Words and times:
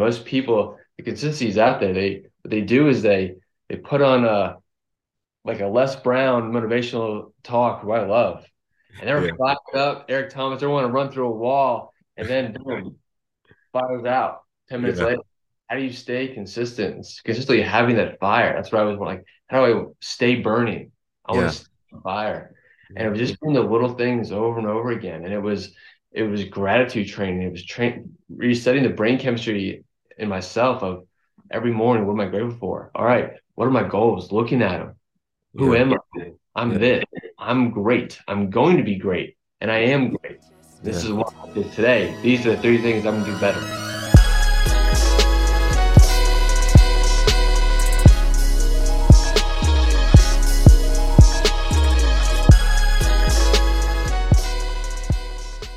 Most 0.00 0.24
people, 0.24 0.78
the 0.96 1.04
consistency 1.04 1.48
is 1.48 1.58
out 1.58 1.78
there. 1.78 1.92
They 1.92 2.22
what 2.42 2.50
they 2.50 2.62
do 2.62 2.88
is 2.88 3.02
they 3.02 3.34
they 3.68 3.76
put 3.76 4.00
on 4.02 4.24
a 4.24 4.56
like 5.44 5.60
a 5.60 5.66
Les 5.66 5.94
Brown 5.96 6.52
motivational 6.52 7.32
talk 7.42 7.82
who 7.82 7.92
I 7.92 8.04
love. 8.06 8.44
And 8.98 9.08
they're 9.08 9.26
yeah. 9.26 9.32
fired 9.38 9.76
up. 9.76 10.06
Eric 10.08 10.30
Thomas, 10.30 10.60
they 10.60 10.66
want 10.66 10.86
to 10.86 10.92
run 10.92 11.10
through 11.10 11.28
a 11.28 11.36
wall 11.36 11.92
and 12.16 12.28
then 12.28 12.52
boom, 12.52 12.96
fires 13.72 14.04
out 14.04 14.42
10 14.68 14.82
minutes 14.82 15.00
yeah. 15.00 15.06
later. 15.06 15.22
How 15.68 15.76
do 15.76 15.82
you 15.82 15.92
stay 15.92 16.28
consistent? 16.28 17.06
Consistently 17.24 17.62
having 17.62 17.96
that 17.96 18.18
fire. 18.18 18.52
That's 18.54 18.72
what 18.72 18.80
I 18.80 18.84
was 18.84 18.98
like. 18.98 19.24
How 19.46 19.64
do 19.64 19.78
I 19.78 19.84
stay 20.00 20.36
burning? 20.36 20.90
I 21.26 21.34
yeah. 21.34 21.40
want 21.42 21.52
to 21.92 22.00
fire. 22.02 22.54
And 22.96 23.06
it 23.06 23.10
was 23.10 23.20
just 23.20 23.40
doing 23.40 23.54
the 23.54 23.62
little 23.62 23.94
things 23.94 24.32
over 24.32 24.58
and 24.58 24.66
over 24.66 24.90
again. 24.90 25.24
And 25.24 25.32
it 25.32 25.38
was 25.38 25.72
it 26.12 26.24
was 26.24 26.44
gratitude 26.44 27.06
training. 27.06 27.42
It 27.42 27.52
was 27.52 27.64
train 27.64 28.16
resetting 28.28 28.82
the 28.82 28.88
brain 28.88 29.18
chemistry 29.18 29.84
in 30.20 30.28
myself 30.28 30.82
of 30.82 31.06
every 31.50 31.72
morning, 31.72 32.06
what 32.06 32.12
am 32.12 32.20
I 32.20 32.26
grateful 32.26 32.58
for? 32.58 32.90
All 32.94 33.06
right, 33.06 33.32
what 33.54 33.66
are 33.66 33.70
my 33.70 33.88
goals? 33.88 34.30
Looking 34.30 34.60
at 34.60 34.78
them. 34.78 34.96
Who 35.54 35.72
yeah. 35.72 35.80
am 35.80 35.94
I? 35.94 36.32
I'm 36.54 36.72
yeah. 36.72 36.78
this. 36.78 37.04
I'm 37.38 37.70
great. 37.70 38.20
I'm 38.28 38.50
going 38.50 38.76
to 38.76 38.82
be 38.82 38.96
great. 38.96 39.38
And 39.62 39.70
I 39.70 39.78
am 39.78 40.10
great. 40.10 40.40
This 40.82 41.02
yeah. 41.02 41.10
is 41.10 41.12
what 41.14 41.34
I 41.42 41.50
did 41.54 41.72
today. 41.72 42.14
These 42.22 42.46
are 42.46 42.54
the 42.54 42.60
three 42.60 42.82
things 42.82 43.06
I'm 43.06 43.22
gonna 43.22 43.32
do 43.32 43.40
better. 43.40 43.60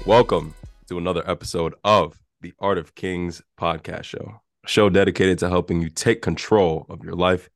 Welcome 0.06 0.54
to 0.90 0.98
another 0.98 1.24
episode 1.26 1.76
of 1.86 2.20
the 2.44 2.54
Art 2.60 2.78
of 2.78 2.94
Kings 2.94 3.42
podcast 3.58 4.04
show, 4.04 4.42
a 4.66 4.68
show 4.68 4.90
dedicated 4.90 5.40
to 5.40 5.50
helping 5.50 5.82
you 5.82 5.90
take 5.90 6.22
control 6.22 6.86
of 6.90 7.02
your 7.02 7.16
life 7.16 7.50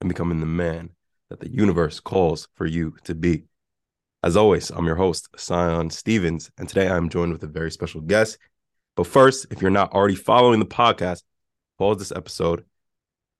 and 0.00 0.08
becoming 0.08 0.38
the 0.38 0.46
man 0.46 0.90
that 1.28 1.40
the 1.40 1.50
universe 1.50 1.98
calls 1.98 2.46
for 2.54 2.64
you 2.64 2.94
to 3.02 3.16
be. 3.16 3.42
As 4.22 4.36
always, 4.36 4.70
I'm 4.70 4.86
your 4.86 4.94
host, 4.94 5.28
Tsion 5.36 5.90
Stevens, 5.90 6.52
and 6.56 6.68
today 6.68 6.88
I'm 6.88 7.08
joined 7.08 7.32
with 7.32 7.42
a 7.42 7.48
very 7.48 7.72
special 7.72 8.00
guest. 8.00 8.38
But 8.94 9.08
first, 9.08 9.46
if 9.50 9.60
you're 9.60 9.72
not 9.72 9.92
already 9.92 10.14
following 10.14 10.60
the 10.60 10.66
podcast, 10.66 11.24
pause 11.76 11.98
this 11.98 12.12
episode, 12.12 12.64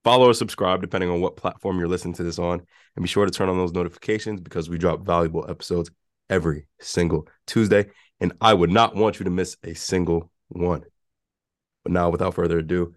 follow 0.02 0.28
or 0.28 0.34
subscribe, 0.34 0.80
depending 0.80 1.10
on 1.10 1.20
what 1.20 1.36
platform 1.36 1.78
you're 1.78 1.86
listening 1.86 2.14
to 2.14 2.24
this 2.24 2.40
on, 2.40 2.60
and 2.96 3.02
be 3.05 3.08
sure 3.08 3.24
to 3.24 3.30
turn 3.30 3.48
on 3.48 3.56
those 3.56 3.72
notifications 3.72 4.40
because 4.40 4.68
we 4.68 4.78
drop 4.78 5.06
valuable 5.06 5.48
episodes 5.48 5.92
every 6.28 6.66
single 6.80 7.28
Tuesday, 7.46 7.86
and 8.20 8.33
I 8.40 8.52
would 8.52 8.70
not 8.70 8.96
want 8.96 9.20
you 9.20 9.24
to 9.24 9.30
miss 9.30 9.56
a 9.62 9.74
single 9.74 10.33
one. 10.48 10.84
But 11.84 11.92
now, 11.92 12.10
without 12.10 12.34
further 12.34 12.58
ado, 12.58 12.94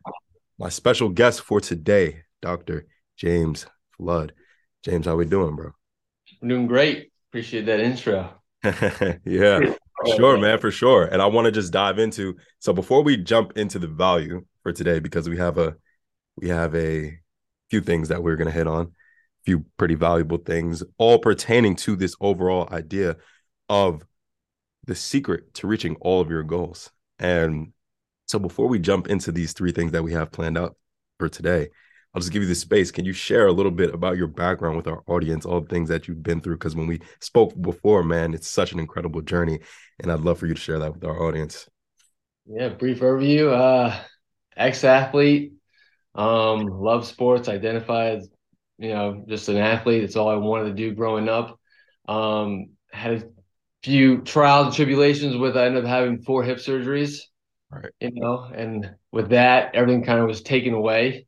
my 0.57 0.69
special 0.69 1.09
guest 1.09 1.41
for 1.41 1.59
today, 1.59 2.23
Dr. 2.41 2.87
James 3.17 3.65
Flood. 3.97 4.33
James, 4.83 5.05
how 5.05 5.15
we 5.15 5.25
doing, 5.25 5.55
bro? 5.55 5.71
I'm 6.41 6.47
doing 6.47 6.67
great. 6.67 7.11
Appreciate 7.29 7.65
that 7.67 7.79
intro. 7.79 8.33
yeah, 9.25 9.73
sure, 10.15 10.37
man, 10.37 10.59
for 10.59 10.71
sure. 10.71 11.05
And 11.05 11.21
I 11.21 11.25
want 11.27 11.45
to 11.45 11.51
just 11.51 11.71
dive 11.71 11.99
into 11.99 12.35
so 12.59 12.73
before 12.73 13.03
we 13.03 13.17
jump 13.17 13.57
into 13.57 13.79
the 13.79 13.87
value 13.87 14.45
for 14.63 14.71
today, 14.71 14.99
because 14.99 15.29
we 15.29 15.37
have 15.37 15.57
a 15.57 15.75
we 16.35 16.49
have 16.49 16.75
a 16.75 17.17
few 17.69 17.81
things 17.81 18.09
that 18.09 18.21
we're 18.21 18.35
gonna 18.35 18.51
hit 18.51 18.67
on, 18.67 18.85
a 18.85 18.89
few 19.45 19.65
pretty 19.77 19.95
valuable 19.95 20.37
things, 20.37 20.83
all 20.97 21.19
pertaining 21.19 21.75
to 21.77 21.95
this 21.95 22.15
overall 22.19 22.67
idea 22.71 23.17
of 23.69 24.03
the 24.85 24.95
secret 24.95 25.53
to 25.55 25.67
reaching 25.67 25.95
all 26.01 26.21
of 26.21 26.29
your 26.29 26.43
goals. 26.43 26.91
And 27.21 27.71
so 28.25 28.39
before 28.39 28.67
we 28.67 28.79
jump 28.79 29.07
into 29.07 29.31
these 29.31 29.53
three 29.53 29.71
things 29.71 29.93
that 29.93 30.03
we 30.03 30.11
have 30.11 30.31
planned 30.31 30.57
out 30.57 30.75
for 31.17 31.29
today, 31.29 31.69
I'll 32.13 32.19
just 32.19 32.33
give 32.33 32.41
you 32.41 32.49
the 32.49 32.55
space. 32.55 32.91
Can 32.91 33.05
you 33.05 33.13
share 33.13 33.47
a 33.47 33.53
little 33.53 33.71
bit 33.71 33.93
about 33.93 34.17
your 34.17 34.27
background 34.27 34.75
with 34.75 34.87
our 34.87 35.01
audience, 35.07 35.45
all 35.45 35.61
the 35.61 35.69
things 35.69 35.87
that 35.87 36.09
you've 36.09 36.23
been 36.23 36.41
through? 36.41 36.55
Because 36.55 36.75
when 36.75 36.87
we 36.87 36.99
spoke 37.21 37.59
before, 37.61 38.03
man, 38.03 38.33
it's 38.33 38.49
such 38.49 38.73
an 38.73 38.79
incredible 38.79 39.21
journey. 39.21 39.59
And 39.99 40.11
I'd 40.11 40.19
love 40.19 40.39
for 40.39 40.47
you 40.47 40.53
to 40.53 40.59
share 40.59 40.79
that 40.79 40.93
with 40.93 41.05
our 41.05 41.23
audience. 41.23 41.69
Yeah, 42.45 42.69
brief 42.69 42.99
overview. 42.99 43.53
Uh 43.53 43.97
ex-athlete, 44.57 45.53
um, 46.15 46.67
love 46.67 47.07
sports, 47.07 47.47
identify 47.47 48.11
as, 48.11 48.29
you 48.77 48.89
know, 48.89 49.23
just 49.27 49.49
an 49.49 49.57
athlete. 49.57 50.03
It's 50.03 50.15
all 50.15 50.29
I 50.29 50.35
wanted 50.35 50.65
to 50.65 50.73
do 50.73 50.93
growing 50.93 51.29
up. 51.29 51.59
Um, 52.07 52.71
had 52.91 53.31
few 53.83 54.21
trials 54.21 54.67
and 54.67 54.75
tribulations 54.75 55.35
with 55.37 55.57
I 55.57 55.65
ended 55.65 55.83
up 55.83 55.89
having 55.89 56.21
four 56.21 56.43
hip 56.43 56.57
surgeries. 56.57 57.19
Right. 57.69 57.91
You 57.99 58.11
know, 58.13 58.43
and 58.53 58.95
with 59.11 59.29
that, 59.29 59.75
everything 59.75 60.03
kind 60.03 60.19
of 60.19 60.27
was 60.27 60.41
taken 60.41 60.73
away. 60.73 61.25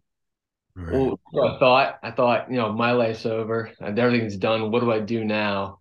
Right. 0.76 0.94
Well, 0.94 1.20
I 1.46 1.60
thought 1.60 2.00
I 2.04 2.12
thought 2.12 2.52
you 2.52 2.58
know 2.58 2.74
my 2.74 2.94
life's 2.94 3.26
over 3.26 3.72
everything's 3.82 4.38
done. 4.38 4.72
What 4.72 4.82
do 4.82 4.92
I 4.92 5.00
do 5.00 5.24
now? 5.24 5.80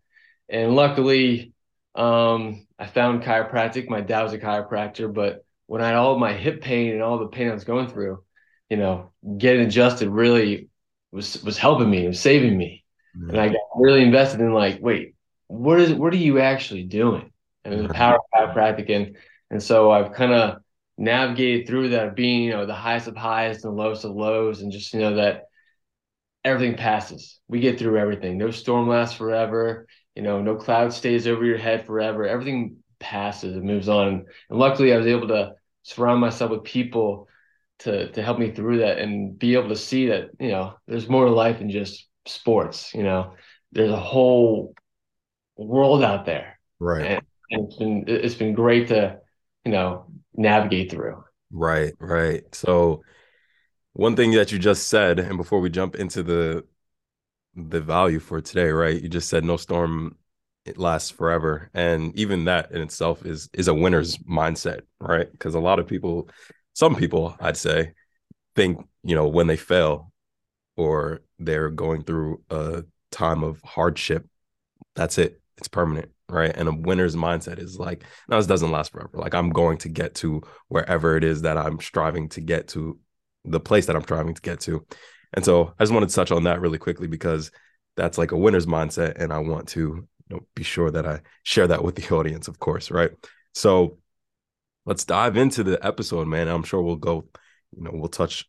And 0.49 0.77
luckily, 0.77 1.53
um, 1.95 2.67
I 2.79 2.87
found 2.87 3.23
chiropractic. 3.23 3.89
My 3.89 4.03
dad 4.03 4.23
was 4.23 4.35
a 4.35 4.39
chiropractor, 4.39 5.13
but 5.13 5.45
when 5.67 5.81
I 5.81 5.87
had 5.87 5.95
all 5.97 6.19
my 6.19 6.35
hip 6.35 6.61
pain 6.61 6.93
and 6.93 7.03
all 7.03 7.19
the 7.19 7.29
pain 7.29 7.49
I 7.49 7.55
was 7.55 7.65
going 7.65 7.89
through, 7.89 8.23
you 8.69 8.77
know, 8.77 9.13
getting 9.39 9.67
adjusted 9.67 10.11
really 10.11 10.69
was 11.11 11.43
was 11.43 11.57
helping 11.59 11.91
me, 11.91 12.07
was 12.07 12.21
saving 12.21 12.57
me. 12.57 12.85
Mm-hmm. 13.17 13.31
And 13.31 13.41
I 13.41 13.49
got 13.49 13.61
really 13.77 14.03
invested 14.03 14.41
in 14.41 14.53
like, 14.53 14.79
wait, 14.81 15.15
what 15.53 15.81
is 15.81 15.93
what 15.93 16.13
are 16.13 16.17
you 16.17 16.41
actually 16.41 16.85
doing? 16.85 17.31
And 17.65 17.89
the 17.89 17.95
power 17.95 18.17
of 18.17 18.23
chiropractic 18.35 18.91
and 18.91 19.17
and 19.51 19.63
so 19.63 19.91
I've 19.91 20.13
kind 20.15 20.33
of 20.33 20.63
navigated 20.97 21.67
through 21.67 21.91
that 21.91 22.17
being, 22.17 22.45
you 22.45 22.51
know, 22.51 22.65
the 22.65 22.75
highest 22.75 23.09
of 23.09 23.17
highs 23.17 23.63
and 23.65 23.77
the 23.77 23.83
lowest 23.83 24.05
of 24.05 24.13
lows, 24.13 24.63
and 24.63 24.73
just 24.73 24.93
you 24.95 25.01
know 25.01 25.17
that 25.17 25.45
everything 26.45 26.77
passes. 26.77 27.39
We 27.49 27.61
get 27.61 27.79
through 27.79 27.99
everything. 27.99 28.39
No 28.39 28.51
storm 28.51 28.89
lasts 28.89 29.17
forever. 29.17 29.87
You 30.15 30.23
know, 30.23 30.41
no 30.41 30.57
cloud 30.57 30.93
stays 30.93 31.27
over 31.27 31.45
your 31.45 31.59
head 31.59 31.87
forever. 31.87 32.27
Everything 32.27 32.77
passes 32.99 33.57
and 33.57 33.65
moves 33.65 33.89
on. 33.89 34.27
And 34.51 34.59
luckily, 34.59 34.93
I 34.93 34.97
was 34.97 35.07
able 35.07 35.29
to 35.29 35.55
surround 35.83 36.21
myself 36.21 36.51
with 36.51 36.65
people 36.65 37.29
to 37.81 38.11
to 38.13 38.23
help 38.23 38.39
me 38.39 38.53
through 38.53 38.79
that 38.79 38.99
and 38.99 39.39
be 39.39 39.55
able 39.55 39.69
to 39.69 39.77
see 39.77 40.07
that 40.07 40.31
you 40.39 40.49
know 40.49 40.75
there's 40.87 41.09
more 41.09 41.27
to 41.27 41.31
life 41.31 41.59
than 41.59 41.71
just 41.71 42.09
sports. 42.27 42.95
You 42.95 43.03
know, 43.03 43.35
there's 43.73 43.91
a 43.91 43.97
whole 43.97 44.75
world 45.57 46.03
out 46.03 46.27
there. 46.27 46.59
Right. 46.79 47.03
And, 47.03 47.23
and 47.51 47.67
it's 47.67 47.77
been 47.77 48.05
it's 48.07 48.35
been 48.35 48.55
great 48.55 48.89
to 48.89 49.19
you 49.65 49.73
know 49.73 50.07
navigate 50.35 50.91
through. 50.91 51.23
Right, 51.51 51.93
right. 51.99 52.43
So 52.55 53.03
one 53.93 54.17
thing 54.17 54.33
that 54.33 54.53
you 54.53 54.59
just 54.59 54.89
said, 54.89 55.19
and 55.19 55.37
before 55.37 55.61
we 55.61 55.71
jump 55.71 55.97
into 55.97 56.23
the 56.23 56.65
the 57.55 57.81
value 57.81 58.19
for 58.19 58.41
today, 58.41 58.71
right? 58.71 59.01
You 59.01 59.09
just 59.09 59.29
said 59.29 59.45
no 59.45 59.57
storm 59.57 60.17
it 60.65 60.79
lasts 60.79 61.11
forever. 61.11 61.71
And 61.75 62.17
even 62.19 62.45
that 62.45 62.71
in 62.73 62.81
itself 62.81 63.27
is 63.27 63.49
is 63.53 63.69
a 63.69 63.75
winner's 63.75 64.19
mindset, 64.19 64.83
right? 65.01 65.31
Because 65.31 65.55
a 65.55 65.61
lot 65.61 65.79
of 65.79 65.87
people, 65.87 66.29
some 66.73 66.95
people 66.95 67.37
I'd 67.41 67.57
say, 67.57 67.93
think, 68.55 68.87
you 69.03 69.15
know, 69.15 69.29
when 69.29 69.47
they 69.47 69.57
fail 69.57 70.13
or 70.77 71.23
they're 71.39 71.71
going 71.71 72.05
through 72.05 72.43
a 72.51 72.85
time 73.11 73.43
of 73.43 73.61
hardship, 73.63 74.27
that's 74.95 75.19
it. 75.19 75.42
It's 75.63 75.69
permanent 75.69 76.11
right? 76.33 76.53
And 76.57 76.69
a 76.69 76.73
winner's 76.73 77.15
mindset 77.15 77.59
is 77.59 77.79
like, 77.79 78.05
no, 78.27 78.39
this 78.39 78.47
doesn't 78.47 78.71
last 78.71 78.93
forever. 78.93 79.11
Like 79.13 79.35
I'm 79.35 79.51
going 79.51 79.79
to 79.79 79.89
get 79.89 80.15
to 80.17 80.41
wherever 80.69 81.17
it 81.17 81.25
is 81.25 81.43
that 81.43 81.59
I'm 81.59 81.79
striving 81.79 82.31
to 82.31 82.41
get 82.41 82.69
to, 82.69 82.99
the 83.45 83.61
place 83.61 83.87
that 83.87 83.97
I'm 83.97 84.03
striving 84.03 84.35
to 84.35 84.41
get 84.41 84.61
to. 84.61 84.85
And 85.35 85.45
so 85.45 85.75
I 85.79 85.83
just 85.83 85.93
wanted 85.93 86.09
to 86.09 86.15
touch 86.15 86.33
on 86.33 86.45
that 86.45 86.61
really 86.61 86.79
quickly 86.79 87.07
because 87.07 87.51
that's 87.97 88.17
like 88.17 88.33
a 88.33 88.37
winner's 88.37 88.67
mindset, 88.67 89.17
and 89.17 89.33
I 89.33 89.39
want 89.39 89.69
to 89.69 89.81
you 89.81 90.07
know, 90.31 90.41
be 90.55 90.63
sure 90.63 90.91
that 90.91 91.07
I 91.07 91.21
share 91.43 91.67
that 91.67 91.85
with 91.85 91.97
the 91.97 92.15
audience, 92.15 92.49
of 92.49 92.59
course, 92.59 92.91
right? 92.91 93.11
So 93.53 93.99
let's 94.87 95.05
dive 95.05 95.37
into 95.37 95.63
the 95.63 95.85
episode, 95.85 96.27
man. 96.27 96.49
I'm 96.49 96.63
sure 96.63 96.81
we'll 96.81 96.97
go, 96.97 97.27
you 97.77 97.83
know, 97.83 97.91
we'll 97.93 98.09
touch 98.09 98.49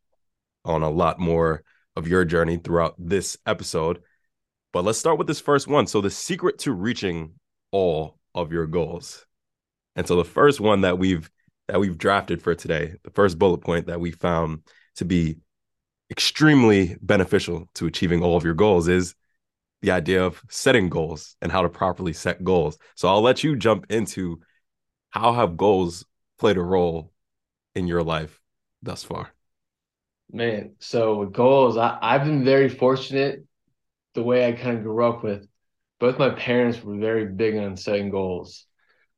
on 0.63 0.83
a 0.83 0.89
lot 0.89 1.19
more 1.19 1.63
of 1.97 2.07
your 2.07 2.23
journey 2.23 2.57
throughout 2.57 2.95
this 2.97 3.37
episode. 3.45 4.01
But 4.73 4.83
let's 4.83 4.99
start 4.99 5.17
with 5.17 5.27
this 5.27 5.39
first 5.39 5.67
one. 5.67 5.87
So, 5.87 6.01
the 6.01 6.09
secret 6.09 6.59
to 6.59 6.73
reaching 6.73 7.33
all 7.71 8.19
of 8.35 8.51
your 8.51 8.67
goals. 8.67 9.25
And 9.95 10.07
so 10.07 10.15
the 10.15 10.25
first 10.25 10.59
one 10.59 10.81
that 10.81 10.97
we've 10.97 11.29
that 11.67 11.79
we've 11.79 11.97
drafted 11.97 12.41
for 12.41 12.55
today, 12.55 12.95
the 13.03 13.11
first 13.11 13.39
bullet 13.39 13.59
point 13.59 13.87
that 13.87 13.99
we 13.99 14.11
found 14.11 14.63
to 14.95 15.05
be 15.05 15.37
extremely 16.11 16.97
beneficial 17.01 17.69
to 17.75 17.85
achieving 17.85 18.21
all 18.21 18.35
of 18.35 18.43
your 18.43 18.53
goals 18.53 18.87
is 18.87 19.15
the 19.81 19.91
idea 19.91 20.23
of 20.23 20.41
setting 20.49 20.89
goals 20.89 21.35
and 21.41 21.51
how 21.51 21.61
to 21.61 21.69
properly 21.69 22.13
set 22.13 22.43
goals. 22.43 22.77
So 22.95 23.07
I'll 23.07 23.21
let 23.21 23.43
you 23.43 23.55
jump 23.55 23.85
into 23.89 24.41
how 25.09 25.33
have 25.33 25.57
goals 25.57 26.05
played 26.37 26.57
a 26.57 26.61
role 26.61 27.11
in 27.75 27.87
your 27.87 28.03
life 28.03 28.41
thus 28.81 29.03
far? 29.03 29.31
Man, 30.31 30.75
so 30.79 31.17
with 31.19 31.33
goals, 31.33 31.77
I, 31.77 31.97
I've 32.01 32.25
been 32.25 32.43
very 32.43 32.69
fortunate 32.69 33.45
the 34.13 34.23
way 34.23 34.47
I 34.47 34.53
kind 34.53 34.77
of 34.77 34.83
grew 34.83 35.05
up 35.05 35.23
with 35.23 35.47
both 35.99 36.19
my 36.19 36.29
parents 36.29 36.81
were 36.83 36.97
very 36.97 37.25
big 37.25 37.55
on 37.55 37.77
setting 37.77 38.09
goals. 38.09 38.65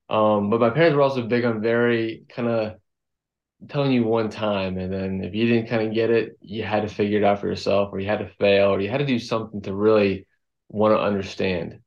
Um, 0.09 0.50
but 0.50 0.59
my 0.59 0.69
parents 0.69 0.95
were 0.95 1.01
also 1.01 1.24
big 1.24 1.45
on 1.45 1.62
very 1.62 2.25
kind 2.30 2.47
of 2.47 2.75
telling 3.69 3.92
you 3.92 4.03
one 4.03 4.30
time, 4.30 4.77
and 4.77 4.94
then 4.94 5.24
if 5.24 5.33
you 5.33 5.47
didn't 5.47 5.69
kind 5.69 5.88
of 5.88 5.94
get 5.94 6.12
it, 6.12 6.38
you 6.42 6.63
had 6.63 6.88
to 6.88 6.94
figure 6.94 7.18
it 7.18 7.24
out 7.24 7.39
for 7.39 7.47
yourself, 7.47 7.89
or 7.92 8.00
you 8.00 8.07
had 8.07 8.19
to 8.19 8.30
fail, 8.39 8.69
or 8.69 8.81
you 8.81 8.89
had 8.89 9.00
to 9.00 9.06
do 9.06 9.18
something 9.18 9.62
to 9.62 9.74
really 9.74 10.27
want 10.69 10.94
to 10.94 11.00
understand. 11.00 11.80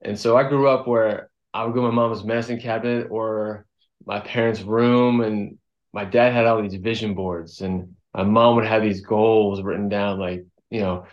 And 0.00 0.18
so 0.18 0.36
I 0.36 0.48
grew 0.48 0.68
up 0.68 0.88
where 0.88 1.30
I 1.54 1.64
would 1.64 1.74
go 1.74 1.82
to 1.82 1.88
my 1.88 1.94
mom's 1.94 2.24
medicine 2.24 2.58
cabinet 2.58 3.08
or 3.10 3.66
my 4.04 4.20
parents' 4.20 4.62
room, 4.62 5.20
and 5.20 5.58
my 5.92 6.04
dad 6.04 6.32
had 6.32 6.46
all 6.46 6.60
these 6.60 6.74
vision 6.74 7.14
boards, 7.14 7.60
and 7.60 7.94
my 8.14 8.24
mom 8.24 8.56
would 8.56 8.66
have 8.66 8.82
these 8.82 9.02
goals 9.02 9.62
written 9.62 9.88
down, 9.88 10.18
like 10.18 10.44
you 10.70 10.80
know, 10.80 11.06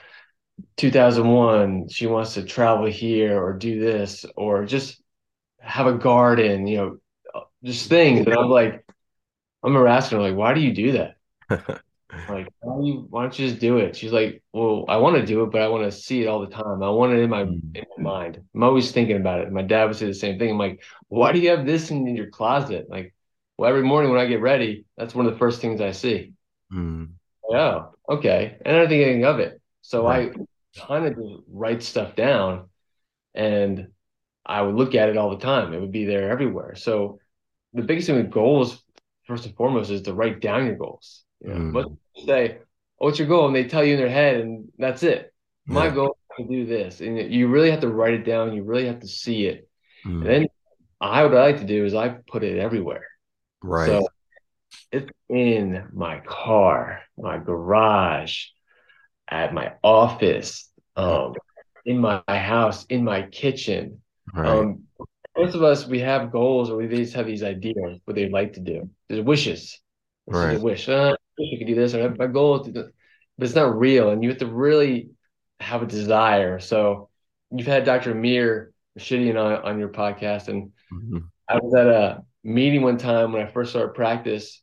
2001, 0.78 1.90
she 1.90 2.08
wants 2.08 2.34
to 2.36 2.44
travel 2.44 2.86
here 2.86 3.42
or 3.42 3.54
do 3.54 3.80
this 3.80 4.26
or 4.36 4.66
just 4.66 5.02
have 5.60 5.88
a 5.88 5.94
garden, 5.94 6.68
you 6.68 6.78
know, 6.78 6.98
just 7.64 7.90
things. 7.90 8.26
And 8.26 8.36
I'm 8.36 8.50
like, 8.50 8.86
I'm 9.64 9.76
asking 9.76 10.18
her, 10.20 10.24
like, 10.24 10.38
why 10.38 10.54
do 10.54 10.62
you 10.62 10.74
do 10.74 10.92
that? 10.94 11.16
like, 11.50 12.48
why 12.62 12.74
don't, 12.74 12.86
you, 12.86 13.08
why 13.10 13.24
don't 13.24 13.38
you 13.38 13.48
just 13.48 13.60
do 13.60 13.78
it? 13.78 13.96
She's 13.96 14.12
like, 14.12 14.42
well, 14.54 14.86
I 14.88 14.98
want 14.98 15.18
to 15.18 15.26
do 15.26 15.44
it, 15.44 15.52
but 15.52 15.62
I 15.62 15.68
want 15.68 15.84
to 15.84 15.92
see 15.92 16.24
it 16.24 16.28
all 16.28 16.40
the 16.40 16.54
time. 16.54 16.82
I 16.82 16.90
want 16.90 17.14
it 17.14 17.20
in 17.20 17.30
my 17.30 17.44
mm. 17.44 17.62
in 17.76 17.84
my 17.98 18.04
mind. 18.04 18.42
I'm 18.56 18.64
always 18.64 18.92
thinking 18.92 19.18
about 19.18 19.42
it. 19.42 19.52
My 19.52 19.62
dad 19.62 19.86
would 19.86 19.96
say 19.96 20.06
the 20.06 20.14
same 20.14 20.40
thing. 20.40 20.52
I'm 20.52 20.58
like, 20.58 20.82
why 21.08 21.32
do 21.32 21.40
you 21.40 21.50
have 21.50 21.66
this 21.66 21.92
in, 21.92 22.08
in 22.08 22.16
your 22.16 22.30
closet? 22.30 22.88
Like, 22.90 23.14
well, 23.58 23.70
every 23.70 23.84
morning 23.84 24.12
when 24.12 24.22
I 24.22 24.26
get 24.26 24.42
ready, 24.42 24.86
that's 24.98 25.14
one 25.14 25.26
of 25.26 25.34
the 25.34 25.40
first 25.40 25.60
things 25.60 25.82
I 25.82 25.92
see. 25.92 26.34
Mm. 26.74 27.10
Oh, 27.52 27.94
okay. 28.08 28.58
And 28.64 28.76
I 28.76 28.80
don't 28.80 28.90
think 28.90 29.04
anything 29.04 29.26
of 29.26 29.40
it. 29.40 29.60
So 29.82 30.06
right. 30.06 30.32
I 30.34 30.46
kind 30.78 31.06
of 31.06 31.18
write 31.48 31.84
stuff 31.84 32.16
down 32.16 32.70
and 33.34 33.88
I 34.46 34.62
would 34.62 34.76
look 34.76 34.96
at 34.96 35.10
it 35.10 35.18
all 35.18 35.30
the 35.30 35.44
time. 35.44 35.74
It 35.74 35.80
would 35.80 35.92
be 35.92 36.06
there 36.06 36.32
everywhere. 36.32 36.76
So 36.76 37.20
the 37.74 37.84
biggest 37.84 38.08
thing 38.08 38.16
with 38.16 38.32
goals, 38.32 38.84
first 39.28 39.46
and 39.46 39.56
foremost, 39.56 39.92
is 39.92 40.04
to 40.04 40.14
write 40.14 40.42
down 40.42 40.66
your 40.66 40.76
goals. 40.76 41.24
You 41.42 41.50
know, 41.50 41.56
mm. 41.56 41.74
But 41.74 42.26
say, 42.26 42.58
oh, 43.00 43.06
what's 43.06 43.20
your 43.20 43.28
goal? 43.28 43.48
And 43.48 43.56
they 43.56 43.66
tell 43.66 43.84
you 43.84 43.94
in 43.94 44.00
their 44.00 44.10
head, 44.10 44.38
and 44.38 44.70
that's 44.78 45.04
it. 45.04 45.34
My 45.68 45.90
goal 45.90 46.18
is 46.40 46.48
to 46.48 46.52
do 46.52 46.66
this. 46.66 47.00
And 47.00 47.32
you 47.32 47.48
really 47.48 47.70
have 47.70 47.82
to 47.82 47.90
write 47.90 48.16
it 48.16 48.26
down. 48.26 48.56
You 48.56 48.64
really 48.64 48.88
have 48.88 49.02
to 49.02 49.08
see 49.08 49.46
it. 49.46 49.70
Mm. 50.04 50.22
And 50.22 50.26
then 50.26 50.48
I 51.00 51.24
what 51.24 51.36
I 51.36 51.44
like 51.44 51.60
to 51.60 51.68
do 51.68 51.86
is 51.86 51.94
I 51.94 52.10
put 52.10 52.44
it 52.44 52.58
everywhere. 52.58 53.06
Right. 53.62 53.88
So 53.88 54.08
it's 54.92 55.12
in 55.30 55.88
my 55.94 56.22
car, 56.22 57.02
my 57.18 57.38
garage, 57.38 58.46
at 59.30 59.54
my 59.54 59.74
office, 59.84 60.70
um, 60.96 61.34
in 61.86 62.00
my 62.00 62.22
house, 62.28 62.86
in 62.86 63.04
my 63.04 63.24
kitchen. 63.24 64.02
Right. 64.34 64.48
Um, 64.48 64.84
most 65.38 65.56
of 65.56 65.64
us, 65.64 65.88
we 65.88 66.00
have 66.00 66.32
goals 66.32 66.70
or 66.70 66.78
we 66.78 66.88
just 66.88 67.14
have 67.14 67.26
these 67.26 67.44
ideas 67.44 68.00
what 68.06 68.16
they'd 68.16 68.32
like 68.32 68.54
to 68.54 68.60
do. 68.60 68.90
There's 69.08 69.24
wishes. 69.24 69.80
This 70.28 70.38
right. 70.38 70.58
a 70.58 70.60
wish. 70.60 70.90
Uh, 70.90 71.16
I 71.16 71.16
wish 71.38 71.54
I 71.54 71.58
could 71.58 71.68
do 71.68 71.76
this. 71.76 71.94
Or 71.94 72.14
my 72.16 72.28
goal 72.28 72.62
is 72.62 72.74
but 72.74 73.46
it's 73.46 73.56
not 73.56 73.78
real. 73.78 74.10
And 74.10 74.22
you 74.22 74.30
have 74.30 74.40
to 74.40 74.48
really 74.48 75.12
have 75.60 75.82
a 75.82 75.86
desire. 75.86 76.60
So 76.60 77.10
you've 77.52 77.68
had 77.68 77.86
Dr. 77.86 78.12
Amir 78.12 78.74
Shitty 78.98 79.30
on, 79.30 79.64
on 79.64 79.80
your 79.80 79.90
podcast. 79.90 80.50
And 80.50 80.72
mm-hmm. 80.92 81.20
I 81.48 81.56
was 81.56 81.74
at 81.74 81.88
a 81.88 82.24
meeting 82.44 82.82
one 82.82 82.98
time 82.98 83.32
when 83.32 83.42
I 83.42 83.50
first 83.50 83.72
started 83.72 83.94
practice 83.94 84.62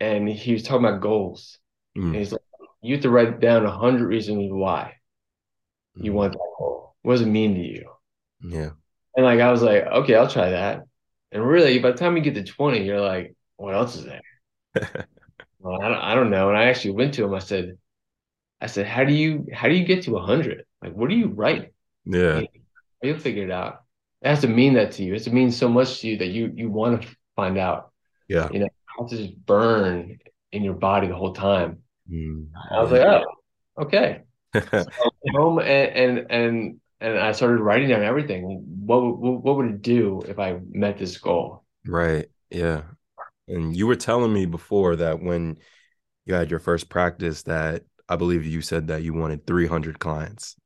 and 0.00 0.28
he 0.28 0.52
was 0.52 0.62
talking 0.62 0.86
about 0.86 1.00
goals. 1.00 1.58
Mm. 1.96 2.04
And 2.04 2.16
he's 2.16 2.32
like, 2.32 2.42
you 2.82 2.94
have 2.94 3.02
to 3.02 3.10
write 3.10 3.40
down 3.40 3.66
a 3.66 3.70
hundred 3.70 4.06
reasons 4.06 4.52
why 4.52 4.94
you 5.96 6.10
mm-hmm. 6.10 6.18
want 6.18 6.32
that 6.32 6.38
goal. 6.58 6.94
What 7.02 7.14
does 7.14 7.22
it 7.22 7.26
mean 7.26 7.54
to 7.54 7.60
you? 7.60 7.90
Yeah. 8.42 8.70
And 9.16 9.24
like 9.24 9.40
I 9.40 9.50
was 9.50 9.62
like, 9.62 9.84
okay, 9.84 10.14
I'll 10.14 10.28
try 10.28 10.50
that. 10.50 10.82
And 11.32 11.46
really, 11.46 11.78
by 11.78 11.90
the 11.90 11.96
time 11.96 12.16
you 12.16 12.22
get 12.22 12.34
to 12.34 12.44
20, 12.44 12.84
you're 12.84 13.00
like, 13.00 13.34
what 13.56 13.74
else 13.74 13.96
is 13.96 14.04
there? 14.04 14.22
well, 15.58 15.82
I 15.82 15.88
don't, 15.88 15.98
I 15.98 16.14
don't 16.14 16.30
know. 16.30 16.48
And 16.48 16.56
I 16.56 16.64
actually 16.64 16.92
went 16.92 17.14
to 17.14 17.24
him. 17.24 17.34
I 17.34 17.40
said, 17.40 17.76
I 18.60 18.66
said, 18.66 18.86
how 18.86 19.04
do 19.04 19.12
you 19.12 19.46
how 19.52 19.68
do 19.68 19.74
you 19.74 19.84
get 19.84 20.04
to 20.04 20.16
a 20.16 20.22
hundred? 20.22 20.64
Like, 20.82 20.92
what 20.94 21.10
do 21.10 21.16
you 21.16 21.28
write? 21.28 21.72
Yeah. 22.04 22.42
You'll 23.02 23.18
figure 23.18 23.44
it 23.44 23.50
out. 23.50 23.82
It 24.22 24.28
has 24.28 24.40
to 24.40 24.48
mean 24.48 24.74
that 24.74 24.92
to 24.92 25.04
you. 25.04 25.12
It 25.12 25.16
has 25.16 25.24
to 25.24 25.30
mean 25.30 25.52
so 25.52 25.68
much 25.68 26.00
to 26.00 26.08
you 26.08 26.18
that 26.18 26.28
you 26.28 26.52
you 26.54 26.70
want 26.70 27.02
to 27.02 27.08
find 27.36 27.58
out. 27.58 27.92
Yeah. 28.28 28.48
You 28.52 28.60
know, 28.60 28.68
how 28.86 29.06
to 29.06 29.16
just 29.16 29.36
burn 29.46 30.18
in 30.50 30.64
your 30.64 30.74
body 30.74 31.06
the 31.06 31.14
whole 31.14 31.34
time. 31.34 31.82
Mm, 32.10 32.48
I 32.70 32.80
was 32.80 32.92
like, 32.92 33.02
oh, 33.02 33.24
okay. 33.82 34.22
so 34.54 34.84
home 35.32 35.58
and, 35.58 35.68
and 35.68 36.26
and 36.30 36.80
and 37.00 37.18
I 37.18 37.32
started 37.32 37.60
writing 37.60 37.88
down 37.88 38.02
everything. 38.02 38.64
What, 38.84 39.18
what 39.18 39.42
what 39.42 39.56
would 39.56 39.66
it 39.66 39.82
do 39.82 40.22
if 40.26 40.38
I 40.38 40.58
met 40.70 40.98
this 40.98 41.18
goal? 41.18 41.64
Right. 41.86 42.26
Yeah. 42.50 42.82
And 43.46 43.76
you 43.76 43.86
were 43.86 43.96
telling 43.96 44.32
me 44.32 44.46
before 44.46 44.96
that 44.96 45.22
when 45.22 45.58
you 46.26 46.34
had 46.34 46.50
your 46.50 46.60
first 46.60 46.88
practice, 46.88 47.42
that 47.44 47.82
I 48.08 48.16
believe 48.16 48.44
you 48.44 48.62
said 48.62 48.88
that 48.88 49.02
you 49.02 49.14
wanted 49.14 49.46
300 49.46 49.98
clients. 49.98 50.56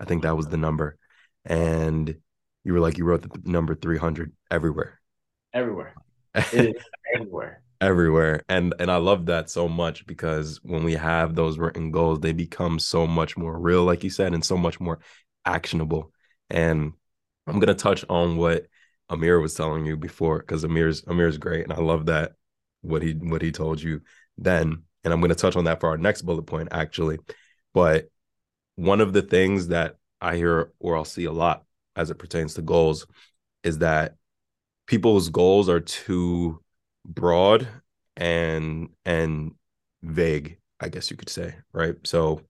I 0.00 0.04
think 0.04 0.22
that 0.22 0.36
was 0.36 0.48
the 0.48 0.56
number, 0.56 0.96
and 1.44 2.16
you 2.64 2.72
were 2.72 2.80
like 2.80 2.98
you 2.98 3.04
wrote 3.04 3.22
the 3.22 3.40
number 3.44 3.74
300 3.74 4.32
everywhere. 4.50 5.00
Everywhere. 5.52 5.94
everywhere 6.34 7.62
everywhere 7.82 8.44
and 8.48 8.72
and 8.78 8.92
i 8.92 8.96
love 8.96 9.26
that 9.26 9.50
so 9.50 9.68
much 9.68 10.06
because 10.06 10.60
when 10.62 10.84
we 10.84 10.94
have 10.94 11.34
those 11.34 11.58
written 11.58 11.90
goals 11.90 12.20
they 12.20 12.32
become 12.32 12.78
so 12.78 13.08
much 13.08 13.36
more 13.36 13.58
real 13.58 13.82
like 13.82 14.04
you 14.04 14.08
said 14.08 14.32
and 14.32 14.44
so 14.44 14.56
much 14.56 14.78
more 14.78 15.00
actionable 15.44 16.12
and 16.48 16.92
i'm 17.48 17.58
going 17.58 17.66
to 17.66 17.74
touch 17.74 18.04
on 18.08 18.36
what 18.36 18.66
amir 19.08 19.40
was 19.40 19.54
telling 19.54 19.84
you 19.84 19.96
before 19.96 20.38
because 20.38 20.62
amir's 20.62 21.02
amir's 21.08 21.38
great 21.38 21.64
and 21.64 21.72
i 21.72 21.76
love 21.76 22.06
that 22.06 22.34
what 22.82 23.02
he 23.02 23.14
what 23.14 23.42
he 23.42 23.50
told 23.50 23.82
you 23.82 24.00
then 24.38 24.84
and 25.02 25.12
i'm 25.12 25.20
going 25.20 25.30
to 25.30 25.34
touch 25.34 25.56
on 25.56 25.64
that 25.64 25.80
for 25.80 25.88
our 25.88 25.98
next 25.98 26.22
bullet 26.22 26.44
point 26.44 26.68
actually 26.70 27.18
but 27.74 28.08
one 28.76 29.00
of 29.00 29.12
the 29.12 29.22
things 29.22 29.68
that 29.68 29.96
i 30.20 30.36
hear 30.36 30.72
or 30.78 30.96
i'll 30.96 31.04
see 31.04 31.24
a 31.24 31.32
lot 31.32 31.64
as 31.96 32.10
it 32.10 32.18
pertains 32.18 32.54
to 32.54 32.62
goals 32.62 33.08
is 33.64 33.78
that 33.78 34.14
people's 34.86 35.30
goals 35.30 35.68
are 35.68 35.80
too 35.80 36.61
broad 37.04 37.68
and 38.16 38.90
and 39.04 39.52
vague, 40.02 40.58
I 40.80 40.88
guess 40.88 41.10
you 41.10 41.16
could 41.16 41.28
say, 41.28 41.54
right? 41.72 41.94
So 42.04 42.42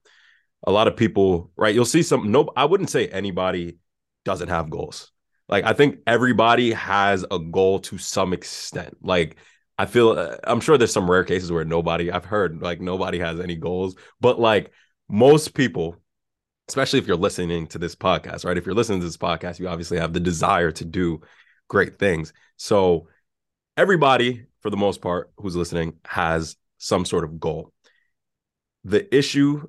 a 0.64 0.72
lot 0.72 0.88
of 0.88 0.96
people, 0.96 1.50
right? 1.56 1.74
You'll 1.74 1.84
see 1.84 2.02
some 2.02 2.30
no 2.30 2.48
I 2.56 2.64
wouldn't 2.64 2.90
say 2.90 3.08
anybody 3.08 3.78
doesn't 4.24 4.48
have 4.48 4.70
goals. 4.70 5.10
Like 5.48 5.64
I 5.64 5.72
think 5.72 5.98
everybody 6.06 6.72
has 6.72 7.24
a 7.30 7.38
goal 7.38 7.80
to 7.80 7.98
some 7.98 8.32
extent. 8.32 8.96
Like 9.02 9.36
I 9.78 9.86
feel 9.86 10.10
uh, 10.10 10.36
I'm 10.44 10.60
sure 10.60 10.78
there's 10.78 10.92
some 10.92 11.10
rare 11.10 11.24
cases 11.24 11.50
where 11.50 11.64
nobody 11.64 12.10
I've 12.10 12.24
heard 12.24 12.62
like 12.62 12.80
nobody 12.80 13.18
has 13.18 13.40
any 13.40 13.56
goals, 13.56 13.96
but 14.20 14.40
like 14.40 14.70
most 15.08 15.54
people 15.54 15.96
especially 16.68 16.98
if 16.98 17.06
you're 17.06 17.16
listening 17.16 17.66
to 17.66 17.78
this 17.78 17.94
podcast, 17.94 18.44
right? 18.44 18.56
If 18.56 18.64
you're 18.64 18.74
listening 18.74 19.00
to 19.00 19.06
this 19.06 19.16
podcast, 19.16 19.58
you 19.58 19.68
obviously 19.68 19.98
have 19.98 20.12
the 20.12 20.20
desire 20.20 20.70
to 20.72 20.84
do 20.84 21.20
great 21.68 21.98
things. 21.98 22.32
So 22.56 23.08
everybody, 23.76 24.46
for 24.60 24.70
the 24.70 24.76
most 24.76 25.00
part, 25.00 25.30
who's 25.36 25.56
listening 25.56 25.94
has 26.04 26.56
some 26.78 27.04
sort 27.04 27.24
of 27.24 27.40
goal. 27.40 27.72
The 28.84 29.14
issue 29.14 29.68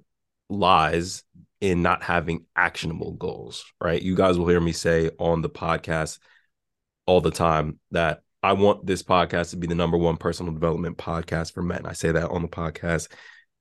lies 0.50 1.24
in 1.62 1.82
not 1.82 2.04
having 2.04 2.46
actionable 2.56 3.14
goals, 3.14 3.66
right? 3.82 4.02
You 4.02 4.16
guys 4.16 4.38
will 4.38 4.48
hear 4.48 4.60
me 4.60 4.72
say 4.72 5.12
on 5.18 5.42
the 5.42 5.50
podcast 5.50 6.20
all 7.06 7.22
the 7.22 7.32
time 7.32 7.80
that 7.92 8.24
I 8.42 8.54
want 8.54 8.86
this 8.86 9.04
podcast 9.04 9.52
to 9.52 9.58
be 9.58 9.68
the 9.68 9.76
number 9.76 9.98
one 9.98 10.18
personal 10.18 10.52
development 10.52 10.98
podcast 10.98 11.54
for 11.54 11.62
men. 11.62 11.86
I 11.86 11.94
say 11.94 12.12
that 12.12 12.30
on 12.30 12.42
the 12.42 12.50
podcast 12.50 13.10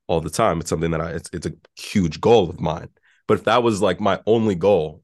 all 0.07 0.19
the 0.19 0.29
time. 0.29 0.59
It's 0.59 0.69
something 0.69 0.91
that 0.91 1.01
I 1.01 1.11
it's 1.11 1.29
it's 1.31 1.45
a 1.45 1.53
huge 1.77 2.19
goal 2.19 2.49
of 2.49 2.59
mine. 2.59 2.89
But 3.27 3.37
if 3.37 3.45
that 3.45 3.63
was 3.63 3.81
like 3.81 4.01
my 4.01 4.19
only 4.25 4.55
goal, 4.55 5.03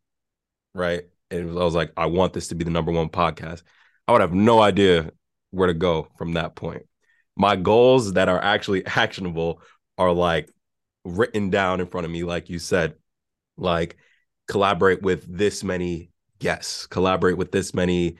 right? 0.73 1.03
And 1.31 1.51
I 1.51 1.63
was 1.63 1.75
like, 1.75 1.93
I 1.95 2.07
want 2.07 2.33
this 2.33 2.49
to 2.49 2.55
be 2.55 2.65
the 2.65 2.71
number 2.71 2.91
one 2.91 3.07
podcast, 3.07 3.63
I 4.07 4.11
would 4.11 4.21
have 4.21 4.33
no 4.33 4.59
idea 4.61 5.11
where 5.51 5.67
to 5.67 5.73
go 5.73 6.07
from 6.17 6.33
that 6.33 6.55
point. 6.55 6.83
My 7.35 7.55
goals 7.55 8.13
that 8.13 8.29
are 8.29 8.41
actually 8.41 8.85
actionable 8.85 9.61
are 9.97 10.13
like 10.13 10.49
written 11.05 11.49
down 11.49 11.79
in 11.79 11.87
front 11.87 12.05
of 12.05 12.11
me, 12.11 12.23
like 12.23 12.49
you 12.49 12.59
said, 12.59 12.95
like 13.57 13.97
collaborate 14.47 15.01
with 15.01 15.25
this 15.27 15.63
many 15.63 16.11
guests, 16.39 16.87
collaborate 16.87 17.37
with 17.37 17.51
this 17.51 17.73
many 17.73 18.17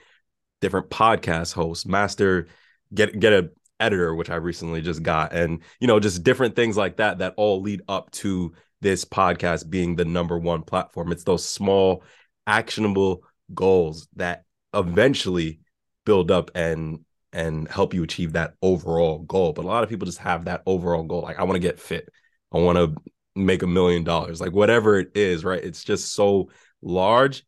different 0.62 0.90
podcast 0.90 1.54
hosts, 1.54 1.86
master, 1.86 2.48
get 2.94 3.20
get 3.20 3.34
a 3.34 3.50
editor, 3.80 4.14
which 4.14 4.30
I 4.30 4.36
recently 4.36 4.82
just 4.82 5.04
got, 5.04 5.34
and 5.34 5.62
you 5.80 5.88
know, 5.88 6.00
just 6.00 6.24
different 6.24 6.56
things 6.56 6.78
like 6.78 6.98
that 6.98 7.20
that 7.20 7.34
all 7.38 7.62
lead 7.62 7.82
up 7.88 8.12
to 8.12 8.54
this 8.82 9.06
podcast 9.06 9.70
being 9.70 9.96
the 9.96 10.06
number 10.06 10.38
one 10.38 10.64
platform. 10.64 11.12
It's 11.12 11.24
those 11.24 11.48
small, 11.48 12.04
actionable 12.48 13.24
goals 13.54 14.08
that 14.16 14.44
eventually 14.74 15.60
build 16.06 16.32
up 16.32 16.52
and 16.56 17.04
and 17.34 17.68
help 17.70 17.94
you 17.94 18.04
achieve 18.04 18.34
that 18.34 18.56
overall 18.62 19.20
goal. 19.20 19.54
But 19.54 19.66
a 19.66 19.68
lot 19.68 19.84
of 19.84 19.90
people 19.90 20.06
just 20.06 20.20
have 20.20 20.46
that 20.46 20.64
overall 20.66 21.04
goal. 21.04 21.22
Like, 21.22 21.40
I 21.40 21.44
want 21.44 21.56
to 21.56 21.60
get 21.60 21.80
fit. 21.80 22.10
I 22.54 22.60
want 22.60 22.78
to 22.78 22.96
make 23.36 23.64
a 23.64 23.68
million 23.68 24.04
dollars. 24.04 24.42
Like 24.42 24.54
whatever 24.54 25.00
it 25.00 25.12
is, 25.16 25.44
right? 25.46 25.64
It's 25.64 25.84
just 25.84 26.14
so 26.14 26.50
large. 26.82 27.44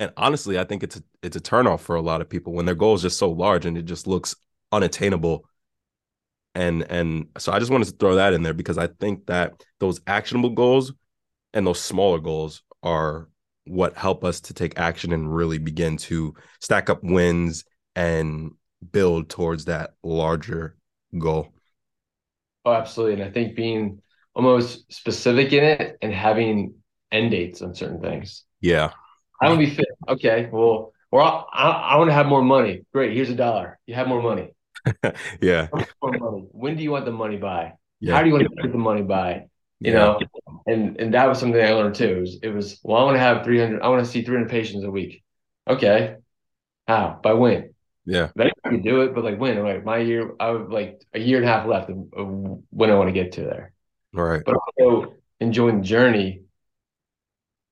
And 0.00 0.12
honestly, 0.16 0.58
I 0.58 0.64
think 0.64 0.82
it's 0.82 0.96
a 0.96 1.02
it's 1.22 1.36
a 1.36 1.40
turnoff 1.40 1.80
for 1.80 1.96
a 1.96 2.02
lot 2.02 2.20
of 2.20 2.28
people 2.30 2.52
when 2.54 2.66
their 2.66 2.74
goal 2.76 2.94
is 2.94 3.02
just 3.02 3.18
so 3.18 3.30
large 3.30 3.66
and 3.66 3.78
it 3.78 3.84
just 3.84 4.06
looks 4.06 4.36
unattainable 4.72 5.46
And 6.54 6.82
and 6.90 7.26
so 7.38 7.52
I 7.52 7.58
just 7.58 7.70
wanted 7.70 7.86
to 7.86 7.96
throw 7.96 8.16
that 8.16 8.32
in 8.32 8.42
there 8.42 8.54
because 8.54 8.78
I 8.78 8.88
think 8.88 9.26
that 9.26 9.52
those 9.80 10.00
actionable 10.06 10.50
goals 10.50 10.92
and 11.54 11.66
those 11.66 11.80
smaller 11.80 12.18
goals 12.18 12.62
are 12.82 13.28
what 13.66 13.96
help 13.96 14.24
us 14.24 14.40
to 14.40 14.54
take 14.54 14.78
action 14.78 15.12
and 15.12 15.34
really 15.34 15.58
begin 15.58 15.96
to 15.98 16.34
stack 16.60 16.90
up 16.90 17.00
wins 17.02 17.64
and 17.94 18.52
build 18.92 19.28
towards 19.28 19.64
that 19.66 19.94
larger 20.02 20.76
goal. 21.18 21.52
Oh, 22.64 22.72
absolutely. 22.72 23.14
And 23.14 23.24
I 23.24 23.30
think 23.30 23.56
being 23.56 24.02
almost 24.34 24.92
specific 24.92 25.52
in 25.52 25.64
it 25.64 25.98
and 26.02 26.12
having 26.12 26.74
end 27.10 27.30
dates 27.30 27.62
on 27.62 27.74
certain 27.74 28.00
things. 28.00 28.44
Yeah. 28.60 28.90
I 29.40 29.48
want 29.48 29.60
to 29.60 29.66
be 29.66 29.74
fit. 29.74 29.86
Okay. 30.08 30.48
Well, 30.50 30.92
or 31.10 31.22
I, 31.22 31.38
I, 31.52 31.96
want 31.96 32.10
to 32.10 32.14
have 32.14 32.26
more 32.26 32.42
money. 32.42 32.82
Great. 32.92 33.14
Here's 33.14 33.30
a 33.30 33.34
dollar. 33.34 33.78
You 33.86 33.94
have 33.94 34.08
more 34.08 34.22
money. 34.22 34.50
yeah. 35.40 35.68
More 36.02 36.12
money. 36.12 36.46
When 36.52 36.76
do 36.76 36.82
you 36.82 36.90
want 36.90 37.04
the 37.04 37.12
money 37.12 37.36
by? 37.36 37.74
Yeah. 38.00 38.14
How 38.14 38.22
do 38.22 38.28
you 38.28 38.34
want 38.34 38.46
to 38.48 38.62
get 38.62 38.72
the 38.72 38.78
money 38.78 39.02
by? 39.02 39.46
You 39.80 39.92
yeah. 39.92 39.98
know, 39.98 40.20
and 40.66 41.00
and 41.00 41.14
that 41.14 41.28
was 41.28 41.38
something 41.38 41.60
I 41.60 41.72
learned 41.72 41.94
too. 41.94 42.16
It 42.16 42.20
was, 42.20 42.38
it 42.42 42.48
was 42.48 42.80
well, 42.82 42.98
I 42.98 43.04
want 43.04 43.14
to 43.14 43.20
have 43.20 43.44
300. 43.44 43.80
I 43.80 43.88
want 43.88 44.04
to 44.04 44.10
see 44.10 44.22
300 44.22 44.50
patients 44.50 44.84
a 44.84 44.90
week. 44.90 45.22
Okay. 45.68 46.16
How? 46.88 47.20
By 47.22 47.34
when? 47.34 47.74
Yeah. 48.08 48.30
I 48.38 48.50
can 48.64 48.80
do 48.80 49.02
it, 49.02 49.14
but 49.14 49.22
like 49.22 49.38
when? 49.38 49.62
Like 49.62 49.84
my 49.84 49.98
year, 49.98 50.32
I 50.40 50.50
would 50.50 50.70
like 50.70 51.02
a 51.12 51.18
year 51.18 51.36
and 51.36 51.46
a 51.46 51.52
half 51.52 51.66
left 51.66 51.90
of, 51.90 51.98
of 52.16 52.62
when 52.70 52.90
I 52.90 52.94
want 52.94 53.08
to 53.08 53.12
get 53.12 53.32
to 53.32 53.42
there. 53.42 53.72
Right. 54.14 54.42
But 54.44 54.56
also 54.56 55.14
enjoying 55.40 55.80
the 55.80 55.86
journey 55.86 56.42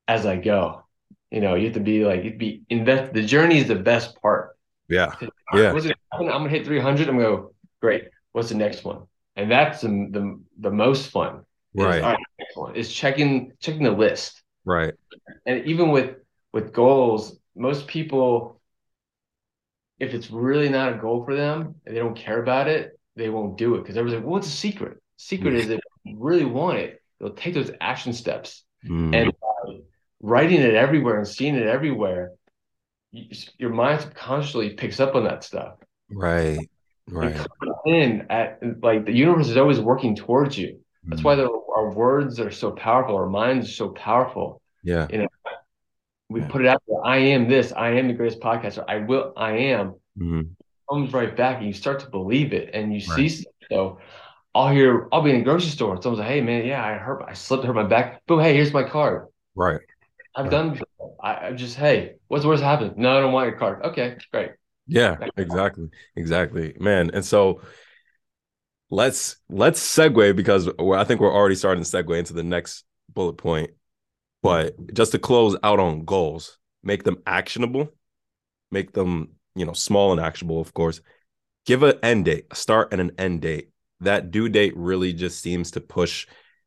as 0.06 0.26
I 0.26 0.36
go. 0.36 0.82
You 1.30 1.40
know, 1.40 1.54
you 1.54 1.64
have 1.64 1.74
to 1.74 1.80
be 1.80 2.04
like, 2.04 2.22
you 2.22 2.34
be 2.34 2.62
invest. 2.68 3.14
The 3.14 3.24
journey 3.24 3.58
is 3.58 3.68
the 3.68 3.76
best 3.76 4.20
part. 4.20 4.58
Yeah. 4.88 5.14
Yeah. 5.54 5.74
It, 5.74 5.96
I'm 6.12 6.26
gonna 6.26 6.50
hit 6.50 6.66
300. 6.66 7.08
I'm 7.08 7.16
gonna 7.16 7.28
go 7.28 7.54
great. 7.80 8.04
What's 8.32 8.50
the 8.50 8.56
next 8.56 8.84
one? 8.84 9.06
And 9.36 9.50
that's 9.50 9.80
the 9.80 9.88
the, 9.88 10.40
the 10.60 10.70
most 10.70 11.10
fun. 11.10 11.44
Right. 11.74 11.96
Is, 11.96 12.02
right. 12.02 12.18
Next 12.38 12.56
one 12.56 12.76
is 12.76 12.92
checking 12.92 13.52
checking 13.58 13.84
the 13.84 13.90
list. 13.90 14.42
Right. 14.66 14.92
And 15.46 15.64
even 15.64 15.90
with 15.90 16.16
with 16.52 16.74
goals, 16.74 17.38
most 17.56 17.86
people, 17.86 18.55
if 19.98 20.14
it's 20.14 20.30
really 20.30 20.68
not 20.68 20.92
a 20.92 20.98
goal 20.98 21.24
for 21.24 21.34
them 21.34 21.74
and 21.84 21.94
they 21.94 22.00
don't 22.00 22.16
care 22.16 22.42
about 22.42 22.68
it, 22.68 22.98
they 23.16 23.28
won't 23.28 23.56
do 23.56 23.76
it 23.76 23.78
because 23.78 23.96
everyone's 23.96 24.16
like, 24.16 24.24
well, 24.24 24.32
what's 24.32 24.48
the 24.48 24.56
secret? 24.56 24.98
Secret 25.16 25.54
is 25.54 25.70
if 25.70 25.80
you 26.04 26.16
really 26.18 26.44
want 26.44 26.78
it, 26.78 27.02
you'll 27.18 27.30
take 27.30 27.54
those 27.54 27.70
action 27.80 28.12
steps. 28.12 28.64
Mm. 28.86 29.14
And 29.14 29.32
writing 30.20 30.60
it 30.60 30.74
everywhere 30.74 31.16
and 31.16 31.26
seeing 31.26 31.54
it 31.54 31.66
everywhere, 31.66 32.32
you, 33.12 33.34
your 33.58 33.70
mind 33.70 34.02
subconsciously 34.02 34.70
picks 34.74 35.00
up 35.00 35.14
on 35.14 35.24
that 35.24 35.44
stuff. 35.44 35.76
Right. 36.10 36.58
Right. 37.08 37.36
In 37.86 38.26
at 38.30 38.58
like 38.82 39.06
the 39.06 39.12
universe 39.12 39.48
is 39.48 39.56
always 39.56 39.78
working 39.78 40.16
towards 40.16 40.58
you. 40.58 40.80
That's 41.04 41.22
why 41.22 41.36
the, 41.36 41.44
our 41.44 41.94
words 41.94 42.40
are 42.40 42.50
so 42.50 42.72
powerful. 42.72 43.14
Our 43.14 43.28
minds 43.28 43.68
are 43.68 43.72
so 43.72 43.88
powerful. 43.90 44.60
Yeah. 44.82 45.06
You 45.10 45.18
know, 45.18 45.28
we 46.28 46.40
yeah. 46.40 46.48
put 46.48 46.62
it 46.62 46.68
out 46.68 46.82
there. 46.88 46.98
I 47.04 47.18
am 47.18 47.48
this. 47.48 47.72
I 47.72 47.90
am 47.90 48.08
the 48.08 48.14
greatest 48.14 48.40
podcaster. 48.40 48.84
I 48.88 48.98
will. 48.98 49.32
I 49.36 49.52
am. 49.52 49.94
Mm-hmm. 50.18 50.42
Comes 50.90 51.12
right 51.12 51.36
back, 51.36 51.58
and 51.58 51.66
you 51.66 51.72
start 51.72 52.00
to 52.00 52.08
believe 52.08 52.52
it, 52.52 52.70
and 52.72 52.94
you 52.94 53.06
right. 53.10 53.30
see. 53.30 53.44
So, 53.70 53.98
I'll 54.54 54.70
hear. 54.70 55.08
I'll 55.12 55.22
be 55.22 55.30
in 55.30 55.36
a 55.36 55.42
grocery 55.42 55.70
store, 55.70 55.94
and 55.94 56.02
someone's 56.02 56.20
like, 56.20 56.28
"Hey, 56.28 56.40
man, 56.40 56.64
yeah, 56.64 56.84
I 56.84 56.94
hurt. 56.94 57.24
I 57.26 57.34
slipped, 57.34 57.64
hurt 57.64 57.74
my 57.74 57.84
back. 57.84 58.22
But 58.26 58.38
hey, 58.38 58.54
here's 58.54 58.72
my 58.72 58.84
card. 58.84 59.26
Right. 59.54 59.80
I've 60.34 60.44
right. 60.44 60.50
done. 60.50 60.80
I, 61.22 61.48
I 61.48 61.52
just, 61.52 61.76
hey, 61.76 62.14
what's 62.28 62.44
worst 62.44 62.62
happened? 62.62 62.96
No, 62.96 63.16
I 63.16 63.20
don't 63.20 63.32
want 63.32 63.48
your 63.48 63.58
card. 63.58 63.82
Okay, 63.82 64.16
great. 64.32 64.50
Yeah, 64.86 65.16
exactly, 65.36 65.88
exactly, 66.14 66.76
man. 66.78 67.10
And 67.12 67.24
so 67.24 67.62
let's 68.90 69.36
let's 69.48 69.80
segue 69.80 70.36
because 70.36 70.68
I 70.68 71.04
think 71.04 71.20
we're 71.20 71.34
already 71.34 71.56
starting 71.56 71.82
to 71.82 71.90
segue 71.90 72.16
into 72.16 72.34
the 72.34 72.44
next 72.44 72.84
bullet 73.12 73.34
point. 73.34 73.70
But 74.42 74.92
just 74.94 75.12
to 75.12 75.18
close 75.18 75.56
out 75.62 75.80
on 75.80 76.04
goals, 76.04 76.58
make 76.82 77.02
them 77.02 77.22
actionable, 77.26 77.92
make 78.70 78.92
them 78.92 79.30
you 79.54 79.64
know 79.64 79.72
small 79.72 80.12
and 80.12 80.20
actionable, 80.20 80.60
of 80.60 80.72
course. 80.74 81.00
Give 81.64 81.82
an 81.82 81.98
end 82.02 82.26
date, 82.26 82.46
a 82.50 82.54
start 82.54 82.92
and 82.92 83.00
an 83.00 83.12
end 83.18 83.42
date. 83.42 83.70
That 84.00 84.30
due 84.30 84.48
date 84.48 84.76
really 84.76 85.12
just 85.12 85.40
seems 85.40 85.72
to 85.72 85.80
push 85.80 86.26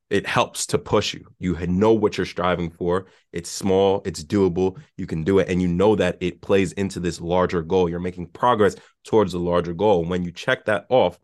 it 0.09 0.25
helps 0.25 0.65
to 0.67 0.77
push 0.77 1.13
you. 1.13 1.27
You 1.37 1.55
know 1.67 1.93
what 1.93 2.17
you're 2.17 2.25
striving 2.25 2.71
for. 2.71 3.05
It's 3.31 3.49
small, 3.49 4.01
it's 4.05 4.23
doable, 4.23 4.79
you 4.97 5.05
can 5.05 5.23
do 5.23 5.39
it. 5.39 5.49
And 5.49 5.61
you 5.61 5.67
know 5.67 5.95
that 5.95 6.17
it 6.19 6.41
plays 6.41 6.71
into 6.73 6.99
this 6.99 7.21
larger 7.21 7.61
goal. 7.61 7.89
You're 7.89 7.99
making 7.99 8.27
progress 8.27 8.75
towards 9.03 9.33
the 9.33 9.39
larger 9.39 9.73
goal. 9.73 10.03
When 10.05 10.23
you 10.23 10.31
check 10.31 10.65
that 10.65 10.87
off, 10.89 11.19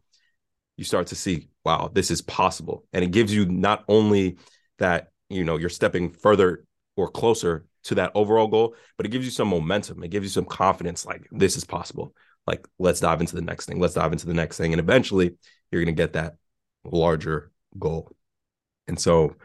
you 0.77 0.83
start 0.83 1.07
to 1.07 1.15
see, 1.15 1.49
wow, 1.63 1.89
this 1.91 2.11
is 2.11 2.21
possible. 2.21 2.85
And 2.93 3.03
it 3.03 3.11
gives 3.11 3.33
you 3.33 3.45
not 3.47 3.83
only 3.87 4.37
that, 4.77 5.09
you 5.29 5.43
know, 5.43 5.57
you're 5.57 5.69
stepping 5.69 6.11
further 6.11 6.65
or 6.95 7.09
closer 7.09 7.65
to 7.85 7.95
that 7.95 8.11
overall 8.15 8.47
goal, 8.47 8.75
but 8.97 9.05
it 9.05 9.09
gives 9.09 9.25
you 9.25 9.31
some 9.31 9.47
momentum. 9.47 10.03
It 10.03 10.09
gives 10.09 10.25
you 10.25 10.29
some 10.29 10.45
confidence 10.45 11.05
like 11.05 11.27
this 11.31 11.57
is 11.57 11.65
possible. 11.65 12.13
Like, 12.47 12.67
let's 12.79 12.99
dive 12.99 13.21
into 13.21 13.35
the 13.35 13.41
next 13.41 13.65
thing. 13.65 13.79
Let's 13.79 13.95
dive 13.95 14.11
into 14.11 14.27
the 14.27 14.33
next 14.33 14.57
thing. 14.57 14.73
And 14.73 14.79
eventually 14.79 15.35
you're 15.71 15.83
going 15.83 15.95
to 15.95 16.01
get 16.01 16.13
that 16.13 16.35
larger 16.83 17.51
goal. 17.77 18.11
And 18.87 18.99
so 18.99 19.35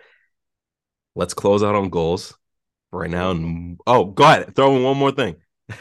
let's 1.14 1.34
close 1.34 1.62
out 1.62 1.75
on 1.75 1.88
goals 1.88 2.37
right 2.92 3.10
now. 3.10 3.30
And 3.30 3.78
oh, 3.87 4.06
go 4.06 4.25
ahead. 4.25 4.54
Throw 4.54 4.76
in 4.76 4.82
one 4.82 4.96
more 4.96 5.12
thing. 5.12 5.37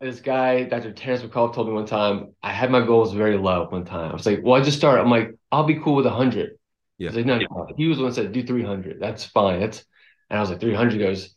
this 0.00 0.20
guy, 0.20 0.64
Dr. 0.64 0.92
Terence 0.92 1.22
McCullough, 1.22 1.54
told 1.54 1.68
me 1.68 1.72
one 1.72 1.86
time, 1.86 2.34
I 2.42 2.52
had 2.52 2.70
my 2.70 2.84
goals 2.84 3.12
very 3.14 3.38
low 3.38 3.66
one 3.68 3.84
time. 3.84 4.10
I 4.10 4.12
was 4.12 4.26
like, 4.26 4.40
well, 4.42 4.60
I 4.60 4.64
just 4.64 4.76
started. 4.76 5.02
I'm 5.02 5.10
like, 5.10 5.34
I'll 5.50 5.64
be 5.64 5.80
cool 5.80 5.94
with 5.94 6.04
100. 6.04 6.58
Yeah. 6.98 7.10
Like, 7.10 7.26
no, 7.26 7.38
no, 7.38 7.68
He 7.76 7.88
was 7.88 7.98
the 7.98 8.04
one 8.04 8.12
that 8.12 8.16
said, 8.16 8.32
do 8.32 8.44
300. 8.44 9.00
That's 9.00 9.24
fine. 9.24 9.60
That's, 9.60 9.84
and 10.30 10.38
I 10.38 10.40
was 10.40 10.50
like, 10.50 10.60
300 10.60 10.98
goes, 10.98 11.34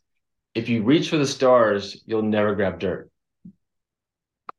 if 0.53 0.69
you 0.69 0.83
reach 0.83 1.09
for 1.09 1.17
the 1.17 1.27
stars, 1.27 2.01
you'll 2.05 2.21
never 2.23 2.55
grab 2.55 2.79
dirt. 2.79 3.09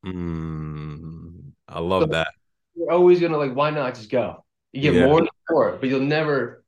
Mm, 0.05 1.51
I 1.67 1.79
love 1.79 2.03
so 2.03 2.07
that. 2.07 2.29
You're 2.75 2.91
always 2.91 3.19
going 3.19 3.31
to 3.31 3.37
like, 3.37 3.53
why 3.53 3.69
not 3.69 3.95
just 3.95 4.09
go? 4.09 4.45
You 4.71 4.81
get 4.81 4.93
yeah. 4.93 5.05
more 5.05 5.19
and 5.19 5.29
more, 5.49 5.77
but 5.79 5.89
you'll 5.89 6.01
never 6.01 6.63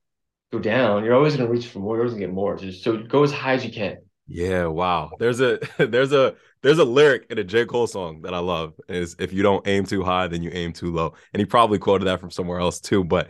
go 0.52 0.58
down. 0.58 1.04
You're 1.04 1.14
always 1.14 1.36
going 1.36 1.46
to 1.46 1.52
reach 1.52 1.68
for 1.68 1.78
more. 1.78 1.96
You're 1.96 2.04
always 2.04 2.12
going 2.12 2.22
to 2.22 2.26
get 2.28 2.34
more. 2.34 2.56
Just, 2.56 2.82
so 2.82 2.98
go 2.98 3.22
as 3.22 3.32
high 3.32 3.54
as 3.54 3.64
you 3.64 3.72
can. 3.72 3.98
Yeah, 4.26 4.66
wow. 4.66 5.10
There's 5.18 5.40
a 5.40 5.58
there's 5.78 6.12
a 6.12 6.34
there's 6.62 6.78
a 6.78 6.84
lyric 6.84 7.26
in 7.30 7.38
a 7.38 7.44
J. 7.44 7.66
Cole 7.66 7.86
song 7.86 8.22
that 8.22 8.34
I 8.34 8.38
love. 8.38 8.74
Is 8.88 9.16
if 9.18 9.32
you 9.32 9.42
don't 9.42 9.66
aim 9.66 9.84
too 9.84 10.02
high, 10.02 10.26
then 10.28 10.42
you 10.42 10.50
aim 10.52 10.72
too 10.72 10.92
low. 10.92 11.14
And 11.32 11.40
he 11.40 11.44
probably 11.44 11.78
quoted 11.78 12.06
that 12.06 12.20
from 12.20 12.30
somewhere 12.30 12.60
else 12.60 12.80
too, 12.80 13.04
but 13.04 13.28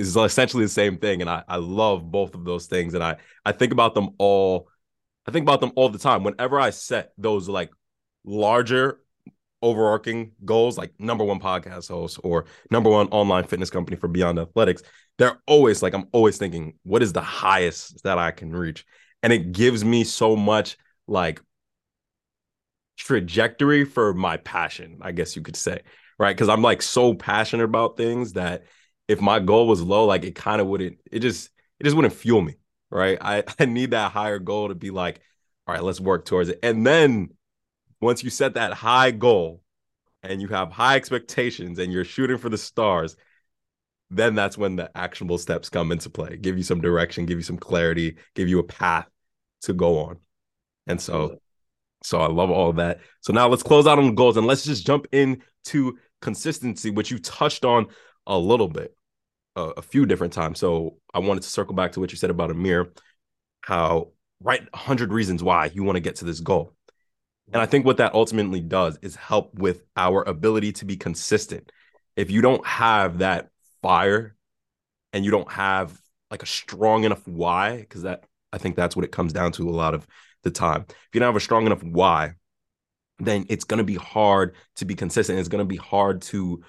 it's 0.00 0.16
essentially 0.16 0.64
the 0.64 0.68
same 0.68 0.98
thing. 0.98 1.20
And 1.20 1.30
I, 1.30 1.44
I 1.48 1.56
love 1.56 2.10
both 2.10 2.34
of 2.34 2.44
those 2.44 2.66
things. 2.66 2.94
And 2.94 3.02
I 3.02 3.16
I 3.44 3.52
think 3.52 3.72
about 3.72 3.94
them 3.94 4.10
all, 4.18 4.68
I 5.26 5.30
think 5.30 5.44
about 5.44 5.60
them 5.60 5.72
all 5.76 5.88
the 5.88 5.98
time. 5.98 6.24
Whenever 6.24 6.58
I 6.58 6.70
set 6.70 7.12
those 7.18 7.48
like 7.48 7.70
larger 8.24 9.00
overarching 9.62 10.32
goals, 10.44 10.78
like 10.78 10.92
number 10.98 11.24
one 11.24 11.40
podcast 11.40 11.88
host 11.88 12.18
or 12.24 12.46
number 12.70 12.90
one 12.90 13.08
online 13.08 13.44
fitness 13.44 13.70
company 13.70 13.96
for 13.96 14.08
Beyond 14.08 14.38
Athletics, 14.38 14.82
they're 15.18 15.38
always 15.46 15.82
like, 15.82 15.92
I'm 15.94 16.08
always 16.12 16.38
thinking, 16.38 16.74
what 16.82 17.02
is 17.02 17.12
the 17.12 17.20
highest 17.20 18.02
that 18.04 18.18
I 18.18 18.30
can 18.30 18.52
reach? 18.52 18.86
And 19.22 19.32
it 19.32 19.52
gives 19.52 19.84
me 19.84 20.04
so 20.04 20.34
much 20.34 20.78
like 21.06 21.42
trajectory 22.96 23.84
for 23.84 24.14
my 24.14 24.36
passion, 24.38 24.98
I 25.02 25.12
guess 25.12 25.36
you 25.36 25.42
could 25.42 25.56
say, 25.56 25.82
right? 26.18 26.34
Because 26.34 26.48
I'm 26.48 26.62
like 26.62 26.82
so 26.82 27.14
passionate 27.14 27.64
about 27.64 27.96
things 27.96 28.34
that 28.34 28.64
if 29.10 29.20
my 29.20 29.40
goal 29.40 29.66
was 29.66 29.82
low, 29.82 30.06
like 30.06 30.24
it 30.24 30.36
kind 30.36 30.60
of 30.60 30.68
wouldn't, 30.68 30.98
it 31.10 31.18
just, 31.18 31.50
it 31.80 31.84
just 31.84 31.96
wouldn't 31.96 32.14
fuel 32.14 32.40
me, 32.40 32.54
right? 32.90 33.18
I, 33.20 33.42
I 33.58 33.64
need 33.64 33.90
that 33.90 34.12
higher 34.12 34.38
goal 34.38 34.68
to 34.68 34.74
be 34.74 34.90
like, 34.90 35.20
all 35.66 35.74
right, 35.74 35.82
let's 35.82 36.00
work 36.00 36.24
towards 36.24 36.48
it. 36.48 36.60
And 36.62 36.86
then 36.86 37.30
once 38.00 38.22
you 38.22 38.30
set 38.30 38.54
that 38.54 38.72
high 38.72 39.10
goal 39.10 39.62
and 40.22 40.40
you 40.40 40.46
have 40.48 40.70
high 40.70 40.94
expectations 40.94 41.78
and 41.78 41.92
you're 41.92 42.04
shooting 42.04 42.38
for 42.38 42.48
the 42.48 42.58
stars, 42.58 43.16
then 44.10 44.36
that's 44.36 44.56
when 44.56 44.76
the 44.76 44.96
actionable 44.96 45.38
steps 45.38 45.68
come 45.68 45.90
into 45.90 46.08
play, 46.08 46.36
give 46.36 46.56
you 46.56 46.62
some 46.62 46.80
direction, 46.80 47.26
give 47.26 47.38
you 47.38 47.42
some 47.42 47.58
clarity, 47.58 48.16
give 48.34 48.48
you 48.48 48.60
a 48.60 48.64
path 48.64 49.08
to 49.62 49.72
go 49.72 49.98
on. 49.98 50.18
And 50.86 51.00
so 51.00 51.40
so 52.02 52.20
I 52.20 52.28
love 52.28 52.50
all 52.50 52.70
of 52.70 52.76
that. 52.76 53.00
So 53.20 53.32
now 53.32 53.48
let's 53.48 53.62
close 53.62 53.86
out 53.86 53.98
on 53.98 54.06
the 54.06 54.12
goals 54.12 54.36
and 54.36 54.46
let's 54.46 54.64
just 54.64 54.86
jump 54.86 55.06
into 55.12 55.98
consistency, 56.22 56.90
which 56.90 57.10
you 57.10 57.18
touched 57.18 57.64
on 57.64 57.88
a 58.26 58.38
little 58.38 58.68
bit, 58.68 58.94
uh, 59.56 59.72
a 59.76 59.82
few 59.82 60.06
different 60.06 60.32
times. 60.32 60.58
So 60.58 60.96
I 61.12 61.18
wanted 61.18 61.42
to 61.42 61.48
circle 61.48 61.74
back 61.74 61.92
to 61.92 62.00
what 62.00 62.12
you 62.12 62.18
said 62.18 62.30
about 62.30 62.50
Amir, 62.50 62.92
how 63.62 64.12
write 64.42 64.62
100 64.72 65.12
reasons 65.12 65.42
why 65.42 65.66
you 65.66 65.82
want 65.82 65.96
to 65.96 66.00
get 66.00 66.16
to 66.16 66.24
this 66.24 66.40
goal. 66.40 66.74
And 67.52 67.60
I 67.60 67.66
think 67.66 67.84
what 67.84 67.96
that 67.96 68.14
ultimately 68.14 68.60
does 68.60 68.98
is 69.02 69.16
help 69.16 69.54
with 69.54 69.82
our 69.96 70.22
ability 70.22 70.72
to 70.74 70.84
be 70.84 70.96
consistent. 70.96 71.72
If 72.16 72.30
you 72.30 72.42
don't 72.42 72.64
have 72.66 73.18
that 73.18 73.48
fire 73.82 74.36
and 75.12 75.24
you 75.24 75.30
don't 75.30 75.50
have 75.50 75.98
like 76.30 76.42
a 76.42 76.46
strong 76.46 77.04
enough 77.04 77.26
why, 77.26 77.78
because 77.78 78.02
that 78.02 78.24
I 78.52 78.58
think 78.58 78.76
that's 78.76 78.94
what 78.94 79.04
it 79.04 79.12
comes 79.12 79.32
down 79.32 79.52
to 79.52 79.68
a 79.68 79.72
lot 79.72 79.94
of 79.94 80.06
the 80.42 80.50
time. 80.50 80.86
If 80.88 81.08
you 81.12 81.20
don't 81.20 81.28
have 81.28 81.36
a 81.36 81.40
strong 81.40 81.66
enough 81.66 81.82
why, 81.82 82.34
then 83.18 83.46
it's 83.48 83.64
going 83.64 83.78
to 83.78 83.84
be 83.84 83.96
hard 83.96 84.54
to 84.76 84.84
be 84.84 84.94
consistent. 84.94 85.38
It's 85.38 85.48
going 85.48 85.64
to 85.64 85.64
be 85.64 85.76
hard 85.76 86.22
to 86.22 86.62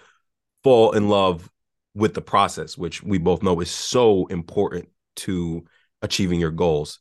fall 0.64 0.92
in 0.94 1.10
love 1.10 1.50
with 1.94 2.14
the 2.14 2.22
process, 2.22 2.78
which 2.78 3.04
we 3.04 3.18
both 3.18 3.44
know 3.44 3.60
is 3.60 3.72
so 3.72 4.26
important 4.28 4.88
to 5.18 5.66
achieving 6.02 6.40
your 6.40 6.52
goals. 6.52 7.00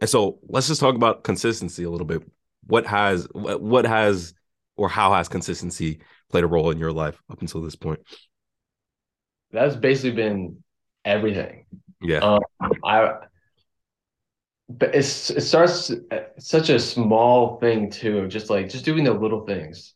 And 0.00 0.08
so 0.08 0.38
let's 0.48 0.68
just 0.68 0.80
talk 0.80 0.94
about 0.94 1.24
consistency 1.24 1.84
a 1.84 1.90
little 1.90 2.06
bit. 2.06 2.22
What 2.66 2.86
has 2.86 3.26
what 3.32 3.84
has 3.86 4.34
or 4.76 4.88
how 4.88 5.14
has 5.14 5.28
consistency 5.28 6.00
played 6.30 6.44
a 6.44 6.46
role 6.46 6.70
in 6.70 6.78
your 6.78 6.92
life 6.92 7.20
up 7.30 7.40
until 7.40 7.62
this 7.62 7.76
point? 7.76 8.00
That's 9.50 9.76
basically 9.76 10.12
been 10.12 10.62
everything. 11.04 11.66
Yeah. 12.00 12.18
Um, 12.18 12.40
I 12.84 13.14
but 14.68 14.94
it's 14.94 15.30
it 15.30 15.40
starts 15.40 15.90
such 16.38 16.68
a 16.68 16.78
small 16.78 17.58
thing 17.58 17.90
too, 17.90 18.28
just 18.28 18.50
like 18.50 18.68
just 18.68 18.84
doing 18.84 19.04
the 19.04 19.12
little 19.12 19.44
things 19.46 19.94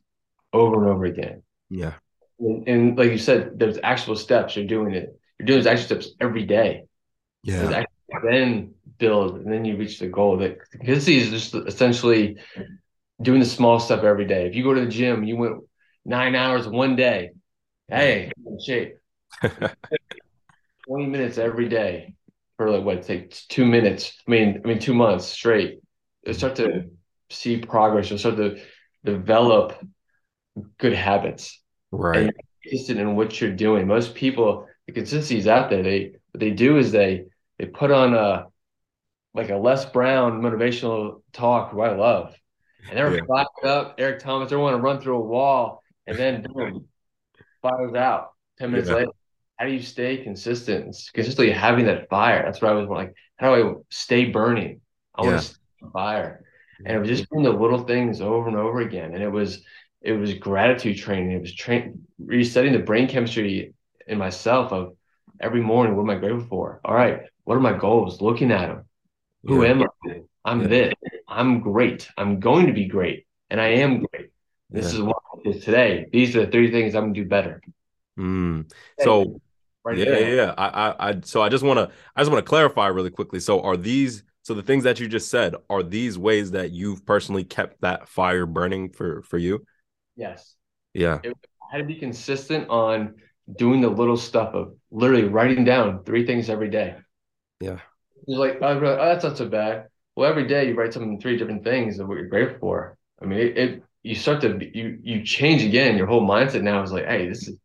over 0.53 0.83
and 0.83 0.91
over 0.91 1.05
again. 1.05 1.43
Yeah. 1.69 1.95
And, 2.43 2.69
and 2.69 2.99
like 2.99 3.11
you 3.11 3.19
said, 3.19 3.59
there's 3.59 3.79
actual 3.83 4.17
steps. 4.17 4.57
You're 4.57 4.67
doing 4.67 4.95
it. 4.95 5.19
You're 5.39 5.47
doing 5.47 5.59
those 5.61 5.67
actual 5.67 5.87
steps 5.87 6.11
every 6.21 6.45
day. 6.45 6.85
Yeah. 7.43 7.85
Then 8.23 8.75
build, 8.99 9.37
and 9.39 9.51
then 9.51 9.65
you 9.65 9.77
reach 9.77 9.99
the 9.99 10.09
goal. 10.09 10.37
That 10.39 10.59
consistency 10.71 11.19
is 11.19 11.31
just 11.31 11.55
essentially 11.55 12.37
doing 13.23 13.41
the 13.41 13.47
small 13.47 13.81
stuff 13.81 14.05
every 14.05 14.27
day. 14.27 14.47
If 14.47 14.55
you 14.55 14.65
go 14.65 14.75
to 14.75 14.81
the 14.81 14.87
gym, 14.87 15.25
you 15.25 15.37
went 15.37 15.63
nine 16.05 16.35
hours 16.35 16.69
one 16.69 16.97
day. 16.97 17.31
Hey, 17.89 18.33
in 18.45 18.59
shape. 18.61 18.97
20 20.89 21.07
minutes 21.07 21.39
every 21.39 21.69
day 21.69 22.15
for 22.57 22.71
like 22.71 22.85
what 22.85 22.97
it 22.99 23.05
takes 23.05 23.47
two 23.47 23.65
minutes. 23.65 24.21
I 24.27 24.31
mean, 24.31 24.61
I 24.65 24.69
mean 24.69 24.79
two 24.79 24.95
months 24.95 25.27
straight. 25.27 25.79
You 26.27 26.33
start 26.33 26.57
to 26.57 26.91
see 27.31 27.59
progress. 27.59 28.11
You'll 28.11 28.19
start 28.19 28.37
to 28.37 28.61
develop 29.05 29.81
good 30.79 30.93
habits. 30.93 31.62
Right. 31.93 32.23
And 32.23 32.33
consistent 32.63 32.99
in 33.01 33.15
what 33.17 33.41
you're 33.41 33.53
doing. 33.53 33.87
Most 33.87 34.15
people, 34.15 34.67
the 34.87 34.93
consistency 34.93 35.39
is 35.39 35.47
out 35.47 35.71
there. 35.71 35.83
They 35.83 36.13
what 36.33 36.41
they 36.41 36.51
do 36.51 36.79
is 36.79 36.91
they 36.91 37.27
they 37.59 37.67
put 37.67 37.91
on 37.91 38.15
a 38.15 38.47
like 39.35 39.51
a 39.51 39.57
Les 39.57 39.85
Brown 39.87 40.41
motivational 40.41 41.23
talk, 41.33 41.71
who 41.71 41.81
I 41.81 41.95
love, 41.95 42.35
and 42.89 42.99
they're 42.99 43.15
yeah. 43.15 43.23
fired 43.29 43.47
up. 43.65 43.95
Eric 43.99 44.21
Thomas, 44.21 44.51
they 44.51 44.57
want 44.57 44.77
to 44.77 44.81
run 44.83 45.01
through 45.01 45.19
a 45.19 45.21
wall, 45.21 45.83
and 46.07 46.19
then 46.19 46.43
boom, 46.43 46.87
fires 47.61 47.95
out. 47.95 48.31
Ten 48.59 48.71
minutes 48.71 48.89
yeah. 48.89 48.97
later, 48.97 49.13
how 49.57 49.67
do 49.67 49.73
you 49.73 49.83
stay 49.83 50.19
consistent? 50.19 50.97
Consistently 51.13 51.53
having 51.53 51.87
that 51.87 52.09
fire. 52.09 52.43
That's 52.45 52.61
what 52.61 52.71
I 52.71 52.75
was 52.75 52.89
like. 52.89 53.15
How 53.37 53.55
do 53.55 53.69
I 53.69 53.75
stay 53.91 54.27
burning? 54.27 54.81
I 55.15 55.23
yeah. 55.23 55.29
want 55.31 55.43
to 55.43 55.47
stay 55.47 55.57
fire, 55.93 56.45
and 56.79 56.87
it 56.87 56.91
mm-hmm. 56.91 57.01
was 57.01 57.09
just 57.09 57.31
doing 57.31 57.45
the 57.45 57.51
little 57.51 57.85
things 57.85 58.21
over 58.21 58.49
and 58.49 58.57
over 58.57 58.81
again. 58.81 59.15
And 59.15 59.23
it 59.23 59.31
was 59.31 59.63
it 60.03 60.13
was 60.13 60.35
gratitude 60.35 60.99
training. 60.99 61.33
It 61.33 61.41
was 61.41 61.55
train 61.55 62.07
resetting 62.19 62.73
the 62.73 62.79
brain 62.79 63.09
chemistry 63.09 63.75
in 64.07 64.19
myself 64.19 64.73
of 64.73 64.97
every 65.41 65.61
morning. 65.61 65.97
What 65.97 66.03
am 66.03 66.11
I 66.11 66.17
grateful 66.17 66.47
for? 66.49 66.81
All 66.85 66.95
right, 66.95 67.21
what 67.45 67.57
are 67.57 67.61
my 67.61 67.77
goals? 67.77 68.21
Looking 68.21 68.53
at 68.53 68.69
them. 68.69 68.85
Who 69.45 69.65
yeah. 69.65 69.71
am 69.71 69.83
I? 69.83 69.87
I'm 70.45 70.63
yeah. 70.63 70.69
this. 70.69 70.95
I'm 71.29 71.61
great. 71.61 72.09
I'm 72.19 72.41
going 72.41 72.67
to 72.67 72.73
be 72.73 72.87
great, 72.87 73.27
and 73.51 73.61
I 73.61 73.69
am 73.69 74.05
great. 74.05 74.31
This 74.71 74.93
yeah. 74.93 74.99
is 74.99 75.03
what 75.03 75.17
is 75.45 75.65
today. 75.65 76.07
These 76.13 76.35
are 76.37 76.47
the 76.47 76.51
three 76.51 76.71
things 76.71 76.95
I'm 76.95 77.05
gonna 77.05 77.15
do 77.15 77.25
better. 77.25 77.61
Mm. 78.19 78.71
So 79.01 79.41
right 79.85 79.97
yeah, 79.97 80.05
there. 80.05 80.35
yeah. 80.35 80.55
I, 80.57 80.67
I, 80.67 81.09
I, 81.11 81.21
so 81.25 81.43
I 81.43 81.49
just 81.49 81.65
want 81.65 81.79
to, 81.79 81.91
I 82.15 82.21
just 82.21 82.31
want 82.31 82.45
to 82.45 82.49
clarify 82.49 82.87
really 82.89 83.11
quickly. 83.11 83.41
So 83.41 83.61
are 83.63 83.77
these, 83.77 84.23
so 84.43 84.55
the 84.55 84.63
things 84.63 84.85
that 84.85 85.01
you 85.01 85.09
just 85.09 85.31
said, 85.31 85.55
are 85.69 85.83
these 85.83 86.19
ways 86.19 86.53
that 86.53 86.71
you've 86.71 87.05
personally 87.05 87.45
kept 87.45 87.81
that 87.81 88.09
fire 88.09 88.47
burning 88.47 88.91
for 88.91 89.23
for 89.23 89.39
you? 89.39 89.65
Yes. 90.17 90.55
Yeah. 90.95 91.21
It, 91.23 91.37
I 91.63 91.77
had 91.77 91.79
to 91.79 91.85
be 91.85 91.97
consistent 91.97 92.69
on 92.69 93.15
doing 93.57 93.81
the 93.81 93.89
little 93.89 94.17
stuff 94.17 94.55
of 94.55 94.75
literally 94.91 95.25
writing 95.25 95.65
down 95.65 96.05
three 96.05 96.27
things 96.27 96.49
every 96.49 96.71
day. 96.71 96.97
Yeah. 97.61 97.79
It's 98.27 98.39
like, 98.39 98.59
oh, 98.61 98.79
oh, 98.79 98.97
that's 98.97 99.25
not 99.25 99.37
so 99.37 99.49
bad. 99.49 99.87
Well, 100.15 100.29
every 100.29 100.47
day 100.47 100.69
you 100.69 100.75
write 100.75 100.93
something, 100.93 101.21
three 101.21 101.37
different 101.37 101.65
things 101.65 101.99
of 101.99 102.09
what 102.09 102.19
you're 102.19 102.27
grateful 102.27 102.59
for. 102.61 102.99
I 103.21 103.25
mean, 103.25 103.39
it, 103.39 103.59
it 103.59 103.83
you 104.03 104.15
start 104.15 104.41
to 104.43 104.59
you 104.77 104.99
you 105.03 105.25
change 105.25 105.63
again. 105.63 105.97
Your 105.97 106.07
whole 106.07 106.27
mindset 106.27 106.63
now 106.63 106.83
is 106.83 106.93
like, 106.93 107.07
hey, 107.07 107.29
this 107.29 107.49
is 107.49 107.57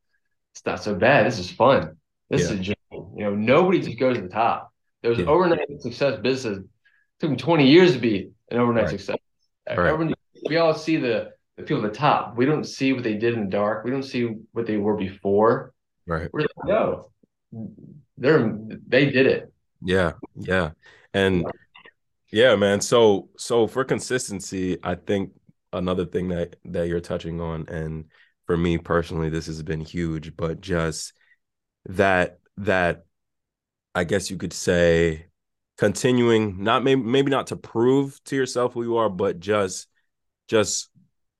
it's 0.53 0.65
not 0.65 0.83
so 0.83 0.95
bad. 0.95 1.25
This 1.25 1.39
is 1.39 1.51
fun. 1.51 1.97
This 2.29 2.49
yeah. 2.49 2.57
is 2.57 2.65
just, 2.67 2.77
you 2.91 3.11
know, 3.17 3.35
nobody 3.35 3.79
just 3.79 3.99
goes 3.99 4.15
to 4.15 4.23
the 4.23 4.29
top. 4.29 4.71
There's 5.03 5.19
yeah. 5.19 5.25
overnight 5.25 5.81
success 5.81 6.19
business. 6.19 6.59
It 6.59 6.65
took 7.19 7.29
them 7.29 7.37
20 7.37 7.67
years 7.67 7.93
to 7.93 7.99
be 7.99 8.31
an 8.49 8.57
overnight 8.57 8.85
right. 8.85 8.91
success. 8.91 9.17
Right. 9.69 10.15
we 10.47 10.57
all 10.57 10.73
see 10.73 10.97
the 10.97 11.31
the 11.57 11.63
people 11.63 11.83
at 11.85 11.91
the 11.91 11.97
top. 11.97 12.37
We 12.37 12.45
don't 12.45 12.63
see 12.63 12.93
what 12.93 13.03
they 13.03 13.15
did 13.15 13.33
in 13.33 13.45
the 13.45 13.49
dark. 13.49 13.83
We 13.83 13.91
don't 13.91 14.03
see 14.03 14.35
what 14.53 14.65
they 14.65 14.77
were 14.77 14.95
before. 14.95 15.73
Right. 16.05 16.29
We're 16.31 16.41
like, 16.41 16.49
no, 16.65 17.09
they're 18.17 18.57
they 18.87 19.09
did 19.09 19.25
it. 19.25 19.51
Yeah, 19.81 20.13
yeah, 20.35 20.71
and 21.13 21.45
yeah, 22.31 22.55
man. 22.55 22.81
So 22.81 23.29
so 23.37 23.67
for 23.67 23.83
consistency, 23.83 24.77
I 24.83 24.95
think 24.95 25.31
another 25.73 26.05
thing 26.05 26.29
that 26.29 26.55
that 26.65 26.87
you're 26.87 26.99
touching 26.99 27.41
on, 27.41 27.67
and 27.67 28.05
for 28.45 28.55
me 28.55 28.77
personally, 28.77 29.29
this 29.29 29.47
has 29.47 29.61
been 29.63 29.81
huge. 29.81 30.35
But 30.35 30.61
just 30.61 31.13
that 31.87 32.39
that 32.57 33.05
I 33.93 34.03
guess 34.03 34.29
you 34.29 34.37
could 34.37 34.53
say 34.53 35.27
continuing 35.77 36.63
not 36.63 36.83
maybe 36.83 37.01
maybe 37.01 37.29
not 37.29 37.47
to 37.47 37.55
prove 37.55 38.23
to 38.25 38.35
yourself 38.35 38.73
who 38.73 38.83
you 38.83 38.97
are, 38.97 39.09
but 39.09 39.39
just 39.39 39.87
just 40.47 40.89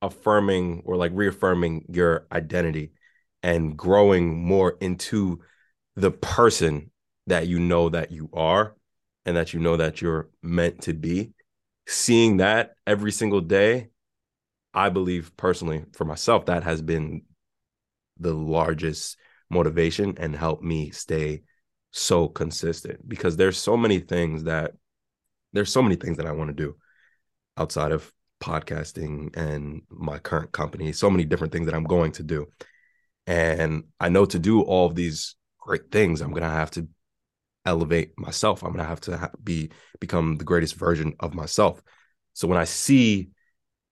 affirming 0.02 0.82
or 0.84 0.96
like 0.96 1.12
reaffirming 1.14 1.84
your 1.88 2.26
identity 2.32 2.92
and 3.42 3.76
growing 3.76 4.42
more 4.44 4.76
into 4.80 5.40
the 5.96 6.10
person 6.10 6.90
that 7.26 7.46
you 7.46 7.58
know 7.58 7.88
that 7.88 8.10
you 8.10 8.30
are 8.32 8.76
and 9.26 9.36
that 9.36 9.52
you 9.52 9.60
know 9.60 9.76
that 9.76 10.00
you're 10.00 10.28
meant 10.42 10.82
to 10.82 10.94
be. 10.94 11.32
Seeing 11.86 12.38
that 12.38 12.74
every 12.86 13.12
single 13.12 13.40
day 13.40 13.88
i 14.74 14.90
believe 14.90 15.34
personally 15.38 15.82
for 15.94 16.04
myself 16.04 16.44
that 16.44 16.62
has 16.62 16.82
been 16.82 17.22
the 18.20 18.34
largest 18.34 19.16
motivation 19.50 20.14
and 20.18 20.34
helped 20.36 20.62
me 20.62 20.90
stay 20.90 21.42
so 21.90 22.28
consistent 22.28 23.06
because 23.08 23.36
there's 23.36 23.56
so 23.56 23.76
many 23.76 23.98
things 23.98 24.44
that 24.44 24.72
there's 25.52 25.72
so 25.72 25.82
many 25.82 25.96
things 25.96 26.18
that 26.18 26.26
I 26.26 26.32
want 26.32 26.48
to 26.48 26.54
do 26.54 26.76
outside 27.56 27.92
of 27.92 28.12
podcasting 28.40 29.36
and 29.36 29.82
my 29.90 30.18
current 30.18 30.52
company, 30.52 30.92
so 30.92 31.10
many 31.10 31.24
different 31.24 31.52
things 31.52 31.66
that 31.66 31.74
I'm 31.74 31.84
going 31.84 32.12
to 32.12 32.22
do. 32.22 32.46
And 33.26 33.84
I 34.00 34.08
know 34.08 34.24
to 34.26 34.38
do 34.38 34.62
all 34.62 34.86
of 34.86 34.94
these 34.94 35.36
great 35.58 35.90
things, 35.90 36.20
I'm 36.20 36.30
going 36.30 36.42
to 36.42 36.48
have 36.48 36.70
to 36.72 36.88
elevate 37.66 38.18
myself. 38.18 38.62
I'm 38.62 38.72
going 38.72 38.82
to 38.82 38.88
have 38.88 39.00
to 39.02 39.16
ha- 39.16 39.30
be 39.42 39.70
become 40.00 40.36
the 40.36 40.44
greatest 40.44 40.76
version 40.76 41.14
of 41.20 41.34
myself. 41.34 41.82
So 42.32 42.48
when 42.48 42.58
I 42.58 42.64
see 42.64 43.30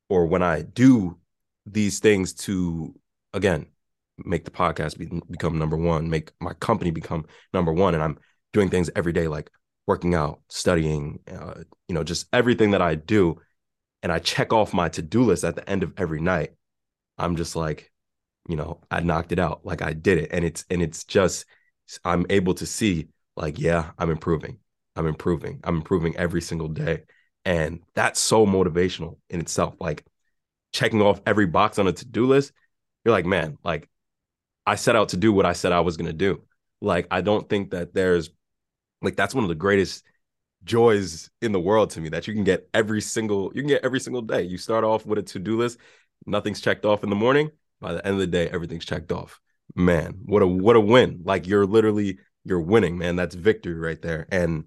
or 0.09 0.27
when 0.27 0.43
I 0.43 0.63
do 0.63 1.19
these 1.67 1.99
things 1.99 2.33
to 2.33 2.95
again 3.33 3.67
make 4.19 4.45
the 4.45 4.51
podcast 4.51 4.97
be, 4.97 5.07
become 5.31 5.59
number 5.59 5.77
one, 5.77 6.09
make 6.09 6.33
my 6.41 6.55
company 6.55 6.91
become 6.91 7.27
number 7.53 7.73
one 7.73 7.95
and 7.95 8.03
I'm 8.03 8.19
doing 8.53 8.71
things 8.71 8.91
every 8.97 9.13
day 9.13 9.29
like 9.29 9.51
working 9.87 10.15
out, 10.15 10.41
studying, 10.49 11.21
uh, 11.31 11.63
you 11.89 11.95
know, 11.95 12.03
just 12.03 12.27
everything 12.33 12.71
that 12.71 12.83
I 12.83 12.95
do 12.95 13.37
and 14.07 14.13
I 14.13 14.21
check 14.21 14.53
off 14.53 14.73
my 14.73 14.89
to-do 14.89 15.25
list 15.25 15.43
at 15.43 15.57
the 15.57 15.69
end 15.69 15.83
of 15.83 15.93
every 15.97 16.21
night, 16.21 16.53
I'm 17.19 17.35
just 17.35 17.57
like, 17.57 17.91
you 18.49 18.55
know, 18.55 18.81
I 18.89 19.01
knocked 19.01 19.33
it 19.33 19.41
out. 19.41 19.67
Like 19.67 19.83
I 19.83 19.95
did 19.95 20.19
it. 20.19 20.29
And 20.31 20.45
it's 20.45 20.65
and 20.71 20.81
it's 20.81 21.03
just 21.03 21.45
I'm 22.05 22.25
able 22.31 22.55
to 22.55 22.67
see 22.67 23.09
like, 23.35 23.59
yeah, 23.59 23.91
I'm 23.99 24.11
improving. 24.11 24.61
I'm 24.95 25.09
improving. 25.09 25.59
I'm 25.65 25.79
improving 25.79 26.17
every 26.17 26.41
single 26.41 26.69
day. 26.69 27.03
And 27.45 27.81
that's 27.97 28.21
so 28.21 28.47
motivational 28.47 29.17
in 29.29 29.41
itself. 29.41 29.75
Like 29.81 30.07
checking 30.73 31.03
off 31.03 31.21
every 31.27 31.47
box 31.47 31.81
on 31.81 31.89
a 31.89 31.93
to-do 31.93 32.27
list, 32.27 32.53
you're 33.05 33.11
like, 33.11 33.27
man, 33.27 33.59
like 33.65 33.89
I 34.65 34.77
set 34.77 34.95
out 34.95 35.09
to 35.09 35.17
do 35.17 35.33
what 35.33 35.47
I 35.47 35.53
said 35.53 35.73
I 35.73 35.81
was 35.81 35.97
going 35.97 36.07
to 36.07 36.13
do. 36.13 36.45
Like 36.81 37.09
I 37.11 37.23
don't 37.23 37.49
think 37.49 37.73
that 37.73 37.93
there's 37.93 38.31
like 39.03 39.17
that's 39.17 39.35
one 39.35 39.43
of 39.43 39.49
the 39.49 39.57
greatest 39.57 40.05
joys 40.67 41.31
in 41.41 41.53
the 41.53 41.61
world 41.61 41.91
to 41.91 42.01
me 42.01 42.11
that 42.11 42.27
you 42.27 42.35
can 42.35 42.45
get 42.45 42.69
every 42.75 43.01
single 43.01 43.53
you 43.55 43.63
can 43.63 43.69
get 43.69 43.85
every 43.85 44.01
single 44.01 44.23
day. 44.23 44.43
You 44.43 44.59
start 44.59 44.85
off 44.85 45.07
with 45.07 45.19
a 45.19 45.23
to-do 45.23 45.57
list, 45.57 45.79
nothing's 46.27 46.61
checked 46.61 46.85
off 46.85 47.05
in 47.05 47.11
the 47.11 47.17
morning. 47.17 47.51
By 47.81 47.93
the 47.93 48.05
end 48.07 48.15
of 48.15 48.21
the 48.21 48.27
day, 48.27 48.49
everything's 48.49 48.85
checked 48.85 49.13
off. 49.13 49.41
Man, 49.75 50.19
what 50.25 50.43
a 50.43 50.47
what 50.47 50.77
a 50.77 50.81
win. 50.81 51.23
Like 51.25 51.47
you're 51.47 51.67
literally 51.67 52.19
you're 52.45 52.61
winning, 52.61 52.99
man. 52.99 53.17
That's 53.17 53.35
victory 53.35 53.75
right 53.75 54.01
there. 54.01 54.27
And 54.31 54.65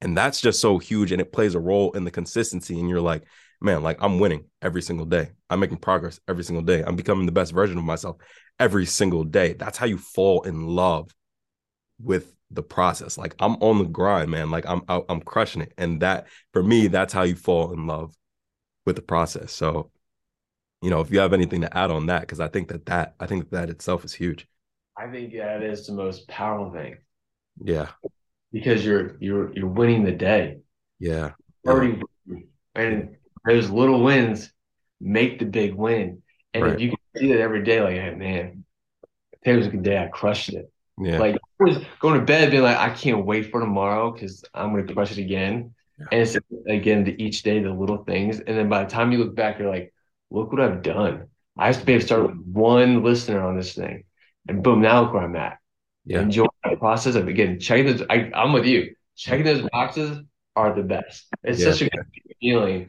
and 0.00 0.16
that's 0.16 0.40
just 0.40 0.60
so 0.60 0.78
huge 0.78 1.12
and 1.12 1.20
it 1.20 1.32
plays 1.32 1.54
a 1.54 1.60
role 1.60 1.92
in 1.92 2.04
the 2.04 2.10
consistency 2.10 2.78
and 2.78 2.88
you're 2.88 3.00
like, 3.00 3.24
man, 3.60 3.82
like 3.82 3.98
I'm 4.00 4.18
winning 4.18 4.46
every 4.60 4.82
single 4.82 5.06
day. 5.06 5.30
I'm 5.50 5.60
making 5.60 5.78
progress 5.78 6.20
every 6.28 6.44
single 6.44 6.62
day. 6.62 6.82
I'm 6.86 6.96
becoming 6.96 7.26
the 7.26 7.32
best 7.32 7.52
version 7.52 7.78
of 7.78 7.84
myself 7.84 8.16
every 8.58 8.86
single 8.86 9.24
day. 9.24 9.54
That's 9.54 9.78
how 9.78 9.86
you 9.86 9.98
fall 9.98 10.42
in 10.42 10.66
love 10.66 11.14
with 12.00 12.34
the 12.50 12.62
process. 12.62 13.18
Like 13.18 13.34
I'm 13.38 13.54
on 13.56 13.78
the 13.78 13.84
grind, 13.84 14.30
man. 14.30 14.50
Like 14.50 14.66
I'm 14.66 14.82
I'm 14.88 15.20
crushing 15.20 15.62
it, 15.62 15.72
and 15.78 16.00
that 16.00 16.26
for 16.52 16.62
me, 16.62 16.88
that's 16.88 17.12
how 17.12 17.22
you 17.22 17.34
fall 17.34 17.72
in 17.72 17.86
love 17.86 18.14
with 18.86 18.96
the 18.96 19.02
process. 19.02 19.52
So, 19.52 19.90
you 20.82 20.90
know, 20.90 21.00
if 21.00 21.10
you 21.10 21.18
have 21.18 21.32
anything 21.32 21.60
to 21.60 21.76
add 21.76 21.90
on 21.90 22.06
that, 22.06 22.22
because 22.22 22.40
I 22.40 22.48
think 22.48 22.68
that 22.68 22.86
that 22.86 23.14
I 23.20 23.26
think 23.26 23.50
that, 23.50 23.70
itself 23.70 24.04
is 24.04 24.12
huge. 24.12 24.46
I 24.96 25.06
think 25.08 25.32
that 25.34 25.62
is 25.62 25.86
the 25.86 25.92
most 25.92 26.26
powerful 26.26 26.72
thing. 26.72 26.96
Yeah. 27.62 27.88
Because 28.52 28.84
you're 28.84 29.16
you're 29.20 29.52
you're 29.52 29.68
winning 29.68 30.04
the 30.04 30.12
day. 30.12 30.58
Yeah. 30.98 31.32
Already 31.66 32.00
and 32.74 33.16
those 33.46 33.70
little 33.70 34.02
wins 34.02 34.50
make 35.00 35.38
the 35.38 35.44
big 35.44 35.74
win. 35.74 36.22
And 36.54 36.64
right. 36.64 36.74
if 36.74 36.80
you 36.80 36.88
can 36.90 36.98
see 37.16 37.32
that 37.32 37.40
every 37.40 37.62
day, 37.62 37.80
like, 37.80 37.96
hey, 37.96 38.14
man, 38.14 38.64
today 39.44 39.56
was 39.56 39.66
a 39.66 39.70
good 39.70 39.82
day. 39.82 40.02
I 40.02 40.08
crushed 40.08 40.50
it. 40.50 40.70
Yeah. 40.98 41.18
Like 41.18 41.36
was 41.58 41.78
going 42.00 42.18
to 42.18 42.24
bed 42.24 42.50
being 42.50 42.62
like, 42.62 42.76
I 42.76 42.90
can't 42.90 43.24
wait 43.24 43.50
for 43.50 43.60
tomorrow 43.60 44.12
because 44.12 44.44
I'm 44.54 44.70
gonna 44.70 44.92
crush 44.92 45.12
it 45.12 45.18
again. 45.18 45.74
Yeah. 45.98 46.06
And 46.12 46.20
it's 46.20 46.36
again 46.68 47.04
to 47.06 47.22
each 47.22 47.42
day 47.42 47.60
the 47.60 47.72
little 47.72 48.04
things. 48.04 48.38
And 48.40 48.56
then 48.56 48.68
by 48.68 48.84
the 48.84 48.90
time 48.90 49.10
you 49.12 49.18
look 49.18 49.34
back, 49.34 49.58
you're 49.58 49.70
like, 49.70 49.92
look 50.30 50.52
what 50.52 50.60
I've 50.60 50.82
done. 50.82 51.28
I 51.56 51.68
used 51.68 51.80
to 51.80 51.86
be 51.86 51.94
able 51.94 52.00
to 52.00 52.06
start 52.06 52.22
with 52.22 52.36
one 52.46 53.02
listener 53.02 53.44
on 53.44 53.56
this 53.56 53.74
thing. 53.74 54.04
And 54.48 54.62
boom, 54.62 54.80
now 54.80 55.02
look 55.02 55.12
where 55.12 55.24
I'm 55.24 55.36
at. 55.36 55.58
Yeah. 56.04 56.20
Enjoy 56.20 56.46
the 56.64 56.76
process 56.76 57.16
of 57.16 57.28
again 57.28 57.58
checking 57.58 57.86
those. 57.86 58.02
I, 58.08 58.30
I'm 58.34 58.52
with 58.52 58.64
you. 58.64 58.94
Checking 59.16 59.44
those 59.44 59.68
boxes 59.70 60.20
are 60.54 60.74
the 60.74 60.82
best. 60.82 61.26
It's 61.42 61.60
yeah. 61.60 61.72
such 61.72 61.82
a 61.82 61.90
good 61.90 62.06
feeling. 62.40 62.88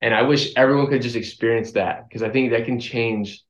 And 0.00 0.14
I 0.14 0.22
wish 0.22 0.52
everyone 0.56 0.86
could 0.88 1.02
just 1.02 1.16
experience 1.16 1.72
that 1.72 2.08
because 2.08 2.22
I 2.22 2.30
think 2.30 2.50
that 2.52 2.64
can 2.64 2.80
change 2.80 3.42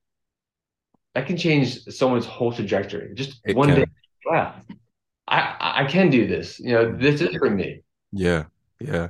that 1.14 1.26
can 1.26 1.36
change 1.36 1.84
someone's 1.84 2.26
whole 2.26 2.52
trajectory. 2.52 3.14
Just 3.14 3.40
it 3.44 3.56
one 3.56 3.68
can. 3.68 3.80
day. 3.80 3.86
Wow. 4.26 4.54
I 5.28 5.82
I 5.82 5.84
can 5.84 6.10
do 6.10 6.26
this. 6.26 6.60
You 6.60 6.72
know, 6.72 6.96
this 6.96 7.20
is 7.20 7.34
for 7.36 7.50
me. 7.50 7.82
Yeah. 8.12 8.44
Yeah. 8.80 9.08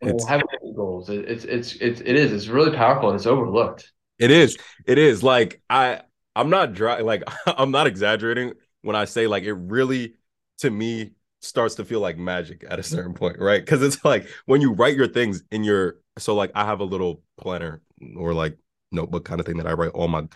We'll 0.00 0.26
have 0.26 0.42
goals. 0.76 1.10
It's 1.10 1.44
it's 1.44 1.74
it's 1.76 2.00
it 2.00 2.14
is. 2.14 2.32
It's 2.32 2.48
really 2.48 2.74
powerful 2.76 3.10
and 3.10 3.16
it's 3.16 3.26
overlooked. 3.26 3.90
It 4.18 4.30
is. 4.30 4.56
It 4.86 4.98
is. 4.98 5.22
Like 5.22 5.60
I 5.68 6.02
I'm 6.36 6.50
not 6.50 6.72
dry 6.72 7.00
like 7.00 7.24
I'm 7.46 7.70
not 7.70 7.86
exaggerating 7.86 8.54
when 8.82 8.96
I 8.96 9.04
say 9.04 9.26
like 9.26 9.44
it 9.44 9.54
really 9.54 10.14
to 10.58 10.70
me 10.70 11.12
starts 11.40 11.76
to 11.76 11.84
feel 11.84 12.00
like 12.00 12.16
magic 12.16 12.64
at 12.68 12.78
a 12.78 12.82
certain 12.82 13.14
point, 13.14 13.38
right? 13.38 13.60
Because 13.60 13.82
it's 13.82 14.04
like 14.04 14.28
when 14.46 14.60
you 14.60 14.72
write 14.72 14.96
your 14.96 15.08
things 15.08 15.42
in 15.50 15.64
your 15.64 15.96
so 16.18 16.34
like 16.34 16.52
I 16.54 16.64
have 16.64 16.80
a 16.80 16.84
little 16.84 17.22
planner 17.38 17.82
or 18.16 18.34
like 18.34 18.56
notebook 18.90 19.24
kind 19.24 19.40
of 19.40 19.46
thing 19.46 19.58
that 19.58 19.66
I 19.66 19.72
write 19.72 19.90
all 19.90 20.08
my 20.08 20.26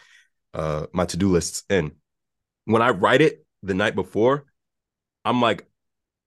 uh 0.54 0.86
my 0.92 1.06
to-do 1.06 1.28
lists 1.28 1.64
in. 1.70 1.92
When 2.64 2.82
I 2.82 2.90
write 2.90 3.20
it 3.20 3.44
the 3.62 3.74
night 3.74 3.94
before, 3.94 4.46
I'm 5.24 5.40
like 5.40 5.66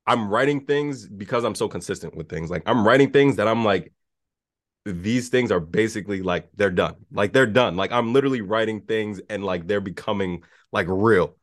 I'm 0.07 0.29
writing 0.29 0.65
things 0.65 1.07
because 1.07 1.43
I'm 1.43 1.55
so 1.55 1.67
consistent 1.67 2.15
with 2.15 2.29
things. 2.29 2.49
Like 2.49 2.63
I'm 2.65 2.85
writing 2.85 3.11
things 3.11 3.37
that 3.37 3.47
I'm 3.47 3.65
like 3.65 3.91
these 4.85 5.29
things 5.29 5.51
are 5.51 5.59
basically 5.59 6.21
like 6.21 6.49
they're 6.55 6.69
done. 6.69 6.95
Like 7.11 7.33
they're 7.33 7.47
done. 7.47 7.75
Like 7.75 7.91
I'm 7.91 8.13
literally 8.13 8.41
writing 8.41 8.81
things 8.81 9.19
and 9.29 9.43
like 9.43 9.67
they're 9.67 9.81
becoming 9.81 10.43
like 10.71 10.85
real. 10.89 11.35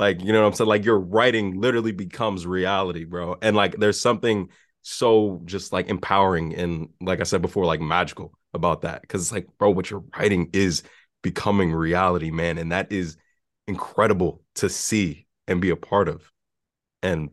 Like, 0.00 0.20
you 0.22 0.32
know 0.32 0.40
what 0.42 0.48
I'm 0.48 0.54
saying? 0.54 0.68
Like 0.68 0.84
your 0.84 0.98
writing 0.98 1.60
literally 1.60 1.92
becomes 1.92 2.46
reality, 2.46 3.04
bro. 3.04 3.36
And 3.40 3.54
like 3.54 3.76
there's 3.76 4.00
something 4.00 4.48
so 4.82 5.40
just 5.44 5.72
like 5.72 5.88
empowering 5.88 6.54
and 6.54 6.88
like 7.00 7.20
I 7.20 7.24
said 7.24 7.42
before, 7.42 7.66
like 7.66 7.80
magical 7.80 8.32
about 8.52 8.82
that. 8.82 9.06
Cause 9.06 9.22
it's 9.22 9.32
like, 9.32 9.46
bro, 9.58 9.70
what 9.70 9.90
you're 9.90 10.04
writing 10.16 10.50
is 10.52 10.82
becoming 11.22 11.72
reality, 11.72 12.32
man. 12.32 12.58
And 12.58 12.72
that 12.72 12.90
is 12.90 13.16
incredible 13.68 14.42
to 14.56 14.68
see 14.68 15.27
and 15.48 15.60
be 15.60 15.70
a 15.70 15.76
part 15.76 16.08
of. 16.08 16.30
And 17.02 17.30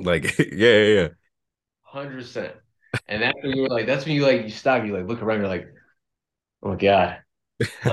like, 0.00 0.38
yeah, 0.38 0.46
yeah, 0.52 0.94
yeah. 0.94 1.08
Hundred 1.82 2.16
percent. 2.16 2.54
And 3.06 3.22
that's 3.22 3.38
when 3.42 3.54
you 3.54 3.62
were 3.62 3.68
like, 3.68 3.86
that's 3.86 4.04
when 4.04 4.14
you 4.14 4.22
like 4.22 4.42
you 4.42 4.50
stop, 4.50 4.84
you 4.84 4.96
like 4.96 5.06
look 5.06 5.22
around, 5.22 5.40
you're 5.40 5.48
like, 5.48 5.68
oh 6.62 6.70
my 6.70 6.76
god, 6.76 7.18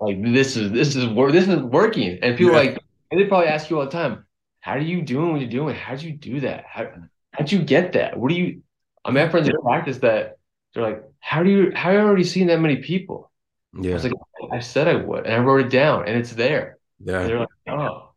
like 0.00 0.22
this 0.22 0.56
is 0.56 0.70
this 0.72 0.94
is 0.94 1.06
work 1.08 1.32
this 1.32 1.48
is 1.48 1.56
working. 1.56 2.18
And 2.22 2.36
people 2.36 2.52
yeah. 2.52 2.58
like, 2.58 2.78
and 3.10 3.20
they 3.20 3.24
probably 3.24 3.48
ask 3.48 3.70
you 3.70 3.78
all 3.78 3.86
the 3.86 3.90
time, 3.90 4.26
how 4.60 4.72
are 4.72 4.78
you 4.78 5.02
doing 5.02 5.32
what 5.32 5.40
you're 5.40 5.50
doing? 5.50 5.74
How'd 5.74 6.02
you 6.02 6.12
do 6.12 6.40
that? 6.40 6.64
How 6.68 6.88
how'd 7.32 7.50
you 7.50 7.62
get 7.62 7.92
that? 7.94 8.18
What 8.18 8.28
do 8.28 8.34
you? 8.34 8.62
I 9.04 9.10
mean, 9.10 9.30
friends 9.30 9.48
in 9.48 9.54
practice 9.62 9.98
that 9.98 10.36
they're 10.74 10.82
like, 10.82 11.02
how 11.20 11.42
do 11.42 11.50
you? 11.50 11.72
How 11.74 11.90
have 11.90 12.00
you 12.00 12.06
already 12.06 12.24
seen 12.24 12.48
that 12.48 12.60
many 12.60 12.76
people? 12.76 13.30
Yeah, 13.80 13.92
I 13.92 13.94
was 13.94 14.04
like, 14.04 14.12
I 14.52 14.60
said 14.60 14.88
I 14.88 14.96
would, 14.96 15.24
and 15.24 15.34
I 15.34 15.38
wrote 15.38 15.64
it 15.64 15.70
down, 15.70 16.06
and 16.06 16.18
it's 16.18 16.32
there. 16.32 16.78
Yeah, 17.02 17.20
and 17.20 17.30
they're 17.30 17.38
like, 17.40 17.48
oh, 17.68 18.09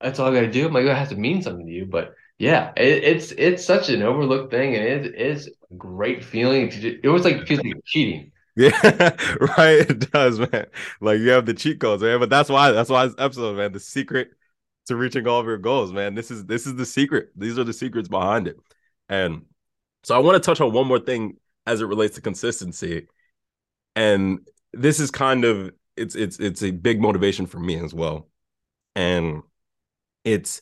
that's 0.00 0.18
all 0.18 0.30
I 0.30 0.34
got 0.34 0.40
to 0.42 0.50
do. 0.50 0.68
Like, 0.68 0.84
it 0.84 0.96
has 0.96 1.10
to 1.10 1.16
mean 1.16 1.42
something 1.42 1.66
to 1.66 1.72
you, 1.72 1.86
but 1.86 2.14
yeah, 2.38 2.72
it, 2.76 3.04
it's 3.04 3.32
it's 3.32 3.64
such 3.64 3.90
an 3.90 4.02
overlooked 4.02 4.50
thing, 4.50 4.74
and 4.74 4.84
it 4.84 5.14
is 5.14 5.48
a 5.70 5.74
great 5.74 6.24
feeling. 6.24 6.70
To, 6.70 7.00
it 7.02 7.08
was 7.08 7.24
like 7.24 7.46
feels 7.46 7.62
like 7.62 7.84
cheating. 7.84 8.32
Yeah, 8.56 8.72
right. 9.56 9.78
It 9.88 10.10
does, 10.10 10.40
man. 10.40 10.66
Like 11.00 11.20
you 11.20 11.30
have 11.30 11.46
the 11.46 11.54
cheat 11.54 11.80
codes, 11.80 12.02
man. 12.02 12.18
But 12.18 12.30
that's 12.30 12.50
why 12.50 12.72
that's 12.72 12.90
why 12.90 13.06
this 13.06 13.14
episode, 13.16 13.56
man. 13.56 13.72
The 13.72 13.80
secret 13.80 14.32
to 14.86 14.96
reaching 14.96 15.26
all 15.26 15.40
of 15.40 15.46
your 15.46 15.56
goals, 15.56 15.92
man. 15.92 16.14
This 16.14 16.30
is 16.30 16.44
this 16.46 16.66
is 16.66 16.74
the 16.74 16.84
secret. 16.84 17.30
These 17.36 17.58
are 17.58 17.64
the 17.64 17.72
secrets 17.72 18.08
behind 18.08 18.48
it. 18.48 18.56
And 19.08 19.46
so 20.02 20.16
I 20.16 20.18
want 20.18 20.34
to 20.34 20.46
touch 20.46 20.60
on 20.60 20.72
one 20.72 20.88
more 20.88 20.98
thing 20.98 21.36
as 21.66 21.80
it 21.80 21.86
relates 21.86 22.16
to 22.16 22.20
consistency. 22.20 23.06
And 23.94 24.40
this 24.72 24.98
is 24.98 25.10
kind 25.10 25.44
of 25.44 25.72
it's 25.96 26.14
it's 26.16 26.40
it's 26.40 26.62
a 26.62 26.72
big 26.72 27.00
motivation 27.00 27.46
for 27.46 27.60
me 27.60 27.76
as 27.76 27.94
well. 27.94 28.28
And 28.96 29.42
it's 30.24 30.60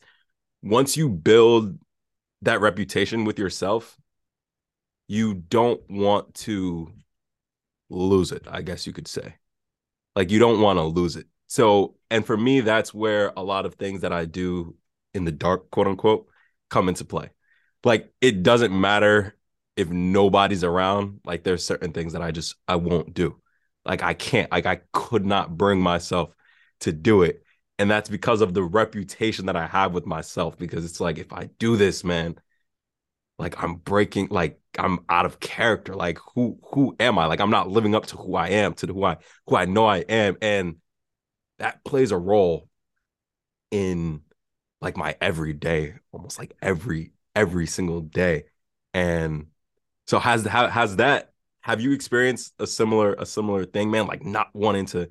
once 0.61 0.97
you 0.97 1.09
build 1.09 1.77
that 2.41 2.61
reputation 2.61 3.25
with 3.25 3.39
yourself, 3.39 3.97
you 5.07 5.33
don't 5.33 5.81
want 5.89 6.33
to 6.33 6.91
lose 7.89 8.31
it, 8.31 8.45
I 8.49 8.61
guess 8.61 8.85
you 8.85 8.93
could 8.93 9.07
say. 9.07 9.35
Like 10.15 10.31
you 10.31 10.39
don't 10.39 10.61
want 10.61 10.77
to 10.77 10.83
lose 10.83 11.15
it. 11.15 11.27
So, 11.47 11.95
and 12.11 12.25
for 12.25 12.37
me, 12.37 12.61
that's 12.61 12.93
where 12.93 13.33
a 13.35 13.43
lot 13.43 13.65
of 13.65 13.75
things 13.75 14.01
that 14.01 14.13
I 14.13 14.25
do 14.25 14.75
in 15.13 15.25
the 15.25 15.31
dark, 15.31 15.71
quote 15.71 15.87
unquote, 15.87 16.27
come 16.69 16.89
into 16.89 17.05
play. 17.05 17.31
Like 17.83 18.11
it 18.21 18.43
doesn't 18.43 18.77
matter 18.77 19.35
if 19.75 19.89
nobody's 19.89 20.63
around, 20.63 21.21
like 21.25 21.43
there's 21.43 21.63
certain 21.65 21.93
things 21.93 22.13
that 22.13 22.21
I 22.21 22.31
just 22.31 22.55
I 22.67 22.75
won't 22.75 23.13
do. 23.13 23.39
Like 23.85 24.03
I 24.03 24.13
can't, 24.13 24.51
like 24.51 24.65
I 24.65 24.81
could 24.91 25.25
not 25.25 25.57
bring 25.57 25.81
myself 25.81 26.31
to 26.81 26.91
do 26.91 27.23
it 27.23 27.43
and 27.79 27.89
that's 27.89 28.09
because 28.09 28.41
of 28.41 28.53
the 28.53 28.61
reputation 28.61 29.45
that 29.47 29.55
I 29.55 29.65
have 29.65 29.93
with 29.93 30.05
myself. 30.05 30.57
Because 30.57 30.85
it's 30.85 30.99
like 30.99 31.17
if 31.17 31.33
I 31.33 31.49
do 31.59 31.77
this, 31.77 32.03
man, 32.03 32.35
like 33.39 33.61
I'm 33.63 33.75
breaking, 33.75 34.27
like 34.29 34.59
I'm 34.77 34.99
out 35.09 35.25
of 35.25 35.39
character. 35.39 35.95
Like 35.95 36.19
who 36.35 36.59
who 36.73 36.95
am 36.99 37.17
I? 37.17 37.25
Like 37.25 37.39
I'm 37.39 37.49
not 37.49 37.69
living 37.69 37.95
up 37.95 38.05
to 38.07 38.17
who 38.17 38.35
I 38.35 38.49
am, 38.49 38.73
to 38.75 38.87
who 38.87 39.03
I 39.05 39.17
who 39.47 39.55
I 39.55 39.65
know 39.65 39.85
I 39.87 39.99
am, 39.99 40.37
and 40.41 40.75
that 41.57 41.83
plays 41.85 42.11
a 42.11 42.17
role 42.17 42.69
in 43.71 44.21
like 44.81 44.97
my 44.97 45.15
everyday, 45.21 45.95
almost 46.11 46.37
like 46.37 46.55
every 46.61 47.13
every 47.35 47.65
single 47.65 48.01
day. 48.01 48.45
And 48.93 49.47
so 50.05 50.19
has 50.19 50.45
has 50.45 50.97
that 50.97 51.31
have 51.61 51.81
you 51.81 51.93
experienced 51.93 52.53
a 52.59 52.67
similar 52.67 53.13
a 53.13 53.25
similar 53.25 53.63
thing, 53.65 53.89
man? 53.89 54.07
Like 54.07 54.25
not 54.25 54.49
wanting 54.53 54.87
to 54.87 55.07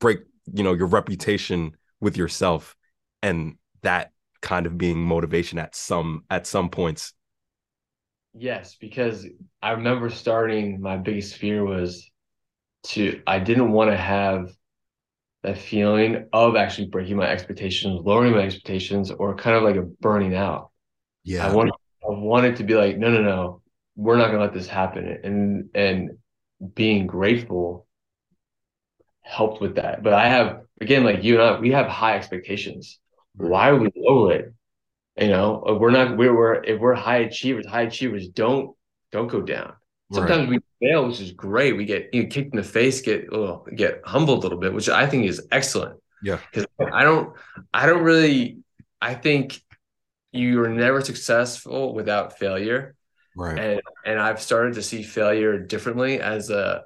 break, 0.00 0.20
you 0.52 0.64
know, 0.64 0.72
your 0.74 0.88
reputation 0.88 1.76
with 2.00 2.16
yourself 2.16 2.76
and 3.22 3.56
that 3.82 4.12
kind 4.40 4.66
of 4.66 4.78
being 4.78 4.98
motivation 4.98 5.58
at 5.58 5.74
some 5.74 6.24
at 6.30 6.46
some 6.46 6.68
points? 6.68 7.12
Yes 8.34 8.76
because 8.78 9.26
i 9.62 9.72
remember 9.72 10.10
starting 10.10 10.80
my 10.80 10.96
biggest 10.96 11.36
fear 11.36 11.64
was 11.64 12.08
to 12.84 13.20
i 13.26 13.38
didn't 13.38 13.72
want 13.72 13.90
to 13.90 13.96
have 13.96 14.50
that 15.42 15.58
feeling 15.58 16.26
of 16.32 16.54
actually 16.54 16.86
breaking 16.86 17.16
my 17.16 17.28
expectations 17.28 18.00
lowering 18.04 18.32
my 18.32 18.42
expectations 18.42 19.10
or 19.10 19.34
kind 19.34 19.56
of 19.56 19.62
like 19.62 19.76
a 19.76 19.82
burning 19.82 20.36
out. 20.36 20.70
Yeah. 21.24 21.48
i 21.48 21.52
wanted 21.52 21.72
i 22.04 22.10
wanted 22.10 22.56
to 22.56 22.64
be 22.64 22.74
like 22.74 22.96
no 22.96 23.10
no 23.10 23.22
no 23.22 23.62
we're 23.98 24.16
not 24.16 24.26
going 24.26 24.38
to 24.38 24.44
let 24.44 24.54
this 24.54 24.68
happen. 24.68 25.18
And 25.24 25.70
and 25.74 26.10
being 26.74 27.06
grateful 27.06 27.86
helped 29.22 29.60
with 29.60 29.74
that. 29.74 30.02
But 30.02 30.14
i 30.14 30.28
have 30.28 30.60
again, 30.80 31.04
like 31.04 31.24
you 31.24 31.40
and 31.40 31.42
I, 31.42 31.60
we 31.60 31.72
have 31.72 31.86
high 31.86 32.16
expectations. 32.16 32.98
Why 33.36 33.70
would 33.70 33.82
we 33.82 33.92
lower 33.96 34.32
it? 34.32 34.54
You 35.16 35.28
know, 35.28 35.64
uh, 35.68 35.74
we're 35.74 35.90
not 35.90 36.16
we're, 36.16 36.36
we're 36.36 36.62
if 36.62 36.80
we're 36.80 36.94
high 36.94 37.18
achievers, 37.18 37.66
high 37.66 37.82
achievers 37.82 38.28
don't 38.28 38.76
don't 39.12 39.28
go 39.28 39.40
down. 39.40 39.74
Sometimes 40.12 40.48
right. 40.48 40.62
we 40.80 40.88
fail, 40.88 41.06
which 41.06 41.20
is 41.20 41.32
great. 41.32 41.76
We 41.76 41.84
get 41.84 42.08
you 42.14 42.22
know, 42.22 42.28
kicked 42.30 42.54
in 42.54 42.56
the 42.56 42.62
face, 42.62 43.02
get 43.02 43.30
little, 43.30 43.66
get 43.74 44.00
humbled 44.04 44.38
a 44.38 44.42
little 44.42 44.58
bit, 44.58 44.72
which 44.72 44.88
I 44.88 45.06
think 45.06 45.26
is 45.26 45.46
excellent. 45.50 46.00
Yeah, 46.22 46.38
because 46.50 46.66
I 46.92 47.04
don't, 47.04 47.36
I 47.74 47.86
don't 47.86 48.02
really, 48.02 48.58
I 49.02 49.14
think 49.14 49.60
you're 50.32 50.68
never 50.68 51.02
successful 51.02 51.94
without 51.94 52.38
failure. 52.38 52.94
Right. 53.36 53.58
And 53.58 53.82
and 54.06 54.18
I've 54.18 54.40
started 54.40 54.74
to 54.74 54.82
see 54.82 55.02
failure 55.02 55.58
differently 55.58 56.20
as 56.20 56.50
a 56.50 56.84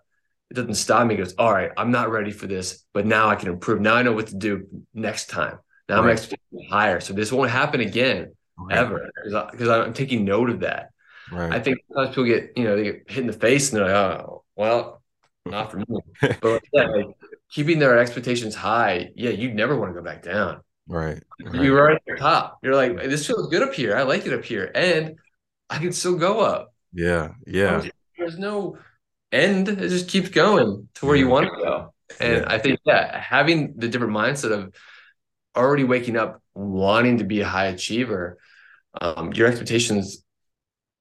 it 0.52 0.56
doesn't 0.56 0.74
stop 0.74 1.06
me. 1.06 1.14
It 1.14 1.18
goes, 1.18 1.34
all 1.38 1.50
right, 1.50 1.70
I'm 1.78 1.90
not 1.90 2.10
ready 2.10 2.30
for 2.30 2.46
this, 2.46 2.84
but 2.92 3.06
now 3.06 3.30
I 3.30 3.36
can 3.36 3.48
improve. 3.48 3.80
Now 3.80 3.94
I 3.94 4.02
know 4.02 4.12
what 4.12 4.26
to 4.26 4.36
do 4.36 4.66
next 4.92 5.30
time. 5.30 5.58
Now 5.88 5.96
right. 5.96 6.04
I'm 6.04 6.10
expecting 6.10 6.68
higher. 6.70 7.00
So 7.00 7.14
this 7.14 7.32
won't 7.32 7.50
happen 7.50 7.80
again 7.80 8.34
right. 8.58 8.76
ever 8.76 9.08
because 9.24 9.68
I'm 9.70 9.94
taking 9.94 10.26
note 10.26 10.50
of 10.50 10.60
that. 10.60 10.90
Right. 11.30 11.50
I 11.50 11.58
think 11.58 11.78
sometimes 11.88 12.10
people 12.10 12.24
get, 12.24 12.52
you 12.54 12.64
know, 12.64 12.76
they 12.76 12.82
get 12.84 13.10
hit 13.10 13.20
in 13.20 13.26
the 13.26 13.32
face 13.32 13.72
and 13.72 13.78
they're 13.78 13.86
like, 13.86 13.94
oh, 13.94 14.44
well, 14.54 15.02
not 15.46 15.70
for 15.70 15.78
me. 15.78 15.86
but 16.42 16.62
yeah, 16.70 16.84
like 16.84 17.06
keeping 17.50 17.78
their 17.78 17.98
expectations 17.98 18.54
high, 18.54 19.08
yeah, 19.16 19.30
you 19.30 19.54
never 19.54 19.74
want 19.78 19.94
to 19.94 19.98
go 19.98 20.04
back 20.04 20.22
down. 20.22 20.60
Right. 20.86 21.22
right. 21.42 21.62
You 21.62 21.72
were 21.72 21.92
at 21.92 22.02
the 22.06 22.16
top. 22.16 22.58
You're 22.62 22.76
like, 22.76 22.94
this 23.04 23.26
feels 23.26 23.48
good 23.48 23.62
up 23.62 23.72
here. 23.72 23.96
I 23.96 24.02
like 24.02 24.26
it 24.26 24.34
up 24.34 24.44
here. 24.44 24.70
And 24.74 25.14
I 25.70 25.78
can 25.78 25.94
still 25.94 26.16
go 26.16 26.40
up. 26.40 26.74
Yeah. 26.92 27.30
Yeah. 27.46 27.86
There's 28.18 28.38
no 28.38 28.76
end. 29.32 29.68
It 29.68 29.88
just 29.88 30.08
keeps 30.08 30.28
going 30.28 30.88
to 30.94 31.06
where 31.06 31.16
you 31.16 31.28
want 31.28 31.46
to 31.46 31.56
go. 31.56 31.94
And 32.20 32.42
yeah. 32.42 32.44
I 32.46 32.58
think, 32.58 32.80
yeah, 32.84 33.18
having 33.18 33.74
the 33.76 33.88
different 33.88 34.12
mindset 34.12 34.52
of 34.52 34.74
already 35.56 35.84
waking 35.84 36.16
up 36.16 36.42
wanting 36.54 37.18
to 37.18 37.24
be 37.24 37.40
a 37.40 37.46
high 37.46 37.66
achiever, 37.66 38.38
um, 39.00 39.32
your 39.32 39.48
expectations, 39.48 40.24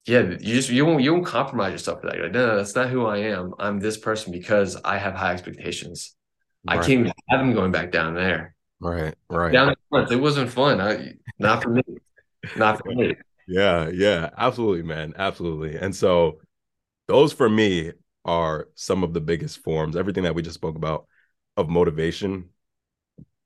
yeah, 0.06 0.22
you 0.22 0.56
just 0.56 0.70
you 0.70 0.86
won't 0.86 1.04
you 1.04 1.14
won't 1.14 1.26
compromise 1.26 1.74
yourself 1.74 2.02
for 2.02 2.08
that. 2.08 2.16
You're 2.16 2.26
like, 2.26 2.34
no, 2.34 2.48
no, 2.48 2.58
that's 2.58 2.76
not 2.76 2.90
who 2.90 3.06
I 3.06 3.18
am. 3.18 3.54
I'm 3.60 3.80
this 3.80 3.98
person 3.98 4.32
because 4.32 4.76
I 4.84 4.98
have 4.98 5.14
high 5.14 5.34
expectations. 5.34 6.16
Right. 6.68 6.80
I 6.80 6.82
can't 6.82 7.02
even 7.02 7.14
have 7.30 7.40
them 7.42 7.54
going 7.54 7.72
back 7.72 7.92
down 7.92 8.16
there. 8.16 8.56
Right, 8.80 9.14
right. 9.30 9.52
Down 9.52 9.76
it 10.10 10.16
wasn't 10.16 10.52
fun. 10.52 10.82
I, 10.82 11.14
not 11.38 11.62
for 11.62 11.70
me. 11.70 11.84
not 12.58 12.80
for 12.84 12.92
me. 12.94 13.16
Yeah, 13.48 13.90
yeah, 13.90 14.30
absolutely, 14.38 14.84
man, 14.84 15.14
absolutely. 15.18 15.76
And 15.76 15.94
so, 15.94 16.40
those 17.08 17.34
for 17.34 17.50
me 17.50 17.92
are 18.26 18.68
some 18.76 19.04
of 19.04 19.14
the 19.14 19.22
biggest 19.22 19.60
forms. 19.60 19.96
Everything 19.96 20.24
that 20.24 20.36
we 20.36 20.42
just 20.42 20.56
spoke 20.56 20.76
about 20.76 21.08
of 21.58 21.70
motivation, 21.70 22.50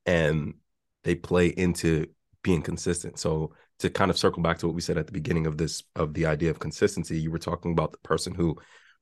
and 0.05 0.55
they 1.03 1.15
play 1.15 1.47
into 1.47 2.07
being 2.43 2.61
consistent. 2.61 3.17
So 3.19 3.53
to 3.79 3.89
kind 3.89 4.11
of 4.11 4.17
circle 4.17 4.41
back 4.41 4.59
to 4.59 4.67
what 4.67 4.75
we 4.75 4.81
said 4.81 4.97
at 4.97 5.07
the 5.07 5.11
beginning 5.11 5.47
of 5.47 5.57
this 5.57 5.83
of 5.95 6.13
the 6.13 6.25
idea 6.25 6.51
of 6.51 6.59
consistency, 6.59 7.19
you 7.19 7.31
were 7.31 7.39
talking 7.39 7.71
about 7.71 7.91
the 7.91 7.97
person 7.99 8.33
who 8.33 8.57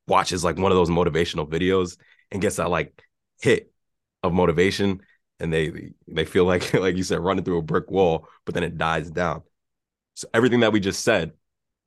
watches 0.07 0.43
like 0.43 0.57
one 0.57 0.71
of 0.71 0.77
those 0.77 0.89
motivational 0.89 1.49
videos 1.49 1.97
and 2.31 2.41
gets 2.41 2.57
that 2.57 2.69
like 2.69 3.03
hit 3.41 3.71
of 4.21 4.33
motivation 4.33 5.01
and 5.39 5.51
they 5.51 5.91
they 6.07 6.25
feel 6.25 6.45
like 6.45 6.73
like 6.75 6.95
you 6.95 7.03
said 7.03 7.19
running 7.19 7.43
through 7.43 7.59
a 7.59 7.63
brick 7.63 7.89
wall 7.89 8.27
but 8.45 8.53
then 8.53 8.63
it 8.63 8.77
dies 8.77 9.09
down 9.09 9.41
so 10.15 10.27
everything 10.33 10.61
that 10.61 10.71
we 10.73 10.79
just 10.79 11.03
said 11.03 11.31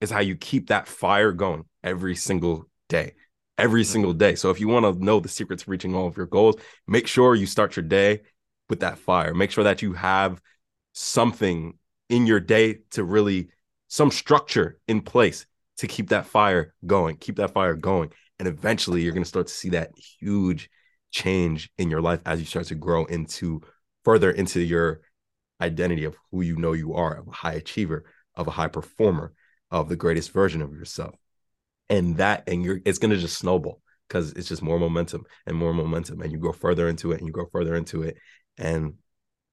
is 0.01 0.11
how 0.11 0.21
you 0.21 0.37
keep 0.37 0.69
that 0.69 0.89
fire 0.89 1.33
going 1.33 1.65
every 1.83 2.17
single 2.17 2.69
day 2.89 3.15
every 3.59 3.83
mm-hmm. 3.83 3.93
single 3.93 4.13
day 4.13 4.35
so 4.35 4.51
if 4.51 4.61
you 4.61 4.69
want 4.69 4.85
to 4.85 5.05
know 5.05 5.21
the 5.21 5.29
secrets 5.29 5.65
to 5.65 5.71
reaching 5.71 5.95
all 5.95 6.07
of 6.07 6.17
your 6.17 6.27
goals 6.27 6.57
make 6.87 7.07
sure 7.07 7.35
you 7.35 7.47
start 7.47 7.77
your 7.77 7.85
day 7.85 8.21
with 8.69 8.81
that 8.81 8.99
fire. 8.99 9.35
Make 9.35 9.51
sure 9.51 9.65
that 9.65 9.83
you 9.83 9.93
have 9.95 10.41
something 10.93 11.79
in 12.09 12.27
your 12.27 12.41
day 12.41 12.79
to 12.91 13.05
really 13.05 13.49
some 13.89 14.11
structure 14.11 14.79
in 14.89 15.01
place 15.01 15.47
to 15.79 15.87
keep 15.87 16.09
that 16.09 16.27
fire 16.27 16.75
going, 16.87 17.17
keep 17.17 17.37
that 17.37 17.53
fire 17.53 17.75
going. 17.75 18.13
And 18.39 18.49
eventually 18.49 19.03
you're 19.03 19.13
going 19.13 19.23
to 19.23 19.29
start 19.29 19.47
to 19.47 19.53
see 19.53 19.71
that 19.71 19.91
huge 20.21 20.71
change 21.11 21.71
in 21.79 21.91
your 21.91 22.01
life 22.01 22.21
as 22.27 22.41
you 22.41 22.47
start 22.47 22.67
to 22.67 22.75
grow 22.75 23.05
into 23.05 23.63
further 24.05 24.31
into 24.31 24.61
your 24.61 25.01
identity 25.61 26.05
of 26.05 26.17
who 26.31 26.43
you 26.43 26.57
know 26.57 26.73
you 26.73 26.95
are, 26.95 27.15
of 27.19 27.29
a 27.29 27.33
high 27.33 27.55
achiever, 27.55 28.05
of 28.35 28.47
a 28.47 28.53
high 28.53 28.69
performer, 28.69 29.33
of 29.71 29.89
the 29.89 29.97
greatest 29.97 30.33
version 30.33 30.61
of 30.63 30.73
yourself. 30.73 31.15
And 31.89 32.17
that, 32.17 32.45
and 32.49 32.65
you're, 32.65 32.81
it's 32.85 32.99
going 32.99 33.13
to 33.13 33.17
just 33.17 33.39
snowball 33.39 33.81
because 34.09 34.33
it's 34.33 34.49
just 34.49 34.63
more 34.63 34.79
momentum 34.79 35.25
and 35.47 35.57
more 35.57 35.73
momentum. 35.73 36.21
And 36.21 36.33
you 36.33 36.39
go 36.39 36.53
further 36.53 36.89
into 36.89 37.13
it 37.13 37.19
and 37.19 37.27
you 37.27 37.33
go 37.33 37.47
further 37.53 37.75
into 37.75 38.03
it 38.03 38.17
and 38.59 38.95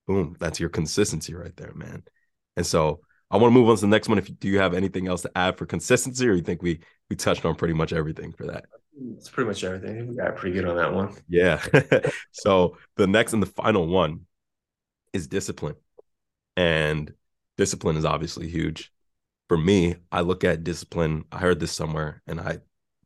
boom, 0.08 0.36
that's 0.40 0.60
your 0.60 0.70
consistency 0.70 1.34
right 1.34 1.56
there, 1.56 1.74
man. 1.74 2.04
And 2.56 2.66
so 2.66 3.02
I 3.32 3.38
want 3.38 3.52
to 3.52 3.60
move 3.60 3.70
on 3.70 3.76
to 3.76 3.82
the 3.82 3.88
next 3.88 4.10
one. 4.10 4.18
If 4.18 4.30
you, 4.30 4.36
do 4.36 4.48
you 4.48 4.60
have 4.60 4.74
anything 4.74 5.08
else 5.08 5.24
to 5.24 5.32
add 5.36 5.58
for 5.58 5.66
consistency, 5.66 6.28
or 6.28 6.34
you 6.34 6.42
think 6.42 6.62
we 6.62 6.82
we 7.10 7.16
touched 7.16 7.46
on 7.46 7.56
pretty 7.56 7.74
much 7.74 7.92
everything 7.92 8.32
for 8.32 8.46
that? 8.46 8.66
It's 9.18 9.30
pretty 9.30 9.48
much 9.48 9.64
everything. 9.64 10.08
We 10.08 10.16
got 10.16 10.36
pretty 10.36 10.54
good 10.54 10.68
on 10.68 10.76
that 10.76 10.94
one. 10.94 11.16
Yeah. 11.28 11.64
so 12.32 12.78
the 12.96 13.08
next 13.08 13.34
and 13.34 13.42
the 13.42 13.48
final 13.48 13.88
one 13.88 14.22
is 15.14 15.28
discipline, 15.28 15.76
and 16.56 17.12
discipline 17.58 17.98
is 17.98 18.06
obviously 18.06 18.48
huge. 18.48 18.92
For 19.48 19.58
me, 19.58 19.96
I 20.12 20.22
look 20.22 20.44
at 20.44 20.64
discipline. 20.64 21.26
I 21.32 21.38
heard 21.38 21.60
this 21.60 21.72
somewhere, 21.72 22.22
and 22.28 22.40
I, 22.40 22.60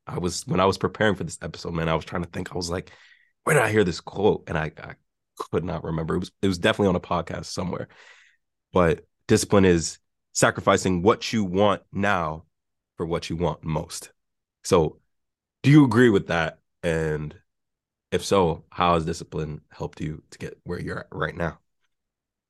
I 0.05 0.19
was 0.19 0.45
when 0.47 0.59
I 0.59 0.65
was 0.65 0.77
preparing 0.77 1.15
for 1.15 1.23
this 1.23 1.39
episode, 1.41 1.73
man, 1.73 1.89
I 1.89 1.95
was 1.95 2.05
trying 2.05 2.23
to 2.23 2.29
think. 2.29 2.51
I 2.51 2.55
was 2.55 2.69
like, 2.69 2.91
where 3.43 3.55
did 3.55 3.63
I 3.63 3.71
hear 3.71 3.83
this 3.83 3.99
quote? 3.99 4.43
And 4.47 4.57
I, 4.57 4.71
I 4.77 4.93
could 5.37 5.63
not 5.63 5.83
remember. 5.83 6.15
It 6.15 6.19
was 6.19 6.31
it 6.41 6.47
was 6.47 6.57
definitely 6.57 6.89
on 6.89 6.95
a 6.95 6.99
podcast 6.99 7.45
somewhere. 7.45 7.87
But 8.71 9.05
discipline 9.27 9.65
is 9.65 9.99
sacrificing 10.33 11.01
what 11.01 11.33
you 11.33 11.43
want 11.43 11.81
now 11.91 12.45
for 12.97 13.05
what 13.05 13.29
you 13.29 13.35
want 13.35 13.63
most. 13.63 14.11
So, 14.63 14.99
do 15.63 15.71
you 15.71 15.85
agree 15.85 16.09
with 16.09 16.27
that? 16.27 16.59
And 16.83 17.35
if 18.11 18.23
so, 18.23 18.65
how 18.69 18.93
has 18.93 19.05
discipline 19.05 19.61
helped 19.69 20.01
you 20.01 20.23
to 20.31 20.37
get 20.37 20.57
where 20.63 20.79
you're 20.79 20.99
at 20.99 21.07
right 21.11 21.35
now? 21.35 21.59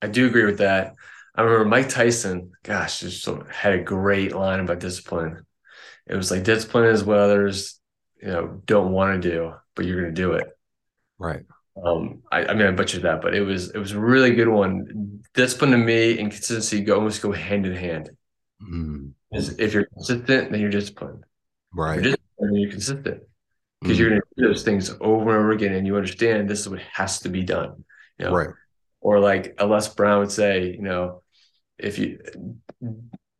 I 0.02 0.08
do 0.08 0.28
agree 0.28 0.45
with 0.45 0.60
that. 0.60 0.95
I 1.38 1.43
remember 1.43 1.65
Mike 1.65 1.89
Tyson, 1.89 2.52
gosh, 2.63 3.02
just 3.02 3.28
had 3.52 3.73
a 3.73 3.84
great 3.84 4.34
line 4.34 4.60
about 4.60 4.80
discipline. 4.80 5.45
It 6.08 6.15
was 6.15 6.32
like 6.32 6.43
discipline 6.43 6.86
is 6.86 7.04
what 7.04 7.19
others, 7.19 7.80
you 8.21 8.30
know, 8.30 8.62
don't 8.65 8.91
want 8.91 9.21
to 9.21 9.30
do, 9.30 9.54
but 9.76 9.86
you're 9.86 10.02
going 10.02 10.15
to 10.15 10.21
do 10.21 10.34
it. 10.34 10.47
Right. 11.19 11.43
Um, 11.84 12.23
I, 12.32 12.45
I, 12.45 12.54
mean, 12.56 12.65
I 12.65 12.71
butchered 12.71 13.04
that, 13.04 13.21
but 13.21 13.36
it 13.36 13.43
was 13.43 13.69
it 13.69 13.78
was 13.78 13.91
a 13.91 14.00
really 14.00 14.32
good 14.32 14.47
one. 14.47 15.21
Discipline 15.36 15.71
to 15.71 15.78
me 15.78 16.17
and 16.19 16.32
consistency 16.32 16.82
go 16.82 16.95
almost 16.95 17.21
go 17.21 17.32
hand 17.32 17.67
in 17.67 17.76
hand. 17.76 18.10
Mm. 18.62 19.12
If 19.32 19.73
you're 19.73 19.86
consistent, 19.86 20.52
then 20.52 20.60
you're 20.60 20.71
disciplined. 20.71 21.23
Right. 21.71 22.00
If 22.00 22.06
you're 22.06 22.15
disciplined, 22.15 22.62
you're 22.62 22.71
consistent 22.71 23.23
because 23.82 23.97
mm. 23.97 24.00
you're 24.00 24.10
going 24.10 24.21
to 24.21 24.41
do 24.41 24.47
those 24.47 24.63
things 24.63 24.89
over 25.00 25.30
and 25.30 25.38
over 25.38 25.52
again, 25.52 25.73
and 25.73 25.86
you 25.86 25.95
understand 25.97 26.50
this 26.50 26.62
is 26.62 26.69
what 26.69 26.80
has 26.80 27.19
to 27.19 27.30
be 27.30 27.43
done. 27.43 27.84
You 28.17 28.26
know? 28.26 28.32
Right. 28.32 28.50
Or 29.00 29.19
like 29.19 29.62
Les 29.62 29.88
Brown 29.93 30.21
would 30.21 30.32
say, 30.32 30.71
you 30.71 30.82
know, 30.82 31.21
if 31.78 32.00
you 32.00 32.20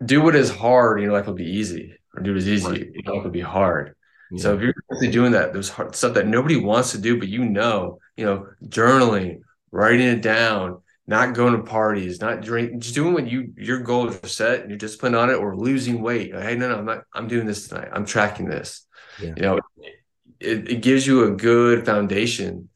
do 0.04 0.21
what 0.21 0.36
is 0.36 0.50
hard, 0.50 1.02
your 1.02 1.12
life 1.12 1.28
will 1.28 1.34
be 1.34 1.50
easy, 1.50 1.95
or 2.15 2.23
do 2.23 2.32
what 2.32 2.38
is 2.38 2.47
easy, 2.47 2.67
right. 2.67 2.89
your 2.93 3.15
life 3.15 3.23
will 3.23 3.32
be 3.32 3.41
hard. 3.41 3.95
Yeah. 4.32 4.41
So 4.41 4.56
if 4.56 4.62
you're 4.62 4.73
actually 4.91 5.12
doing 5.12 5.32
that, 5.32 5.54
those 5.54 5.69
hard 5.69 5.95
stuff 5.95 6.13
that 6.15 6.28
nobody 6.28 6.58
wants 6.58 6.91
to 6.91 6.97
do, 6.97 7.17
but 7.17 7.30
you 7.30 7.45
know, 7.45 8.00
you 8.15 8.26
know, 8.26 8.47
journaling, 8.65 9.41
writing 9.71 10.08
it 10.08 10.21
down, 10.21 10.82
not 11.08 11.34
going 11.34 11.56
to 11.56 11.63
parties, 11.63 12.19
not 12.19 12.41
drinking, 12.41 12.82
just 12.82 12.95
doing 12.95 13.13
what 13.13 13.28
you 13.28 13.54
your 13.56 13.80
goals 13.80 14.17
are 14.21 14.28
set 14.28 14.62
and 14.62 14.69
you're 14.69 14.78
disciplined 14.78 15.15
on 15.15 15.30
it, 15.30 15.36
or 15.36 15.56
losing 15.56 16.02
weight. 16.02 16.34
Hey, 16.34 16.56
no, 16.56 16.69
no, 16.69 16.78
I'm 16.80 16.86
not. 16.86 17.04
I'm 17.13 17.28
doing 17.28 17.47
this 17.47 17.67
tonight. 17.67 17.89
I'm 17.93 18.06
tracking 18.06 18.50
this. 18.50 18.86
Yeah. 19.21 19.34
You 19.36 19.41
know, 19.41 19.60
it, 20.39 20.69
it 20.69 20.82
gives 20.82 21.08
you 21.08 21.23
a 21.23 21.32
good 21.32 21.86
foundation 21.86 22.69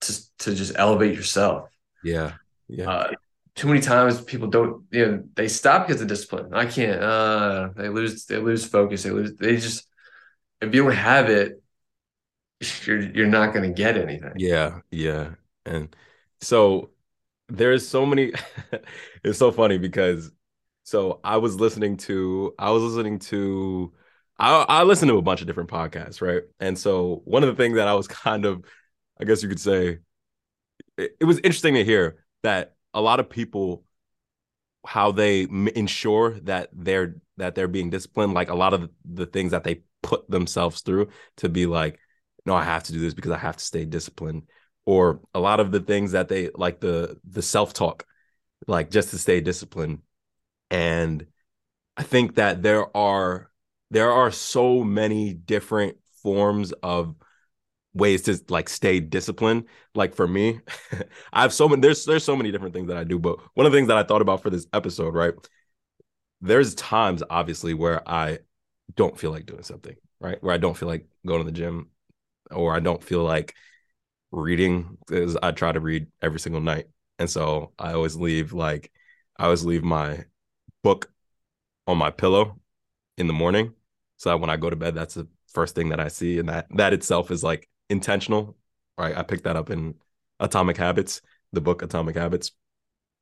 to 0.00 0.36
to 0.40 0.54
just 0.54 0.72
elevate 0.76 1.14
yourself. 1.14 1.68
Yeah, 2.02 2.32
yeah. 2.68 2.90
Uh, 2.90 3.10
too 3.54 3.68
many 3.68 3.80
times 3.80 4.20
people 4.20 4.48
don't 4.48 4.84
you 4.90 5.06
know 5.06 5.24
they 5.34 5.48
stop 5.48 5.86
because 5.86 6.00
of 6.00 6.08
discipline. 6.08 6.54
I 6.54 6.66
can't. 6.66 7.00
Uh, 7.00 7.70
they 7.76 7.88
lose 7.88 8.24
they 8.26 8.38
lose 8.38 8.64
focus. 8.64 9.02
They 9.02 9.10
lose. 9.10 9.34
They 9.36 9.56
just 9.56 9.86
if 10.60 10.74
you 10.74 10.84
don't 10.84 10.92
have 10.92 11.30
it, 11.30 11.62
you're 12.84 13.00
you're 13.00 13.26
not 13.26 13.52
going 13.52 13.68
to 13.68 13.74
get 13.74 13.96
anything. 13.96 14.32
Yeah, 14.36 14.80
yeah, 14.90 15.30
and 15.64 15.94
so 16.40 16.90
there's 17.48 17.86
so 17.86 18.06
many. 18.06 18.32
it's 19.24 19.38
so 19.38 19.50
funny 19.50 19.78
because 19.78 20.30
so 20.84 21.20
I 21.24 21.38
was 21.38 21.58
listening 21.58 21.96
to 21.98 22.54
I 22.58 22.70
was 22.70 22.82
listening 22.82 23.18
to 23.20 23.92
I 24.38 24.64
I 24.68 24.82
listened 24.82 25.10
to 25.10 25.18
a 25.18 25.22
bunch 25.22 25.40
of 25.40 25.46
different 25.46 25.70
podcasts, 25.70 26.22
right? 26.22 26.42
And 26.58 26.78
so 26.78 27.22
one 27.24 27.42
of 27.42 27.48
the 27.48 27.62
things 27.62 27.76
that 27.76 27.88
I 27.88 27.94
was 27.94 28.08
kind 28.08 28.44
of, 28.44 28.64
I 29.20 29.24
guess 29.24 29.42
you 29.42 29.48
could 29.48 29.60
say, 29.60 29.98
it, 30.96 31.16
it 31.20 31.24
was 31.24 31.38
interesting 31.38 31.74
to 31.74 31.84
hear 31.84 32.24
that 32.42 32.74
a 32.94 33.00
lot 33.00 33.20
of 33.20 33.30
people 33.30 33.84
how 34.86 35.12
they 35.12 35.42
ensure 35.74 36.40
that 36.40 36.70
they're 36.72 37.16
that 37.36 37.54
they're 37.54 37.68
being 37.68 37.90
disciplined 37.90 38.34
like 38.34 38.50
a 38.50 38.54
lot 38.54 38.74
of 38.74 38.90
the 39.04 39.26
things 39.26 39.52
that 39.52 39.64
they 39.64 39.82
put 40.02 40.28
themselves 40.30 40.80
through 40.80 41.08
to 41.36 41.48
be 41.48 41.66
like, 41.66 41.98
no, 42.46 42.54
I 42.54 42.64
have 42.64 42.84
to 42.84 42.92
do 42.92 43.00
this 43.00 43.14
because 43.14 43.30
I 43.30 43.38
have 43.38 43.56
to 43.56 43.64
stay 43.64 43.84
disciplined. 43.84 44.44
Or 44.86 45.20
a 45.34 45.40
lot 45.40 45.60
of 45.60 45.70
the 45.72 45.80
things 45.80 46.12
that 46.12 46.28
they 46.28 46.50
like 46.54 46.80
the 46.80 47.18
the 47.28 47.42
self-talk, 47.42 48.06
like 48.66 48.90
just 48.90 49.10
to 49.10 49.18
stay 49.18 49.40
disciplined. 49.40 50.00
And 50.70 51.26
I 51.96 52.02
think 52.02 52.36
that 52.36 52.62
there 52.62 52.94
are 52.96 53.50
there 53.90 54.10
are 54.10 54.30
so 54.30 54.82
many 54.82 55.34
different 55.34 55.96
forms 56.22 56.72
of 56.82 57.14
ways 57.94 58.22
to 58.22 58.40
like 58.48 58.68
stay 58.68 59.00
disciplined. 59.00 59.64
Like 59.94 60.14
for 60.14 60.28
me, 60.28 60.60
I 61.32 61.42
have 61.42 61.52
so 61.52 61.68
many 61.68 61.80
there's 61.82 62.04
there's 62.04 62.24
so 62.24 62.36
many 62.36 62.50
different 62.52 62.74
things 62.74 62.88
that 62.88 62.96
I 62.96 63.04
do, 63.04 63.18
but 63.18 63.38
one 63.54 63.66
of 63.66 63.72
the 63.72 63.78
things 63.78 63.88
that 63.88 63.98
I 63.98 64.02
thought 64.04 64.22
about 64.22 64.42
for 64.42 64.50
this 64.50 64.66
episode, 64.72 65.14
right? 65.14 65.34
There's 66.40 66.74
times 66.74 67.22
obviously 67.28 67.74
where 67.74 68.08
I 68.08 68.38
don't 68.96 69.18
feel 69.18 69.30
like 69.30 69.46
doing 69.46 69.62
something, 69.62 69.96
right? 70.20 70.42
Where 70.42 70.54
I 70.54 70.58
don't 70.58 70.76
feel 70.76 70.88
like 70.88 71.06
going 71.26 71.40
to 71.40 71.44
the 71.44 71.52
gym 71.56 71.90
or 72.50 72.74
I 72.74 72.80
don't 72.80 73.02
feel 73.02 73.22
like 73.22 73.54
reading 74.32 74.96
because 75.06 75.36
I 75.42 75.52
try 75.52 75.72
to 75.72 75.80
read 75.80 76.06
every 76.22 76.40
single 76.40 76.60
night. 76.60 76.86
And 77.18 77.28
so 77.28 77.72
I 77.78 77.92
always 77.92 78.16
leave 78.16 78.52
like 78.52 78.90
I 79.38 79.44
always 79.44 79.64
leave 79.64 79.82
my 79.82 80.24
book 80.82 81.10
on 81.86 81.98
my 81.98 82.10
pillow 82.10 82.60
in 83.18 83.26
the 83.26 83.32
morning. 83.32 83.74
So 84.16 84.30
that 84.30 84.40
when 84.40 84.50
I 84.50 84.56
go 84.56 84.70
to 84.70 84.76
bed, 84.76 84.94
that's 84.94 85.14
the 85.14 85.28
first 85.52 85.74
thing 85.74 85.90
that 85.90 86.00
I 86.00 86.08
see. 86.08 86.38
And 86.38 86.48
that 86.48 86.66
that 86.76 86.92
itself 86.92 87.30
is 87.30 87.42
like 87.42 87.68
intentional. 87.90 88.56
Right. 88.98 89.16
I 89.16 89.22
picked 89.22 89.44
that 89.44 89.56
up 89.56 89.70
in 89.70 89.94
Atomic 90.40 90.76
Habits, 90.76 91.22
the 91.52 91.60
book 91.60 91.82
Atomic 91.82 92.16
Habits. 92.16 92.52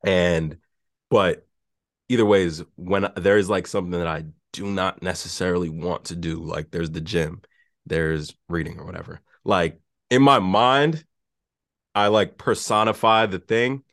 And 0.05 0.57
but 1.09 1.47
either 2.09 2.25
ways, 2.25 2.63
when 2.75 3.11
there's 3.15 3.49
like 3.49 3.67
something 3.67 3.91
that 3.99 4.07
I 4.07 4.25
do 4.53 4.65
not 4.65 5.01
necessarily 5.03 5.69
want 5.69 6.05
to 6.05 6.15
do, 6.15 6.43
like 6.43 6.71
there's 6.71 6.91
the 6.91 7.01
gym, 7.01 7.41
there's 7.85 8.35
reading 8.49 8.79
or 8.79 8.85
whatever. 8.85 9.21
Like 9.43 9.79
in 10.09 10.21
my 10.21 10.39
mind, 10.39 11.05
I 11.95 12.07
like 12.07 12.37
personify 12.37 13.25
the 13.27 13.39
thing, 13.39 13.83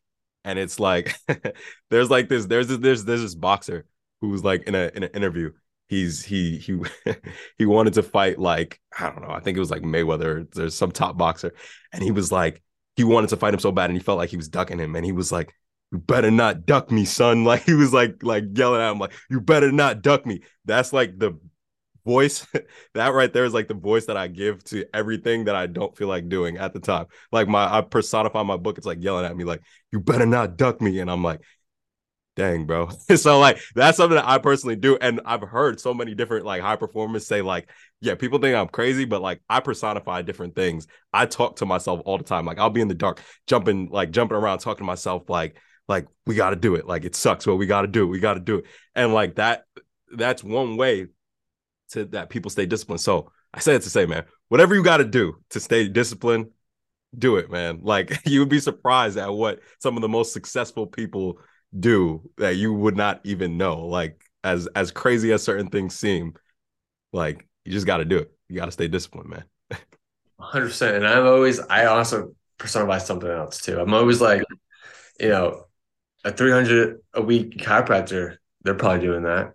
and 0.45 0.59
it's 0.59 0.79
like 0.81 1.17
there's 1.91 2.11
like 2.11 2.29
this, 2.29 2.47
there's 2.47 2.69
this, 2.69 2.79
there's 2.79 3.05
there's 3.05 3.23
this 3.23 3.35
boxer 3.35 3.87
who's 4.21 4.45
like 4.45 4.65
in 4.65 4.75
a 4.75 4.91
in 4.95 5.03
an 5.05 5.11
interview. 5.15 5.53
He's 5.89 6.25
he 6.25 6.59
he 6.59 6.81
he 7.59 7.67
wanted 7.67 7.95
to 7.95 8.03
fight 8.03 8.39
like 8.39 8.81
I 8.99 9.11
don't 9.11 9.23
know. 9.23 9.31
I 9.31 9.41
think 9.41 9.57
it 9.57 9.61
was 9.61 9.71
like 9.71 9.83
Mayweather. 9.83 10.53
There's 10.53 10.75
some 10.75 10.91
top 10.91 11.17
boxer, 11.17 11.55
and 11.93 12.03
he 12.03 12.11
was 12.11 12.33
like 12.33 12.63
he 12.97 13.05
wanted 13.05 13.31
to 13.31 13.37
fight 13.37 13.55
him 13.55 13.61
so 13.61 13.73
bad, 13.73 13.91
and 13.91 13.97
he 13.97 14.03
felt 14.03 14.19
like 14.19 14.31
he 14.31 14.37
was 14.37 14.49
ducking 14.49 14.79
him, 14.79 14.97
and 14.97 15.05
he 15.05 15.13
was 15.13 15.31
like, 15.31 15.53
"You 15.93 15.99
better 15.99 16.31
not 16.31 16.67
duck 16.67 16.91
me, 16.91 17.05
son!" 17.05 17.45
Like 17.45 17.65
he 17.65 17.75
was 17.75 17.93
like 17.93 18.23
like 18.23 18.45
yelling 18.55 18.81
at 18.81 18.91
him, 18.91 18.99
like, 18.99 19.13
"You 19.31 19.41
better 19.41 19.71
not 19.71 20.03
duck 20.03 20.27
me." 20.27 20.43
That's 20.65 20.93
like 20.93 21.19
the 21.19 21.39
voice 22.05 22.47
that 22.95 23.09
right 23.09 23.33
there 23.33 23.45
is 23.45 23.53
like 23.53 23.69
the 23.69 23.75
voice 23.75 24.07
that 24.07 24.17
I 24.17 24.29
give 24.29 24.63
to 24.65 24.85
everything 24.95 25.45
that 25.45 25.57
I 25.57 25.67
don't 25.67 25.97
feel 25.97 26.09
like 26.09 26.29
doing 26.29 26.57
at 26.57 26.73
the 26.73 26.81
time. 26.81 27.07
Like 27.33 27.49
my 27.49 27.79
I 27.79 27.81
personify 27.83 28.43
my 28.45 28.57
book. 28.57 28.79
It's 28.79 28.87
like 28.87 29.03
yelling 29.03 29.27
at 29.27 29.37
me, 29.37 29.45
like, 29.45 29.61
you 29.93 30.01
better 30.01 30.27
not 30.27 30.57
duck 30.57 30.81
me. 30.81 31.01
And 31.01 31.11
I'm 31.11 31.23
like, 31.23 31.41
dang, 32.37 32.67
bro. 32.67 32.89
so 33.17 33.41
like 33.41 33.59
that's 33.75 33.97
something 33.97 34.17
that 34.17 34.29
I 34.29 34.39
personally 34.39 34.77
do. 34.77 34.97
And 35.01 35.21
I've 35.25 35.43
heard 35.43 35.81
so 35.81 35.93
many 35.93 36.15
different 36.15 36.45
like 36.45 36.63
high 36.63 36.77
performers 36.77 37.27
say, 37.27 37.43
like, 37.43 37.69
yeah, 38.01 38.15
people 38.15 38.39
think 38.39 38.55
I'm 38.55 38.69
crazy, 38.69 39.05
but 39.05 39.23
like 39.23 39.41
I 39.49 39.61
personify 39.61 40.23
different 40.23 40.55
things. 40.55 40.87
I 41.13 41.27
talk 41.27 41.57
to 41.57 41.67
myself 41.67 42.03
all 42.05 42.19
the 42.19 42.25
time. 42.25 42.45
Like 42.45 42.59
I'll 42.59 42.71
be 42.71 42.83
in 42.83 42.89
the 42.89 42.95
dark, 42.95 43.21
jumping, 43.47 43.89
like 43.91 44.11
jumping 44.11 44.37
around, 44.37 44.59
talking 44.59 44.85
to 44.85 44.85
myself, 44.85 45.29
like, 45.29 45.57
like 45.89 46.07
we 46.27 46.35
got 46.35 46.51
to 46.51 46.57
do 46.57 46.75
it. 46.75 46.87
Like 46.87 47.05
it 47.05 47.17
sucks, 47.17 47.47
but 47.47 47.57
we 47.57 47.67
got 47.67 47.83
to 47.83 47.89
do 47.89 48.05
it. 48.05 48.07
We 48.07 48.21
got 48.21 48.35
to 48.35 48.41
do 48.41 48.59
it. 48.59 48.67
And 48.95 49.15
like 49.15 49.37
that, 49.37 49.65
that's 50.15 50.45
one 50.45 50.77
way 50.77 51.07
to 51.91 52.05
that 52.07 52.29
people 52.29 52.51
stay 52.51 52.67
disciplined. 52.67 53.01
So 53.01 53.33
I 53.55 53.61
say 53.61 53.75
it 53.75 53.83
to 53.83 53.91
say, 53.91 54.07
man, 54.07 54.25
whatever 54.49 54.75
you 54.75 54.83
got 54.83 54.99
to 54.99 55.05
do 55.05 55.37
to 55.51 55.61
stay 55.61 55.89
disciplined, 55.89 56.51
do 57.17 57.37
it, 57.37 57.51
man. 57.51 57.81
Like 57.83 58.21
you 58.27 58.41
would 58.41 58.49
be 58.49 58.61
surprised 58.61 59.17
at 59.17 59.33
what 59.33 59.61
some 59.79 59.97
of 59.97 60.03
the 60.03 60.09
most 60.09 60.33
successful 60.33 60.87
people 60.87 61.39
do 61.79 62.31
that 62.39 62.57
you 62.57 62.73
would 62.73 62.97
not 62.97 63.21
even 63.25 63.57
know. 63.59 63.87
Like 63.87 64.25
as 64.45 64.67
as 64.69 64.91
crazy 64.91 65.33
as 65.33 65.43
certain 65.43 65.69
things 65.69 65.95
seem, 65.95 66.35
like 67.13 67.47
you 67.65 67.73
just 67.73 67.87
got 67.87 67.99
to 67.99 68.05
do 68.05 68.19
it. 68.19 68.33
You 68.49 68.57
got 68.57 68.67
to 68.67 68.73
stay 68.73 68.89
disciplined, 68.89 69.31
man. 69.31 69.45
Hundred 70.39 70.67
percent. 70.67 70.97
And 70.97 71.07
I'm 71.07 71.27
always 71.27 71.61
I 71.61 71.87
also 71.87 72.35
personify 72.59 72.99
something 72.99 73.31
else 73.31 73.61
too. 73.61 73.81
I'm 73.81 73.95
always 73.95 74.21
like, 74.21 74.43
you 75.19 75.29
know, 75.29 75.65
a 76.25 76.33
300 76.33 77.01
a 77.15 77.23
week 77.23 77.59
chiropractor. 77.59 78.37
They're 78.63 78.75
probably 78.75 79.07
doing 79.07 79.23
that. 79.23 79.55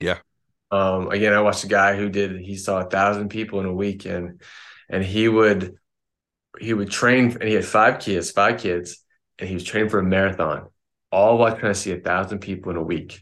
Yeah. 0.00 0.18
Um, 0.70 1.10
again, 1.10 1.32
I 1.32 1.40
watched 1.40 1.64
a 1.64 1.68
guy 1.68 1.96
who 1.96 2.08
did 2.08 2.40
he 2.40 2.56
saw 2.56 2.80
a 2.80 2.88
thousand 2.88 3.28
people 3.28 3.60
in 3.60 3.66
a 3.66 3.72
week, 3.72 4.04
and 4.06 4.40
and 4.88 5.04
he 5.04 5.28
would 5.28 5.74
he 6.58 6.74
would 6.74 6.90
train, 6.90 7.32
and 7.32 7.44
he 7.44 7.54
had 7.54 7.64
five 7.64 8.00
kids, 8.00 8.30
five 8.30 8.60
kids, 8.60 9.04
and 9.38 9.48
he 9.48 9.54
was 9.54 9.64
training 9.64 9.90
for 9.90 9.98
a 9.98 10.04
marathon, 10.04 10.68
all 11.10 11.38
while 11.38 11.56
trying 11.56 11.72
to 11.72 11.78
see 11.78 11.92
a 11.92 12.00
thousand 12.00 12.40
people 12.40 12.70
in 12.70 12.76
a 12.76 12.82
week. 12.82 13.20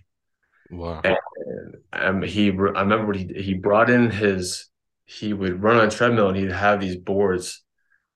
Wow. 0.71 1.01
And 1.05 1.77
um, 1.93 2.23
he, 2.23 2.49
I 2.49 2.51
remember 2.51 3.13
he 3.13 3.27
he 3.37 3.55
brought 3.55 3.91
in 3.91 4.11
his, 4.11 4.69
he 5.07 5.33
would 5.33 5.63
run 5.63 5.77
on 5.77 5.89
a 5.89 5.91
treadmill, 5.91 6.29
and 6.29 6.37
he'd 6.37 6.53
have 6.53 6.81
these 6.81 6.97
boards 6.97 7.63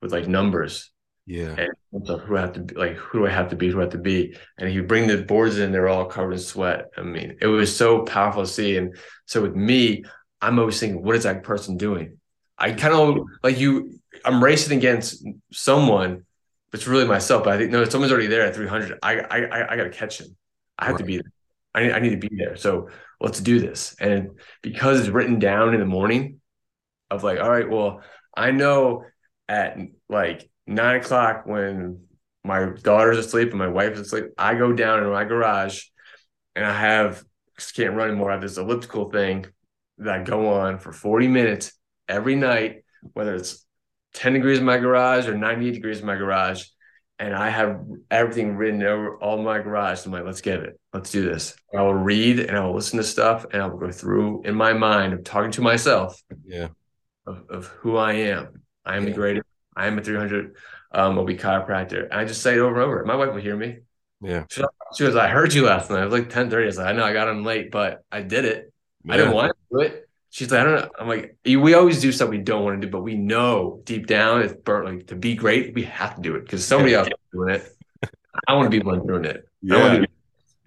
with 0.00 0.12
like 0.12 0.28
numbers, 0.28 0.92
yeah. 1.26 1.54
And 1.92 2.06
so 2.06 2.18
who 2.18 2.36
I 2.36 2.40
have 2.40 2.52
to 2.54 2.60
be 2.60 2.74
like, 2.74 2.96
who 2.96 3.20
do 3.20 3.26
I 3.26 3.30
have 3.30 3.50
to 3.50 3.56
be? 3.56 3.70
Who 3.70 3.78
I 3.78 3.82
have 3.82 3.92
to 3.92 3.98
be? 3.98 4.36
And 4.58 4.68
he 4.68 4.78
would 4.78 4.88
bring 4.88 5.06
the 5.06 5.22
boards 5.22 5.58
in, 5.58 5.72
they're 5.72 5.88
all 5.88 6.06
covered 6.06 6.32
in 6.32 6.38
sweat. 6.38 6.86
I 6.96 7.02
mean, 7.02 7.36
it 7.40 7.46
was 7.46 7.74
so 7.74 8.02
powerful 8.02 8.42
to 8.42 8.48
see. 8.48 8.76
And 8.76 8.96
so 9.26 9.42
with 9.42 9.54
me, 9.54 10.04
I'm 10.40 10.58
always 10.58 10.80
thinking, 10.80 11.02
what 11.02 11.16
is 11.16 11.22
that 11.22 11.44
person 11.44 11.76
doing? 11.76 12.18
I 12.58 12.72
kind 12.72 12.94
of 12.94 13.18
like 13.42 13.58
you, 13.58 13.98
I'm 14.24 14.42
racing 14.42 14.76
against 14.76 15.24
someone, 15.52 16.24
it's 16.72 16.86
really 16.86 17.06
myself. 17.06 17.44
But 17.44 17.54
I 17.54 17.58
think 17.58 17.70
no, 17.70 17.84
someone's 17.84 18.12
already 18.12 18.28
there 18.28 18.42
at 18.42 18.54
300. 18.54 18.98
I 19.02 19.20
I 19.20 19.72
I 19.72 19.76
got 19.76 19.84
to 19.84 19.90
catch 19.90 20.20
him. 20.20 20.36
I 20.78 20.86
have 20.86 20.94
right. 20.94 20.98
to 20.98 21.04
be 21.04 21.16
there. 21.16 21.32
I 21.74 21.82
need, 21.84 21.92
I 21.92 21.98
need 22.00 22.20
to 22.20 22.28
be 22.28 22.36
there. 22.36 22.56
So 22.56 22.88
let's 23.20 23.40
do 23.40 23.58
this. 23.58 23.96
And 23.98 24.38
because 24.60 25.00
it's 25.00 25.08
written 25.08 25.38
down 25.38 25.74
in 25.74 25.80
the 25.80 25.86
morning, 25.86 26.40
of 27.12 27.22
like, 27.22 27.38
all 27.38 27.50
right, 27.50 27.68
well, 27.68 28.02
I 28.36 28.50
know 28.50 29.04
at 29.48 29.78
like 30.08 30.50
nine 30.66 30.96
o'clock 30.96 31.42
when 31.44 32.04
my 32.44 32.70
daughter's 32.82 33.18
asleep 33.18 33.50
and 33.50 33.58
my 33.58 33.68
wife's 33.68 34.00
asleep, 34.00 34.26
I 34.36 34.54
go 34.54 34.72
down 34.72 35.02
in 35.02 35.10
my 35.10 35.24
garage 35.24 35.84
and 36.56 36.64
I 36.64 36.78
have 36.78 37.22
can't 37.74 37.94
run 37.94 38.08
anymore. 38.08 38.30
I 38.30 38.34
have 38.34 38.42
this 38.42 38.56
elliptical 38.56 39.10
thing 39.10 39.46
that 39.98 40.20
I 40.20 40.22
go 40.24 40.54
on 40.54 40.78
for 40.78 40.92
40 40.92 41.28
minutes 41.28 41.72
every 42.08 42.34
night, 42.34 42.84
whether 43.12 43.36
it's 43.36 43.64
10 44.14 44.34
degrees 44.34 44.58
in 44.58 44.64
my 44.64 44.78
garage 44.78 45.28
or 45.28 45.36
98 45.36 45.72
degrees 45.72 46.00
in 46.00 46.06
my 46.06 46.16
garage. 46.16 46.64
And 47.18 47.34
I 47.34 47.50
have 47.50 47.80
everything 48.10 48.56
written 48.56 48.82
over 48.82 49.16
all 49.16 49.40
my 49.42 49.58
garage. 49.60 50.04
I'm 50.04 50.12
like, 50.12 50.24
let's 50.24 50.40
get 50.40 50.60
it. 50.60 50.78
Let's 50.92 51.10
do 51.10 51.22
this. 51.22 51.54
I 51.76 51.82
will 51.82 51.94
read 51.94 52.40
and 52.40 52.56
I 52.56 52.64
will 52.64 52.74
listen 52.74 52.96
to 52.98 53.04
stuff 53.04 53.46
and 53.52 53.62
I 53.62 53.66
will 53.66 53.78
go 53.78 53.92
through 53.92 54.42
in 54.42 54.54
my 54.54 54.72
mind 54.72 55.12
of 55.12 55.22
talking 55.22 55.52
to 55.52 55.60
myself. 55.60 56.20
Yeah. 56.44 56.68
Of, 57.26 57.44
of 57.48 57.66
who 57.66 57.96
I 57.96 58.14
am. 58.14 58.62
I 58.84 58.96
am 58.96 59.04
yeah. 59.04 59.10
the 59.10 59.14
greatest 59.14 59.46
I 59.76 59.86
am 59.86 59.98
a 59.98 60.02
300 60.02 60.56
um, 60.92 61.18
OB 61.18 61.28
chiropractor. 61.30 62.04
And 62.04 62.14
I 62.14 62.24
just 62.24 62.42
say 62.42 62.54
it 62.54 62.58
over 62.58 62.74
and 62.74 62.84
over. 62.84 63.04
My 63.04 63.16
wife 63.16 63.32
will 63.32 63.40
hear 63.40 63.56
me. 63.56 63.78
Yeah. 64.20 64.44
She, 64.50 64.62
she 64.96 65.04
was, 65.04 65.16
I 65.16 65.28
heard 65.28 65.52
you 65.52 65.64
last 65.64 65.90
night. 65.90 66.02
It 66.02 66.04
was 66.04 66.12
like 66.12 66.30
10 66.30 66.50
30. 66.50 66.64
I 66.64 66.66
was 66.66 66.78
like, 66.78 66.86
I 66.88 66.92
know 66.92 67.04
I 67.04 67.12
got 67.12 67.28
on 67.28 67.44
late, 67.44 67.70
but 67.70 68.04
I 68.10 68.22
did 68.22 68.44
it. 68.44 68.72
Yeah. 69.04 69.14
I 69.14 69.16
didn't 69.16 69.32
want 69.32 69.52
to 69.52 69.76
do 69.76 69.80
it. 69.82 70.08
She's 70.32 70.50
like, 70.50 70.60
I 70.60 70.64
don't 70.64 70.74
know. 70.76 70.88
I'm 70.98 71.08
like, 71.08 71.36
we 71.44 71.74
always 71.74 72.00
do 72.00 72.10
stuff 72.10 72.30
we 72.30 72.38
don't 72.38 72.64
want 72.64 72.80
to 72.80 72.86
do, 72.86 72.90
but 72.90 73.02
we 73.02 73.14
know 73.14 73.82
deep 73.84 74.06
down 74.06 74.40
it's 74.40 74.54
burnt 74.54 74.86
like 74.86 75.06
to 75.08 75.14
be 75.14 75.34
great, 75.34 75.74
we 75.74 75.82
have 75.84 76.16
to 76.16 76.22
do 76.22 76.36
it 76.36 76.40
because 76.40 76.66
somebody 76.66 76.94
else 76.94 77.08
is 77.08 77.14
doing 77.32 77.54
it. 77.56 77.76
I 78.48 78.54
want 78.54 78.70
to 78.70 78.70
be 78.70 78.84
one 78.84 79.06
doing 79.06 79.26
it. 79.26 79.46
Yeah. 79.60 80.04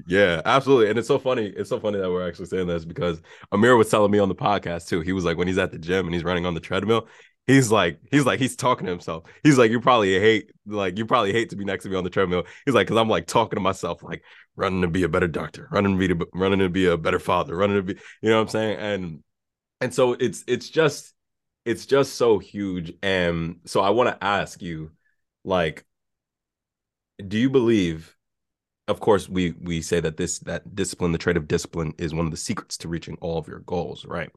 Yeah, 0.08 0.42
absolutely. 0.46 0.90
And 0.90 1.00
it's 1.00 1.08
so 1.08 1.18
funny. 1.18 1.48
It's 1.48 1.70
so 1.70 1.80
funny 1.80 1.98
that 1.98 2.12
we're 2.12 2.28
actually 2.28 2.46
saying 2.46 2.68
this 2.68 2.86
because 2.86 3.20
Amir 3.52 3.76
was 3.76 3.90
telling 3.90 4.12
me 4.12 4.20
on 4.20 4.30
the 4.30 4.36
podcast 4.36 4.88
too. 4.88 5.02
He 5.02 5.14
was 5.14 5.26
like, 5.26 5.36
when 5.36 5.48
he's 5.48 5.58
at 5.58 5.72
the 5.72 5.80
gym 5.80 6.06
and 6.06 6.14
he's 6.14 6.24
running 6.24 6.46
on 6.46 6.54
the 6.54 6.60
treadmill, 6.60 7.08
he's 7.48 7.72
like 7.72 8.00
he's 8.12 8.26
like 8.26 8.40
he's 8.40 8.56
talking 8.56 8.86
to 8.86 8.92
himself 8.92 9.24
he's 9.44 9.58
like 9.58 9.72
you 9.72 9.80
probably 9.80 10.20
hate 10.20 10.52
like 10.66 10.98
you 10.98 11.06
probably 11.06 11.32
hate 11.32 11.50
to 11.50 11.56
be 11.56 11.64
next 11.64 11.84
to 11.84 11.90
me 11.90 11.96
on 11.96 12.04
the 12.04 12.10
treadmill 12.10 12.44
he's 12.66 12.74
like 12.74 12.88
because 12.88 13.00
i'm 13.00 13.10
like 13.10 13.28
talking 13.28 13.56
to 13.56 13.62
myself 13.62 14.02
like 14.04 14.24
running 14.56 14.82
to 14.82 14.88
be 14.88 15.04
a 15.04 15.10
better 15.10 15.28
doctor 15.28 15.68
running 15.72 15.98
to 16.00 16.16
be 16.16 16.26
running 16.34 16.60
to 16.60 16.70
be 16.70 16.88
a 16.88 16.98
better 16.98 17.20
father 17.20 17.56
running 17.56 17.78
to 17.78 17.84
be 17.84 17.94
you 18.22 18.30
know 18.30 18.38
what 18.38 18.42
i'm 18.42 18.48
saying 18.48 18.78
and 18.80 19.24
and 19.82 19.94
so 19.94 20.14
it's 20.14 20.44
it's 20.48 20.70
just 20.70 21.14
it's 21.66 21.86
just 21.86 22.16
so 22.16 22.38
huge. 22.38 22.94
And 23.02 23.60
so 23.66 23.82
i 23.82 23.90
want 23.90 24.10
to 24.10 24.24
ask 24.24 24.62
you 24.62 24.92
like 25.44 25.86
do 27.26 27.38
you 27.38 27.50
believe 27.50 28.16
of 28.88 29.00
course 29.00 29.30
we 29.30 29.54
we 29.62 29.82
say 29.82 30.00
that 30.00 30.18
this 30.18 30.40
that 30.40 30.76
discipline 30.76 31.12
the 31.12 31.18
trait 31.18 31.38
of 31.38 31.48
discipline 31.48 31.94
is 31.98 32.14
one 32.14 32.26
of 32.26 32.32
the 32.32 32.38
secrets 32.38 32.78
to 32.78 32.88
reaching 32.88 33.18
all 33.22 33.38
of 33.38 33.48
your 33.48 33.60
goals 33.60 34.06
right? 34.06 34.30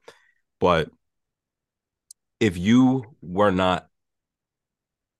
But 0.60 0.90
if 2.40 2.56
you 2.56 3.04
were 3.20 3.50
not 3.50 3.88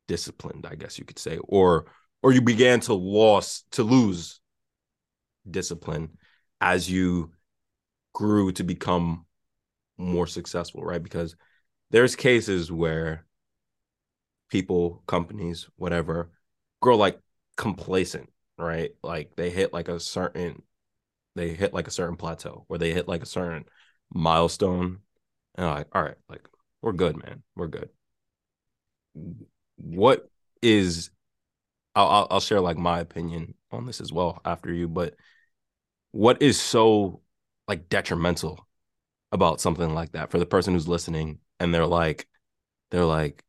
disciplined, 0.07 0.67
I 0.67 0.75
guess 0.75 0.99
you 0.99 1.05
could 1.05 1.19
say, 1.19 1.39
or 1.45 1.87
or 2.23 2.33
you 2.33 2.41
began 2.41 2.81
to 2.81 2.95
lose 2.95 3.65
to 3.73 3.83
lose 3.83 4.41
discipline 5.49 6.11
as 6.61 6.91
you 6.91 7.33
grew 8.15 8.53
to 8.53 8.65
become 8.65 9.27
more 9.99 10.27
successful, 10.27 10.85
right? 10.85 11.03
Because 11.03 11.37
there's 11.91 12.17
cases 12.17 12.73
where 12.73 13.27
people, 14.49 15.03
companies, 15.07 15.69
whatever, 15.77 16.31
grow 16.81 16.97
like 16.97 17.21
complacent, 17.57 18.31
right? 18.57 18.93
Like 19.03 19.37
they 19.37 19.51
hit 19.51 19.73
like 19.73 19.89
a 19.89 20.01
certain 20.01 20.63
they 21.37 21.51
hit 21.51 21.75
like 21.75 21.89
a 21.89 21.93
certain 21.93 22.17
plateau 22.17 22.65
where 22.69 22.79
they 22.79 22.93
hit 22.93 23.09
like 23.09 23.23
a 23.23 23.27
certain 23.27 23.65
milestone 24.13 25.01
and 25.57 25.67
like, 25.67 25.89
all 25.95 26.03
right, 26.03 26.17
like 26.29 26.49
we're 26.83 26.93
good, 26.93 27.17
man. 27.17 27.43
We're 27.57 27.69
good. 27.69 27.91
What 29.77 30.29
is 30.63 31.11
I'll 31.97 32.29
I'll 32.31 32.41
share 32.41 32.61
like 32.63 32.79
my 32.79 33.01
opinion 33.01 33.55
on 33.73 33.87
this 33.87 34.01
as 34.03 34.13
well 34.13 34.41
after 34.45 34.73
you, 34.73 34.89
but 34.89 35.17
what 36.13 36.43
is 36.43 36.61
so 36.61 37.23
like 37.69 37.91
detrimental 37.91 38.68
about 39.33 39.61
something 39.61 39.95
like 39.95 40.13
that 40.13 40.31
for 40.31 40.39
the 40.39 40.47
person 40.47 40.73
who's 40.73 40.89
listening 40.89 41.39
and 41.61 41.75
they're 41.75 41.87
like 41.87 42.27
they're 42.91 43.05
like 43.05 43.45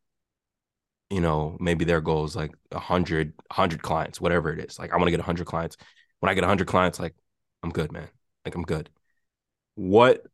you 1.08 1.20
know 1.20 1.56
maybe 1.60 1.84
their 1.84 2.00
goal 2.00 2.24
is 2.24 2.36
like 2.36 2.52
100 2.70 3.32
100 3.48 3.82
clients 3.82 4.20
whatever 4.20 4.52
it 4.52 4.64
is. 4.64 4.78
Like 4.78 4.92
i 4.92 4.96
want 4.96 5.06
to 5.06 5.10
get 5.10 5.20
100 5.20 5.46
clients. 5.46 5.76
When 6.20 6.30
i 6.30 6.34
get 6.34 6.42
100 6.42 6.66
clients 6.66 7.00
like 7.00 7.14
i'm 7.62 7.70
good 7.70 7.92
man. 7.92 8.08
Like 8.44 8.54
i'm 8.54 8.62
good. 8.62 8.90
What 9.74 10.26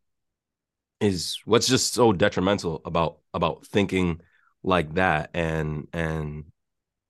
is 0.99 1.37
what's 1.45 1.67
just 1.67 1.93
so 1.93 2.11
detrimental 2.11 2.81
about 2.85 3.19
about 3.33 3.65
thinking 3.67 4.21
like 4.63 4.95
that? 4.95 5.29
And 5.33 5.87
and 5.93 6.45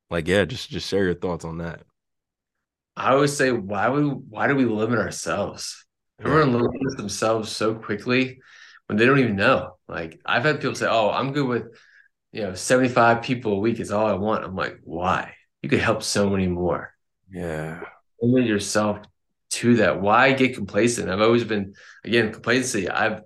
like 0.09 0.27
yeah 0.27 0.45
just 0.45 0.69
just 0.69 0.88
share 0.88 1.05
your 1.05 1.15
thoughts 1.15 1.45
on 1.45 1.57
that. 1.59 1.81
I 2.97 3.11
always 3.11 3.35
say, 3.38 3.51
why 3.51 3.89
we 3.89 4.01
why 4.01 4.47
do 4.47 4.55
we 4.55 4.65
limit 4.65 4.99
ourselves? 4.99 5.85
Everyone 6.20 6.51
yeah. 6.51 6.61
limits 6.61 6.95
themselves 6.95 7.51
so 7.51 7.76
quickly 7.76 8.39
when 8.88 8.97
they 8.97 9.05
don't 9.05 9.20
even 9.20 9.36
know. 9.36 9.78
Like 9.88 10.20
I've 10.26 10.43
had 10.43 10.59
people 10.59 10.76
say, 10.76 10.88
"Oh, 10.88 11.09
I'm 11.09 11.34
good 11.34 11.47
with 11.47 11.78
you 12.32 12.43
know 12.43 12.53
75 12.55 13.22
people 13.22 13.53
a 13.53 13.59
week 13.59 13.80
is 13.80 13.91
all 13.91 14.07
I 14.07 14.13
want." 14.13 14.43
I'm 14.43 14.55
like, 14.55 14.80
why? 14.84 15.36
You 15.61 15.70
could 15.70 15.80
help 15.80 16.03
so 16.03 16.30
many 16.30 16.47
more. 16.47 16.93
Yeah, 17.30 17.82
limit 18.22 18.47
yourself 18.47 19.05
to 19.51 19.76
that. 19.78 20.01
Why 20.01 20.34
get 20.34 20.55
complacent? 20.55 21.09
I've 21.09 21.22
always 21.22 21.43
been 21.43 21.76
again 22.03 22.32
complacency. 22.32 22.89
I've 22.89 23.22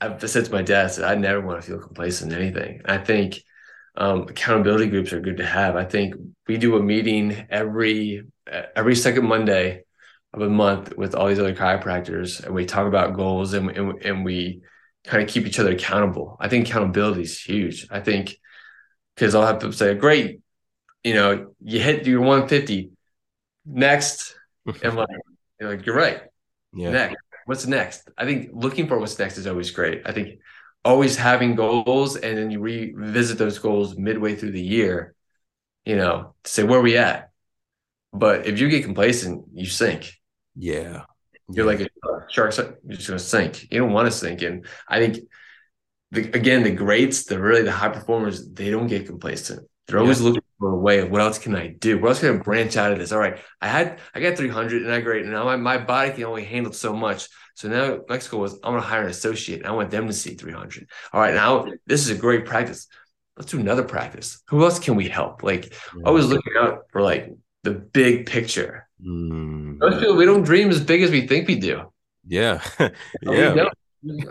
I've 0.00 0.28
said 0.30 0.44
to 0.46 0.52
my 0.52 0.62
dad, 0.62 0.86
I 0.86 0.88
said 0.88 1.04
I 1.04 1.14
never 1.14 1.40
want 1.40 1.60
to 1.60 1.66
feel 1.66 1.80
complacent 1.80 2.32
in 2.32 2.38
anything. 2.40 2.82
I 2.84 2.98
think 2.98 3.42
um, 3.96 4.22
accountability 4.22 4.86
groups 4.86 5.12
are 5.12 5.20
good 5.20 5.38
to 5.38 5.46
have. 5.46 5.76
I 5.76 5.84
think 5.84 6.14
we 6.46 6.56
do 6.56 6.76
a 6.76 6.82
meeting 6.82 7.46
every 7.50 8.24
every 8.46 8.94
second 8.94 9.26
Monday 9.26 9.84
of 10.34 10.42
a 10.42 10.48
month 10.48 10.96
with 10.96 11.14
all 11.14 11.28
these 11.28 11.38
other 11.38 11.54
chiropractors, 11.54 12.44
and 12.44 12.54
we 12.54 12.66
talk 12.66 12.86
about 12.86 13.16
goals 13.16 13.54
and 13.54 13.70
and, 13.70 14.02
and 14.02 14.24
we 14.24 14.62
kind 15.04 15.22
of 15.22 15.28
keep 15.28 15.46
each 15.46 15.58
other 15.58 15.72
accountable. 15.72 16.36
I 16.40 16.48
think 16.48 16.68
accountability 16.68 17.22
is 17.22 17.40
huge. 17.40 17.86
I 17.90 18.00
think 18.00 18.36
because 19.14 19.34
I'll 19.34 19.46
have 19.46 19.60
to 19.60 19.72
say, 19.72 19.94
great, 19.94 20.40
you 21.02 21.14
know, 21.14 21.54
you 21.60 21.80
hit 21.80 22.06
your 22.06 22.20
150. 22.20 22.90
Next, 23.66 24.34
and 24.82 24.96
like, 24.96 25.08
you're 25.60 25.70
like, 25.70 25.86
you're 25.86 25.96
right. 25.96 26.22
Yeah. 26.72 26.90
Next, 26.90 27.16
what's 27.46 27.66
next? 27.66 28.08
I 28.16 28.24
think 28.24 28.50
looking 28.52 28.86
for 28.86 28.98
what's 28.98 29.18
next 29.18 29.38
is 29.38 29.46
always 29.46 29.70
great. 29.70 30.02
I 30.04 30.12
think 30.12 30.40
always 30.84 31.16
having 31.16 31.54
goals 31.54 32.16
and 32.16 32.38
then 32.38 32.50
you 32.50 32.60
revisit 32.60 33.38
those 33.38 33.58
goals 33.58 33.96
midway 33.96 34.36
through 34.36 34.52
the 34.52 34.62
year, 34.62 35.14
you 35.84 35.96
know, 35.96 36.34
to 36.44 36.50
say 36.50 36.62
where 36.62 36.80
we 36.80 36.96
at. 36.96 37.30
But 38.12 38.46
if 38.46 38.58
you 38.58 38.68
get 38.68 38.84
complacent, 38.84 39.46
you 39.52 39.66
sink. 39.66 40.17
Yeah. 40.58 41.04
You're 41.50 41.64
like 41.64 41.80
a 41.80 41.88
shark, 42.28 42.54
you're 42.56 42.96
just 42.96 43.08
gonna 43.08 43.18
sink. 43.18 43.68
You 43.70 43.78
don't 43.78 43.92
want 43.92 44.06
to 44.06 44.12
sink. 44.12 44.42
And 44.42 44.66
I 44.86 44.98
think 44.98 45.24
the, 46.10 46.30
again, 46.32 46.62
the 46.62 46.72
greats, 46.72 47.24
the 47.24 47.40
really 47.40 47.62
the 47.62 47.72
high 47.72 47.88
performers, 47.88 48.50
they 48.50 48.70
don't 48.70 48.86
get 48.86 49.06
complacent. 49.06 49.66
They're 49.86 49.98
always 49.98 50.20
yeah. 50.20 50.26
looking 50.26 50.42
for 50.58 50.70
a 50.70 50.76
way 50.76 50.98
of 50.98 51.10
what 51.10 51.22
else 51.22 51.38
can 51.38 51.54
I 51.54 51.68
do? 51.68 51.98
What 51.98 52.08
else 52.08 52.20
can 52.20 52.34
I 52.34 52.42
branch 52.42 52.76
out 52.76 52.92
of 52.92 52.98
this? 52.98 53.12
All 53.12 53.18
right, 53.18 53.38
I 53.62 53.68
had 53.68 54.00
I 54.14 54.20
got 54.20 54.36
300 54.36 54.82
and 54.82 54.92
I 54.92 55.00
great. 55.00 55.22
And 55.22 55.32
now 55.32 55.44
my, 55.44 55.56
my 55.56 55.78
body 55.78 56.10
can 56.10 56.24
only 56.24 56.44
handle 56.44 56.72
so 56.72 56.94
much. 56.94 57.28
So 57.54 57.68
now 57.68 58.00
next 58.10 58.28
goal 58.28 58.40
was 58.40 58.54
I'm 58.54 58.74
gonna 58.74 58.80
hire 58.80 59.02
an 59.02 59.10
associate. 59.10 59.60
and 59.60 59.66
I 59.66 59.70
want 59.70 59.90
them 59.90 60.06
to 60.06 60.12
see 60.12 60.34
300. 60.34 60.88
All 61.12 61.20
right, 61.20 61.34
now 61.34 61.66
this 61.86 62.02
is 62.02 62.10
a 62.10 62.20
great 62.20 62.44
practice. 62.44 62.88
Let's 63.36 63.50
do 63.50 63.60
another 63.60 63.84
practice. 63.84 64.42
Who 64.48 64.62
else 64.64 64.78
can 64.78 64.96
we 64.96 65.08
help? 65.08 65.42
Like 65.42 65.72
yeah. 65.96 66.02
always 66.04 66.26
looking 66.26 66.54
out 66.58 66.86
for 66.90 67.00
like 67.00 67.32
the 67.62 67.72
big 67.72 68.26
picture. 68.26 68.87
Mm. 69.04 69.78
Most 69.78 70.00
people 70.00 70.16
we 70.16 70.24
don't 70.24 70.42
dream 70.42 70.70
as 70.70 70.82
big 70.82 71.02
as 71.02 71.10
we 71.10 71.26
think 71.26 71.48
we 71.48 71.56
do. 71.56 71.92
Yeah, 72.26 72.60
yeah. 73.22 73.68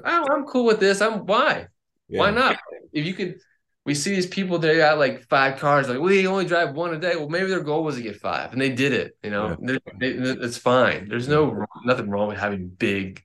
Oh, 0.05 0.27
I'm 0.29 0.45
cool 0.45 0.65
with 0.65 0.79
this. 0.79 1.01
I'm 1.01 1.25
why? 1.25 1.67
Yeah. 2.07 2.19
Why 2.19 2.31
not? 2.31 2.57
If 2.91 3.05
you 3.05 3.13
could 3.13 3.39
we 3.87 3.95
see 3.95 4.13
these 4.13 4.27
people 4.27 4.59
they 4.59 4.77
got 4.77 4.99
like 4.99 5.23
five 5.29 5.57
cars 5.57 5.87
like 5.87 5.97
we 5.97 6.27
only 6.27 6.45
drive 6.45 6.75
one 6.75 6.93
a 6.93 6.99
day 6.99 7.15
well 7.15 7.29
maybe 7.29 7.47
their 7.47 7.61
goal 7.61 7.85
was 7.85 7.95
to 7.95 8.01
get 8.01 8.17
five 8.17 8.51
and 8.51 8.61
they 8.61 8.69
did 8.69 8.91
it 8.91 9.17
you 9.23 9.31
know 9.31 9.57
yeah. 9.61 9.77
they, 9.97 10.07
it's 10.09 10.57
fine 10.57 11.07
there's 11.07 11.29
no 11.29 11.65
nothing 11.85 12.09
wrong 12.09 12.27
with 12.27 12.37
having 12.37 12.67
big 12.67 13.23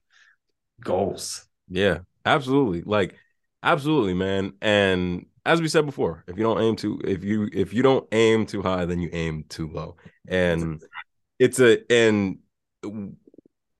goals 0.80 1.46
yeah 1.68 1.98
absolutely 2.24 2.82
like 2.82 3.16
absolutely 3.64 4.14
man 4.14 4.52
and 4.62 5.26
as 5.44 5.60
we 5.60 5.66
said 5.66 5.84
before 5.84 6.24
if 6.28 6.38
you 6.38 6.44
don't 6.44 6.62
aim 6.62 6.76
too 6.76 7.00
if 7.04 7.24
you 7.24 7.48
if 7.52 7.74
you 7.74 7.82
don't 7.82 8.06
aim 8.12 8.46
too 8.46 8.62
high 8.62 8.84
then 8.84 9.00
you 9.00 9.10
aim 9.12 9.44
too 9.48 9.68
low 9.68 9.96
and 10.28 10.80
it's 11.38 11.60
a 11.60 11.78
and 11.92 12.38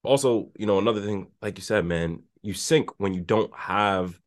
also 0.03 0.51
you 0.59 0.67
know 0.67 0.79
another 0.79 1.01
thing 1.01 1.29
like 1.41 1.57
you 1.59 1.63
said 1.63 1.85
man 1.85 2.23
you 2.43 2.55
sink 2.55 2.91
when 2.99 3.15
you 3.15 3.21
don't 3.21 3.55
have 3.57 4.19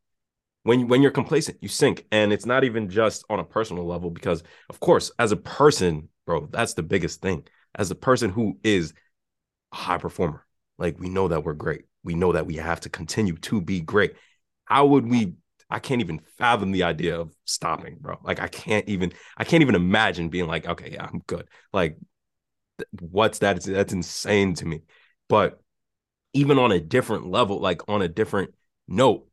when 0.64 0.88
when 0.88 1.02
you're 1.02 1.10
complacent, 1.12 1.58
you 1.62 1.68
sink. 1.68 2.06
And 2.12 2.32
it's 2.32 2.46
not 2.46 2.64
even 2.64 2.90
just 2.90 3.24
on 3.30 3.40
a 3.40 3.44
personal 3.44 3.86
level, 3.86 4.10
because 4.10 4.42
of 4.70 4.80
course, 4.80 5.10
as 5.18 5.32
a 5.32 5.36
person, 5.36 6.08
bro, 6.26 6.48
that's 6.52 6.74
the 6.74 6.82
biggest 6.84 7.22
thing. 7.22 7.44
As 7.76 7.90
a 7.90 7.96
person 7.96 8.30
who 8.30 8.58
is 8.64 8.92
a 9.72 9.76
high 9.76 9.98
performer, 9.98 10.46
like 10.78 10.98
we 11.00 11.08
know 11.08 11.28
that 11.28 11.44
we're 11.44 11.54
great. 11.54 11.86
We 12.04 12.14
know 12.14 12.32
that 12.32 12.46
we 12.46 12.56
have 12.56 12.80
to 12.80 12.90
continue 12.90 13.36
to 13.36 13.60
be 13.60 13.80
great. 13.80 14.14
How 14.66 14.86
would 14.86 15.06
we? 15.08 15.34
I 15.70 15.80
can't 15.80 16.00
even 16.00 16.20
fathom 16.38 16.72
the 16.72 16.84
idea 16.84 17.20
of 17.20 17.34
stopping, 17.44 17.98
bro. 18.00 18.18
Like 18.24 18.40
I 18.40 18.48
can't 18.48 18.88
even, 18.88 19.12
I 19.36 19.44
can't 19.44 19.62
even 19.62 19.74
imagine 19.74 20.28
being 20.28 20.46
like, 20.46 20.66
okay, 20.66 20.90
yeah, 20.92 21.06
I'm 21.12 21.22
good. 21.26 21.48
Like, 21.72 21.96
what's 23.00 23.40
that? 23.40 23.62
That's 23.62 23.92
insane 23.92 24.54
to 24.54 24.66
me. 24.66 24.82
But 25.28 25.60
even 26.32 26.58
on 26.58 26.72
a 26.72 26.80
different 26.80 27.26
level, 27.26 27.60
like 27.60 27.88
on 27.88 28.02
a 28.02 28.08
different 28.08 28.54
note, 28.88 29.26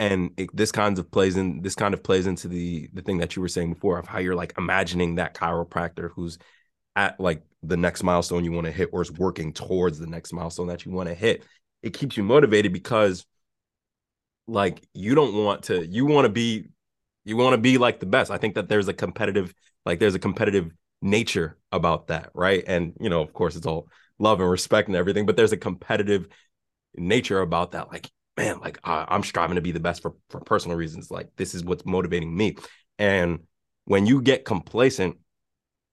and 0.00 0.30
it, 0.36 0.54
this 0.54 0.72
kinds 0.72 0.98
of 0.98 1.10
plays 1.10 1.36
in 1.36 1.62
this 1.62 1.74
kind 1.74 1.94
of 1.94 2.02
plays 2.02 2.26
into 2.26 2.48
the 2.48 2.88
the 2.92 3.02
thing 3.02 3.18
that 3.18 3.36
you 3.36 3.42
were 3.42 3.48
saying 3.48 3.72
before 3.72 3.98
of 3.98 4.06
how 4.06 4.18
you're 4.18 4.34
like 4.34 4.54
imagining 4.58 5.16
that 5.16 5.34
chiropractor 5.34 6.10
who's 6.10 6.38
at 6.96 7.18
like 7.20 7.42
the 7.62 7.76
next 7.76 8.02
milestone 8.02 8.44
you 8.44 8.52
want 8.52 8.66
to 8.66 8.72
hit 8.72 8.90
or 8.92 9.02
is 9.02 9.12
working 9.12 9.52
towards 9.52 9.98
the 9.98 10.06
next 10.06 10.32
milestone 10.32 10.66
that 10.66 10.84
you 10.84 10.92
want 10.92 11.08
to 11.08 11.14
hit 11.14 11.44
it 11.82 11.90
keeps 11.90 12.16
you 12.16 12.22
motivated 12.22 12.72
because 12.72 13.24
like 14.46 14.86
you 14.92 15.14
don't 15.14 15.34
want 15.44 15.64
to 15.64 15.86
you 15.86 16.04
want 16.04 16.24
to 16.24 16.28
be 16.28 16.66
you 17.24 17.36
want 17.36 17.54
to 17.54 17.58
be 17.58 17.78
like 17.78 18.00
the 18.00 18.06
best 18.06 18.30
i 18.30 18.36
think 18.36 18.54
that 18.54 18.68
there's 18.68 18.88
a 18.88 18.92
competitive 18.92 19.54
like 19.86 19.98
there's 19.98 20.14
a 20.14 20.18
competitive 20.18 20.70
nature 21.04 21.56
about 21.70 22.08
that 22.08 22.30
right 22.34 22.64
and 22.66 22.94
you 23.00 23.08
know 23.08 23.20
of 23.20 23.32
course 23.32 23.54
it's 23.56 23.66
all 23.66 23.88
love 24.18 24.40
and 24.40 24.50
respect 24.50 24.88
and 24.88 24.96
everything 24.96 25.26
but 25.26 25.36
there's 25.36 25.52
a 25.52 25.56
competitive 25.56 26.26
nature 26.96 27.40
about 27.40 27.72
that 27.72 27.90
like 27.92 28.10
man, 28.36 28.58
like 28.60 28.78
I, 28.84 29.04
I'm 29.08 29.22
striving 29.22 29.56
to 29.56 29.62
be 29.62 29.72
the 29.72 29.80
best 29.80 30.02
for 30.02 30.14
for 30.30 30.40
personal 30.40 30.76
reasons. 30.76 31.10
Like 31.10 31.28
this 31.36 31.54
is 31.54 31.64
what's 31.64 31.86
motivating 31.86 32.34
me. 32.36 32.56
And 32.98 33.40
when 33.84 34.06
you 34.06 34.22
get 34.22 34.44
complacent, 34.44 35.18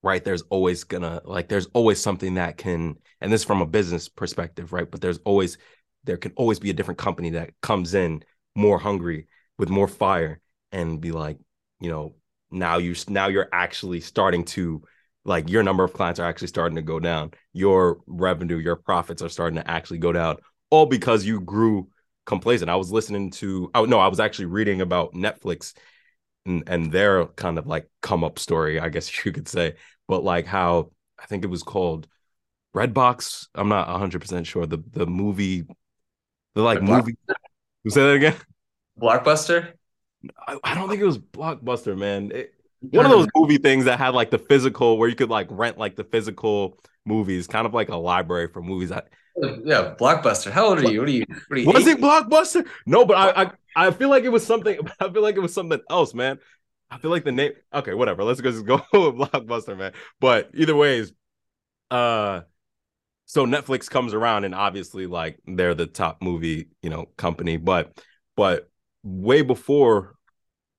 right, 0.04 0.24
there's 0.24 0.44
always 0.44 0.84
gonna 0.84 1.22
like 1.26 1.50
there's 1.50 1.68
always 1.74 2.02
something 2.02 2.36
that 2.36 2.58
can, 2.58 2.96
and 3.20 3.32
this 3.32 3.44
from 3.44 3.62
a 3.62 3.66
business 3.66 4.10
perspective, 4.10 4.74
right? 4.74 4.90
But 4.90 5.02
there's 5.02 5.20
always 5.26 5.58
there 6.04 6.18
can 6.18 6.34
always 6.36 6.60
be 6.60 6.72
a 6.72 6.74
different 6.74 6.98
company 6.98 7.32
that 7.32 7.52
comes 7.62 7.94
in 7.94 8.24
more 8.56 8.80
hungry 8.80 9.28
with 9.58 9.70
more 9.70 9.88
fire 9.88 10.40
and 10.72 11.00
be 11.00 11.12
like, 11.12 11.38
you 11.80 11.90
know, 11.90 12.16
now 12.50 12.78
you 12.78 12.96
now 13.08 13.28
you're 13.28 13.50
actually 13.52 14.02
starting 14.02 14.46
to 14.46 14.84
like 15.24 15.50
your 15.50 15.64
number 15.64 15.84
of 15.84 15.94
clients 15.94 16.20
are 16.20 16.28
actually 16.28 16.48
starting 16.48 16.76
to 16.76 16.82
go 16.82 17.00
down. 17.00 17.32
Your 17.54 18.00
revenue, 18.08 18.58
your 18.58 18.76
profits 18.76 19.22
are 19.22 19.30
starting 19.30 19.58
to 19.58 19.70
actually 19.70 20.00
go 20.00 20.12
down, 20.12 20.38
all 20.70 20.86
because 20.86 21.26
you 21.26 21.40
grew 21.42 21.90
complacent. 22.26 22.70
I 22.70 22.76
was 22.76 22.92
listening 22.92 23.32
to 23.32 23.70
oh 23.76 23.86
no, 23.86 24.00
I 24.00 24.08
was 24.08 24.20
actually 24.20 24.46
reading 24.46 24.82
about 24.82 25.14
Netflix 25.14 25.74
and, 26.46 26.64
and 26.68 26.92
their 26.92 27.26
kind 27.28 27.58
of 27.58 27.68
like 27.68 27.90
come 28.02 28.24
up 28.24 28.40
story, 28.40 28.80
I 28.80 28.90
guess 28.90 29.26
you 29.26 29.32
could 29.32 29.48
say. 29.48 29.76
But 30.08 30.24
like 30.24 30.46
how 30.46 30.92
I 31.20 31.26
think 31.26 31.44
it 31.44 31.50
was 31.50 31.64
called 31.64 32.08
Redbox. 32.76 33.48
I'm 33.54 33.70
not 33.70 33.90
100 33.90 34.22
percent 34.22 34.48
sure. 34.48 34.66
The 34.66 34.84
the 34.92 35.06
movie, 35.06 35.66
the 36.56 36.62
like 36.62 36.82
movie. 36.82 37.16
You 37.84 37.92
say 37.92 38.02
that 38.02 38.16
again? 38.16 38.36
Blockbuster. 39.00 39.74
I, 40.48 40.58
I 40.64 40.76
don't 40.76 40.88
think 40.88 41.02
it 41.02 41.06
was 41.06 41.18
Blockbuster, 41.18 41.98
man. 41.98 42.32
It, 42.32 42.54
one 42.82 43.06
of 43.06 43.12
those 43.12 43.28
movie 43.36 43.58
things 43.58 43.86
that 43.86 44.00
had 44.00 44.14
like 44.14 44.32
the 44.32 44.40
physical, 44.40 44.98
where 44.98 45.10
you 45.10 45.16
could 45.16 45.30
like 45.30 45.48
rent 45.50 45.78
like 45.78 45.96
the 45.96 46.04
physical 46.04 46.80
movies, 47.06 47.48
kind 47.48 47.66
of 47.66 47.74
like 47.74 47.90
a 47.90 47.96
library 47.96 48.48
for 48.48 48.62
movies. 48.62 48.90
that. 48.90 49.10
Yeah, 49.38 49.96
Blockbuster. 50.00 50.52
How 50.52 50.68
old 50.68 50.80
are 50.80 50.92
you? 50.92 51.00
What 51.00 51.08
are 51.08 51.12
you? 51.12 51.26
What 51.48 51.58
are 51.58 51.62
you 51.62 51.72
was 51.72 51.88
eight? 51.88 51.98
it 51.98 52.02
Blockbuster? 52.02 52.68
No, 52.86 53.06
but 53.06 53.16
I, 53.18 53.44
I 53.44 53.88
I 53.88 53.92
feel 53.92 54.10
like 54.10 54.24
it 54.24 54.30
was 54.30 54.46
something. 54.46 54.78
I 55.00 55.10
feel 55.10 55.22
like 55.22 55.36
it 55.36 55.42
was 55.42 55.54
something 55.54 55.80
else, 55.90 56.14
man. 56.14 56.40
I 56.90 56.98
feel 56.98 57.12
like 57.12 57.24
the 57.24 57.32
name. 57.32 57.54
Okay, 57.74 57.94
whatever. 57.94 58.24
Let's 58.24 58.42
just 58.42 58.66
go 58.66 58.76
with 58.94 59.16
Blockbuster, 59.16 59.78
man. 59.78 59.94
But 60.20 60.52
either 60.54 60.76
ways, 60.76 61.14
uh, 61.90 62.42
so 63.26 63.46
Netflix 63.46 63.90
comes 63.90 64.14
around, 64.14 64.44
and 64.44 64.54
obviously, 64.54 65.08
like 65.08 65.40
they're 65.46 65.76
the 65.76 65.88
top 65.88 66.22
movie, 66.22 66.68
you 66.82 66.90
know, 66.90 67.06
company. 67.18 67.56
But 67.56 67.98
but 68.36 68.70
way 69.04 69.42
before, 69.42 70.16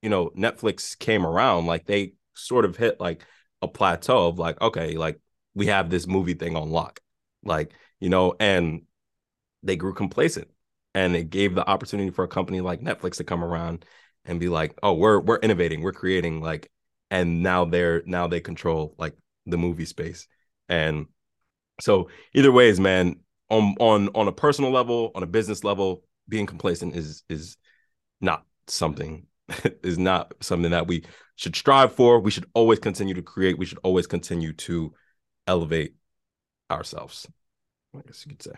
you 0.03 0.11
know, 0.11 0.30
Netflix 0.30 0.98
came 0.98 1.24
around, 1.24 1.66
like 1.66 1.86
they 1.86 2.14
sort 2.34 2.64
of 2.64 2.76
hit 2.76 3.00
like 3.00 3.24
a 3.62 3.68
plateau 3.68 4.28
of 4.28 4.38
like, 4.38 4.61
okay, 4.61 4.96
like 4.96 5.20
we 5.55 5.66
have 5.66 5.90
this 5.90 6.07
movie 6.07 6.34
thing 6.34 6.57
on 6.57 6.70
lock, 6.70 7.00
like 7.44 7.72
you 8.00 8.09
know, 8.09 8.34
and 8.40 8.82
they 9.62 9.76
grew 9.76 9.94
complacent 9.94 10.48
and 10.94 11.16
it 11.16 11.30
gave 11.30 11.55
the 11.55 11.68
opportunity 11.68 12.11
for 12.11 12.24
a 12.24 12.28
company 12.28 12.61
like 12.61 12.80
Netflix 12.80 13.16
to 13.16 13.24
come 13.24 13.44
around 13.44 13.84
and 14.24 14.40
be 14.40 14.48
like, 14.48 14.76
oh, 14.82 14.94
we're 14.94 15.20
we're 15.20 15.38
innovating, 15.38 15.82
we're 15.82 15.92
creating 15.92 16.40
like, 16.40 16.70
and 17.11 17.42
now 17.42 17.64
they're 17.64 18.03
now 18.07 18.26
they 18.26 18.40
control 18.40 18.94
like 18.98 19.16
the 19.46 19.59
movie 19.59 19.84
space. 19.84 20.26
And 20.68 21.07
so 21.80 22.09
either 22.34 22.53
ways, 22.53 22.80
man, 22.80 23.20
on 23.50 23.74
on 23.80 24.09
on 24.14 24.28
a 24.28 24.32
personal 24.32 24.70
level, 24.70 25.12
on 25.14 25.22
a 25.22 25.26
business 25.26 25.64
level, 25.64 26.05
being 26.28 26.46
complacent 26.46 26.96
is 26.96 27.24
is 27.28 27.57
not 28.20 28.44
something 28.68 29.26
is 29.82 29.99
not 29.99 30.32
something 30.40 30.70
that 30.70 30.86
we 30.86 31.05
should 31.36 31.57
strive 31.57 31.95
for. 31.95 32.20
We 32.20 32.30
should 32.30 32.47
always 32.55 32.78
continue 32.78 33.14
to 33.14 33.22
create. 33.22 33.59
We 33.59 33.66
should 33.66 33.80
always 33.82 34.07
continue 34.07 34.53
to 34.55 34.93
elevate 35.47 35.95
ourselves. 36.70 37.26
I 37.97 38.01
guess 38.07 38.24
you 38.24 38.30
could 38.30 38.43
say. 38.43 38.53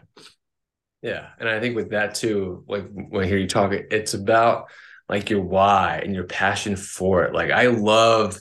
Yeah, 1.02 1.28
and 1.38 1.48
I 1.48 1.60
think 1.60 1.76
with 1.76 1.90
that 1.90 2.14
too, 2.14 2.64
like 2.66 2.86
when 2.92 3.24
I 3.24 3.26
hear 3.26 3.36
you 3.38 3.48
talk, 3.48 3.72
it's 3.72 4.14
about 4.14 4.70
like 5.08 5.28
your 5.28 5.42
why 5.42 6.00
and 6.02 6.14
your 6.14 6.24
passion 6.24 6.76
for 6.76 7.24
it. 7.24 7.34
Like 7.34 7.50
I 7.50 7.66
love 7.66 8.38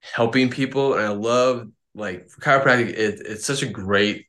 helping 0.00 0.50
people, 0.50 0.94
and 0.94 1.02
I 1.02 1.10
love 1.10 1.68
like 1.94 2.28
chiropractic. 2.40 2.88
It, 2.88 3.20
it's 3.24 3.46
such 3.46 3.62
a 3.62 3.68
great 3.68 4.26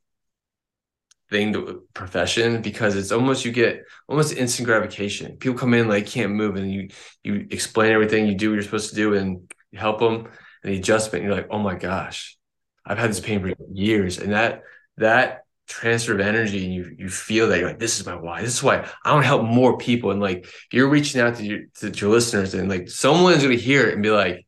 thing 1.32 1.54
the 1.54 1.82
profession 1.94 2.62
because 2.62 2.96
it's 2.96 3.12
almost 3.12 3.46
you 3.46 3.52
get 3.52 3.86
almost 4.08 4.36
instant 4.36 4.68
gratification. 4.68 5.38
People 5.38 5.58
come 5.58 5.74
in 5.74 5.88
like 5.88 6.06
can't 6.06 6.34
move, 6.34 6.58
and 6.58 6.72
you 6.72 6.90
you 7.24 7.48
explain 7.50 7.92
everything, 7.92 8.28
you 8.28 8.36
do 8.36 8.50
what 8.50 8.56
you're 8.56 8.64
supposed 8.64 8.90
to 8.90 8.96
do, 8.96 9.16
and 9.16 9.52
help 9.74 10.00
them. 10.00 10.28
And 10.64 10.74
the 10.74 10.78
adjustment, 10.78 11.24
you're 11.26 11.34
like, 11.34 11.48
oh 11.50 11.58
my 11.58 11.74
gosh, 11.74 12.38
I've 12.86 13.00
had 13.00 13.10
this 13.10 13.20
pain 13.20 13.42
for 13.42 13.54
years, 13.74 14.20
and 14.20 14.34
that 14.34 14.64
that 14.98 15.46
transfer 15.68 16.14
of 16.14 16.20
energy 16.20 16.66
and 16.66 16.74
you 16.74 16.96
you 17.00 17.08
feel 17.08 17.48
that 17.48 17.58
you're 17.58 17.70
like 17.70 17.80
this 17.80 17.98
is 17.98 18.06
my 18.06 18.14
why 18.16 18.42
this 18.42 18.56
is 18.56 18.62
why 18.62 18.86
i 19.06 19.14
want 19.14 19.24
to 19.24 19.28
help 19.28 19.44
more 19.44 19.78
people 19.78 20.12
and 20.12 20.20
like 20.20 20.46
you're 20.70 20.90
reaching 20.90 21.22
out 21.22 21.36
to 21.36 21.46
your 21.46 21.60
to 21.76 21.90
your 21.92 22.10
listeners 22.10 22.54
and 22.54 22.68
like 22.68 22.90
someone's 22.90 23.42
to 23.42 23.56
hear 23.56 23.88
it 23.88 23.94
and 23.94 24.04
be 24.04 24.10
like 24.10 24.46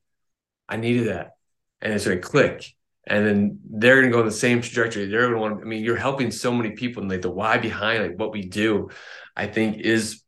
i 0.68 0.76
needed 0.76 1.08
that 1.08 1.32
and 1.82 1.94
it's 1.94 2.04
to 2.04 2.18
click 2.18 2.76
and 3.06 3.26
then 3.26 3.60
they're 3.70 4.00
going 4.00 4.10
to 4.10 4.14
go 4.14 4.20
in 4.22 4.26
the 4.26 4.32
same 4.32 4.62
trajectory 4.62 5.06
they're 5.06 5.30
going 5.30 5.34
to 5.34 5.40
want 5.40 5.62
i 5.62 5.66
mean 5.66 5.84
you're 5.84 5.96
helping 5.96 6.32
so 6.32 6.52
many 6.52 6.72
people 6.72 7.02
and 7.02 7.12
like 7.12 7.22
the 7.22 7.30
why 7.30 7.58
behind 7.58 8.04
like 8.04 8.20
what 8.20 8.32
we 8.32 8.44
do 8.44 8.90
i 9.36 9.46
think 9.46 9.78
is 9.78 10.22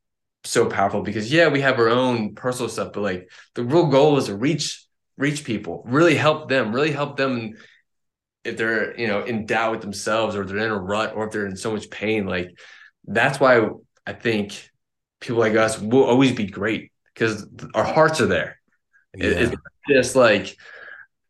so 0.43 0.67
powerful 0.67 1.01
because 1.01 1.31
yeah 1.31 1.47
we 1.47 1.61
have 1.61 1.79
our 1.79 1.89
own 1.89 2.35
personal 2.35 2.69
stuff 2.69 2.93
but 2.93 3.01
like 3.01 3.31
the 3.55 3.63
real 3.63 3.87
goal 3.87 4.17
is 4.17 4.25
to 4.25 4.35
reach 4.35 4.85
reach 5.17 5.43
people 5.43 5.83
really 5.85 6.15
help 6.15 6.49
them 6.49 6.73
really 6.73 6.91
help 6.91 7.17
them 7.17 7.53
if 8.43 8.57
they're 8.57 8.97
you 8.99 9.07
know 9.07 9.23
in 9.23 9.45
doubt 9.45 9.71
with 9.71 9.81
themselves 9.81 10.35
or 10.35 10.45
they're 10.45 10.57
in 10.57 10.71
a 10.71 10.77
rut 10.77 11.13
or 11.15 11.25
if 11.25 11.31
they're 11.31 11.47
in 11.47 11.55
so 11.55 11.71
much 11.71 11.89
pain 11.89 12.27
like 12.27 12.49
that's 13.07 13.39
why 13.39 13.67
i 14.05 14.13
think 14.13 14.69
people 15.19 15.39
like 15.39 15.55
us 15.55 15.79
will 15.79 16.03
always 16.03 16.33
be 16.33 16.45
great 16.45 16.91
because 17.13 17.47
our 17.73 17.83
hearts 17.83 18.21
are 18.21 18.27
there 18.27 18.59
yeah. 19.15 19.29
it's 19.29 19.55
just 19.89 20.15
like 20.15 20.55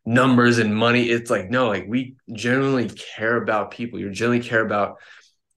numbers 0.06 0.60
and 0.60 0.76
money 0.76 1.10
it's 1.10 1.32
like 1.32 1.50
no 1.50 1.68
like 1.68 1.86
we 1.88 2.16
genuinely 2.32 2.88
care 2.90 3.38
about 3.38 3.72
people 3.72 4.00
you 4.00 4.10
generally 4.12 4.40
care 4.40 4.64
about 4.64 4.98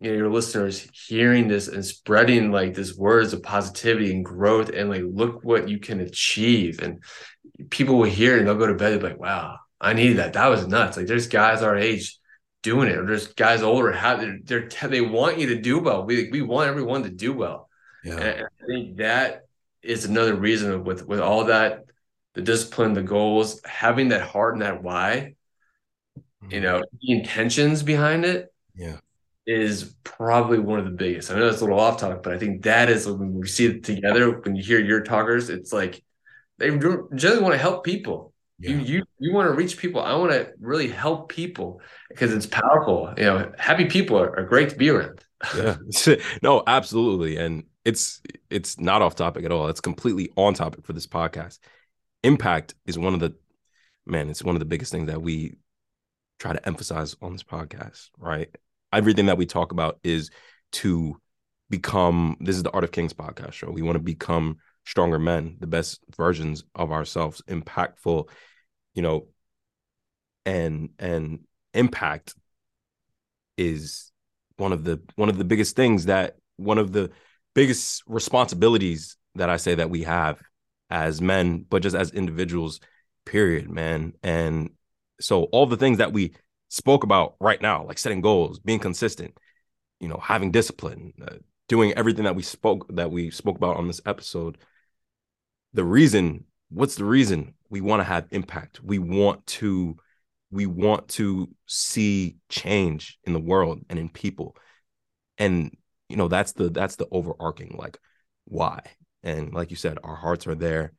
you 0.01 0.11
know 0.11 0.17
your 0.17 0.31
listeners 0.31 0.89
hearing 1.07 1.49
this 1.49 1.69
and 1.69 1.85
spreading 1.85 2.51
like 2.51 2.73
this 2.73 2.97
words 2.97 3.35
of 3.35 3.43
positivity 3.43 4.11
and 4.11 4.25
growth 4.25 4.71
and 4.71 4.89
like 4.89 5.03
look 5.05 5.45
what 5.45 5.69
you 5.69 5.79
can 5.79 6.01
achieve 6.01 6.81
and 6.81 7.03
people 7.69 7.97
will 7.97 8.05
hear 8.05 8.39
and 8.39 8.47
they'll 8.47 8.55
go 8.55 8.67
to 8.67 8.75
bed 8.75 9.03
like 9.03 9.19
wow 9.19 9.59
I 9.81 9.93
need 9.93 10.15
that. 10.15 10.33
That 10.33 10.49
was 10.49 10.67
nuts. 10.67 10.97
Like 10.97 11.07
there's 11.07 11.29
guys 11.29 11.63
our 11.63 11.77
age 11.77 12.19
doing 12.63 12.89
it, 12.89 12.99
or 12.99 13.07
there's 13.07 13.29
guys 13.29 13.63
older 13.63 13.93
have 13.93 14.21
they're, 14.21 14.39
they're 14.45 14.89
they 14.89 15.01
want 15.01 15.39
you 15.39 15.49
to 15.49 15.61
do 15.61 15.79
well. 15.79 16.05
We 16.05 16.31
we 16.31 16.43
want 16.43 16.69
everyone 16.69 17.05
to 17.05 17.11
do 17.11 17.33
well. 17.33 17.69
Yeah. 18.05 18.19
And 18.19 18.45
I 18.45 18.67
think 18.67 18.97
that 18.99 19.43
is 19.83 20.05
another 20.05 20.35
reason 20.35 20.85
with 20.85 21.07
with 21.07 21.21
all 21.21 21.45
that, 21.45 21.85
the 22.39 22.45
discipline, 22.45 22.93
the 22.93 23.03
goals, 23.03 23.61
having 23.65 24.09
that 24.09 24.23
heart 24.23 24.55
and 24.55 24.63
that 24.63 24.83
why, 24.83 25.35
mm-hmm. 26.17 26.53
you 26.53 26.61
know, 26.61 26.83
the 27.01 27.13
intentions 27.13 27.83
behind 27.83 28.25
it. 28.25 28.53
Yeah. 28.75 28.99
Is 29.47 29.97
probably 30.05 30.59
one 30.59 30.79
of 30.79 30.85
the 30.85 30.91
biggest. 30.91 31.31
I 31.31 31.35
know 31.35 31.47
that's 31.47 31.63
a 31.63 31.65
little 31.65 31.81
off 31.81 31.99
topic, 31.99 32.23
but 32.23 32.35
I 32.35 32.39
think 32.39 32.65
that 32.65 32.91
is 32.91 33.07
when 33.07 33.33
we 33.33 33.49
see 33.49 33.65
it 33.65 33.83
together. 33.83 34.39
When 34.41 34.55
you 34.55 34.63
hear 34.63 34.79
your 34.79 35.03
talkers, 35.03 35.49
it's 35.49 35.73
like 35.73 36.05
they 36.59 36.69
generally 36.69 37.43
want 37.43 37.55
to 37.55 37.59
help 37.59 37.83
people 37.83 38.35
yeah. 38.59 38.71
You 38.71 38.79
you 38.79 39.05
you 39.21 39.33
want 39.33 39.49
to 39.49 39.55
reach 39.55 39.79
people. 39.79 40.01
I 40.01 40.15
want 40.17 40.33
to 40.33 40.51
really 40.61 40.89
help 40.89 41.29
people 41.29 41.81
because 42.09 42.33
it's 42.33 42.47
powerful. 42.47 43.15
You 43.17 43.25
know, 43.25 43.53
happy 43.57 43.85
people 43.85 44.19
are, 44.19 44.37
are 44.37 44.45
great 44.45 44.71
to 44.71 44.77
be 44.77 44.91
around. 44.91 45.21
yeah. 45.57 45.77
no, 46.43 46.65
absolutely. 46.67 47.37
And 47.37 47.65
it's 47.85 48.21
it's 48.51 48.81
not 48.81 49.01
off 49.01 49.15
topic 49.15 49.45
at 49.45 49.53
all. 49.53 49.69
It's 49.69 49.81
completely 49.81 50.31
on 50.37 50.55
topic 50.55 50.85
for 50.85 50.93
this 50.93 51.07
podcast. 51.07 51.61
Impact 52.23 52.75
is 52.87 52.99
one 52.99 53.15
of 53.15 53.21
the 53.21 53.35
man, 54.07 54.31
it's 54.31 54.43
one 54.43 54.57
of 54.57 54.61
the 54.61 54.67
biggest 54.67 54.93
things 54.93 55.07
that 55.07 55.23
we 55.23 55.57
try 56.39 56.53
to 56.53 56.67
emphasize 56.67 57.17
on 57.21 57.33
this 57.33 57.43
podcast, 57.43 58.11
right? 58.19 58.49
Everything 58.93 59.27
that 59.27 59.39
we 59.39 59.47
talk 59.47 59.73
about 59.73 59.99
is 60.03 60.31
to 60.73 61.17
become 61.71 62.37
this 62.41 62.57
is 62.57 62.63
the 62.63 62.71
Art 62.71 62.85
of 62.85 62.93
Kings 62.93 63.13
podcast 63.13 63.53
show. 63.53 63.71
We 63.71 63.83
want 63.83 63.97
to 63.97 64.03
become 64.03 64.59
stronger 64.85 65.19
men, 65.19 65.57
the 65.61 65.67
best 65.67 66.01
versions 66.17 66.65
of 66.75 66.91
ourselves, 66.93 67.43
impactful 67.49 68.29
you 68.99 69.03
know, 69.03 69.29
and 70.45 70.91
and 70.99 71.41
impact 71.73 72.35
is 73.57 74.11
one 74.57 74.73
of 74.73 74.83
the 74.83 75.01
one 75.15 75.29
of 75.29 75.39
the 75.39 75.45
biggest 75.45 75.77
things 75.77 76.07
that 76.07 76.37
one 76.57 76.79
of 76.79 76.91
the 76.91 77.11
biggest 77.55 78.03
responsibilities 78.09 79.17
that 79.37 79.51
I 79.51 79.57
say 79.57 79.77
that 79.77 79.89
we 79.89 80.03
have 80.03 80.41
as 80.91 81.21
men, 81.21 81.65
but 81.69 81.83
just 81.83 81.97
as 81.97 82.11
individuals, 82.13 82.81
period, 83.25 83.71
man. 83.71 84.15
And 84.23 84.71
so 85.21 85.45
all 85.45 85.67
the 85.67 85.77
things 85.77 85.99
that 85.99 86.13
we 86.13 86.35
spoke 86.69 87.05
about 87.05 87.37
right 87.41 87.61
now, 87.61 87.85
like 87.85 87.99
setting 87.99 88.21
goals, 88.21 88.59
being 88.59 88.79
consistent, 88.79 89.37
you 90.01 90.09
know, 90.09 90.21
having 90.23 90.51
discipline, 90.51 91.13
uh, 91.27 91.37
doing 91.69 91.93
everything 91.95 92.25
that 92.25 92.37
we 92.37 92.43
spoke 92.43 92.87
that 92.95 93.11
we 93.11 93.31
spoke 93.31 93.57
about 93.57 93.77
on 93.77 93.87
this 93.87 94.01
episode. 94.07 94.59
The 95.75 95.85
reason, 95.85 96.45
what's 96.71 96.97
the 96.97 97.05
reason? 97.05 97.55
we 97.71 97.81
want 97.81 98.01
to 98.01 98.05
have 98.05 98.27
impact 98.31 98.81
we 98.83 98.99
want 98.99 99.45
to 99.47 99.97
we 100.51 100.67
want 100.67 101.09
to 101.09 101.49
see 101.67 102.37
change 102.49 103.19
in 103.25 103.33
the 103.33 103.41
world 103.41 103.81
and 103.89 103.99
in 103.99 104.09
people 104.09 104.57
and 105.37 105.77
you 106.09 106.17
know 106.17 106.29
that's 106.29 106.53
the 106.53 106.71
that's 106.71 106.97
the 106.97 107.07
overarching 107.11 107.75
like 107.79 107.99
why 108.45 108.81
and 109.23 109.53
like 109.53 109.71
you 109.71 109.77
said 109.77 109.99
our 110.03 110.17
hearts 110.17 110.47
are 110.47 110.55
there 110.55 110.93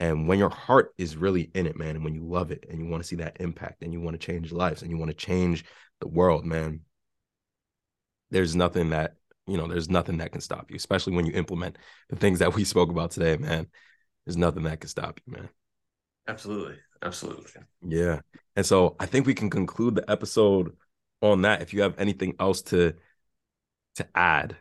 and 0.00 0.28
when 0.28 0.38
your 0.38 0.50
heart 0.50 0.92
is 0.98 1.16
really 1.16 1.50
in 1.54 1.66
it 1.66 1.76
man 1.76 1.96
and 1.96 2.04
when 2.04 2.14
you 2.14 2.24
love 2.24 2.50
it 2.50 2.64
and 2.68 2.78
you 2.78 2.86
want 2.86 3.02
to 3.02 3.06
see 3.06 3.16
that 3.16 3.36
impact 3.40 3.82
and 3.82 3.92
you 3.92 4.00
want 4.00 4.18
to 4.18 4.26
change 4.26 4.52
lives 4.52 4.82
and 4.82 4.90
you 4.90 4.98
want 4.98 5.10
to 5.10 5.16
change 5.16 5.64
the 6.00 6.08
world 6.08 6.44
man 6.44 6.80
there's 8.30 8.56
nothing 8.56 8.90
that 8.90 9.14
you 9.46 9.56
know 9.56 9.66
there's 9.66 9.90
nothing 9.90 10.18
that 10.18 10.32
can 10.32 10.40
stop 10.40 10.70
you 10.70 10.76
especially 10.76 11.14
when 11.14 11.26
you 11.26 11.32
implement 11.32 11.76
the 12.08 12.16
things 12.16 12.38
that 12.38 12.54
we 12.54 12.64
spoke 12.64 12.90
about 12.90 13.10
today 13.10 13.36
man 13.36 13.66
there's 14.24 14.36
nothing 14.36 14.62
that 14.62 14.80
can 14.80 14.88
stop 14.88 15.20
you 15.26 15.32
man 15.32 15.48
Absolutely. 16.26 16.76
Absolutely. 17.02 17.50
Yeah. 17.86 18.20
And 18.56 18.64
so 18.64 18.96
I 18.98 19.06
think 19.06 19.26
we 19.26 19.34
can 19.34 19.50
conclude 19.50 19.94
the 19.94 20.10
episode 20.10 20.76
on 21.20 21.42
that. 21.42 21.60
If 21.60 21.74
you 21.74 21.82
have 21.82 21.98
anything 21.98 22.34
else 22.40 22.62
to 22.62 22.94
to 23.96 24.08
add, 24.14 24.56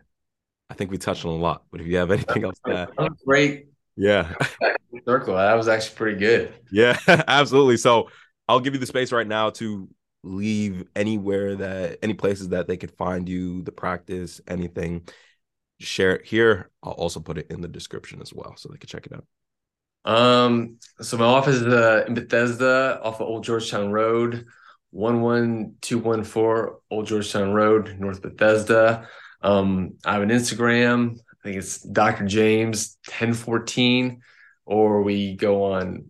I 0.74 0.76
think 0.76 0.90
we 0.90 0.98
touched 0.98 1.24
on 1.24 1.32
a 1.32 1.36
lot. 1.36 1.62
But 1.72 1.82
if 1.82 1.88
you 1.88 1.98
have 1.98 2.10
anything 2.10 2.46
else 2.46 2.58
to 2.66 2.90
add, 2.98 3.10
great. 3.28 3.68
Yeah. 3.96 4.34
Circle. 5.08 5.36
That 5.36 5.54
was 5.54 5.68
actually 5.68 5.96
pretty 5.96 6.20
good. 6.20 6.52
Yeah, 6.72 6.98
absolutely. 7.08 7.78
So 7.78 8.10
I'll 8.48 8.60
give 8.60 8.74
you 8.74 8.80
the 8.80 8.88
space 8.88 9.12
right 9.12 9.28
now 9.28 9.52
to 9.52 9.88
leave 10.24 10.86
anywhere 10.96 11.56
that 11.58 12.00
any 12.02 12.16
places 12.16 12.50
that 12.50 12.68
they 12.68 12.76
could 12.76 12.90
find 12.90 13.30
you, 13.30 13.62
the 13.62 13.72
practice, 13.72 14.42
anything. 14.48 15.08
Share 15.80 16.16
it 16.16 16.26
here. 16.26 16.72
I'll 16.82 16.94
also 16.94 17.20
put 17.20 17.38
it 17.38 17.52
in 17.52 17.62
the 17.62 17.68
description 17.68 18.20
as 18.20 18.34
well 18.34 18.56
so 18.58 18.70
they 18.70 18.80
can 18.80 18.88
check 18.88 19.06
it 19.06 19.14
out. 19.14 19.26
Um, 20.12 20.80
so 21.02 21.18
my 21.18 21.26
office 21.26 21.58
is 21.58 21.68
uh, 21.68 22.06
in 22.08 22.16
Bethesda 22.16 23.00
off 23.04 23.22
of 23.22 23.28
Old 23.28 23.44
Georgetown 23.44 23.92
Road, 23.92 24.48
11214 24.92 26.76
Old 26.90 27.06
Georgetown 27.06 27.54
Road, 27.54 27.96
North 28.00 28.24
Bethesda. 28.24 29.08
Um, 29.44 29.96
I 30.06 30.14
have 30.14 30.24
an 30.24 30.30
Instagram. 30.30 31.18
I 31.18 31.36
think 31.44 31.58
it's 31.58 31.82
Dr. 31.82 32.26
James 32.26 32.98
1014, 33.08 34.22
or 34.66 35.04
we 35.04 35.36
go 35.36 35.74
on 35.74 36.06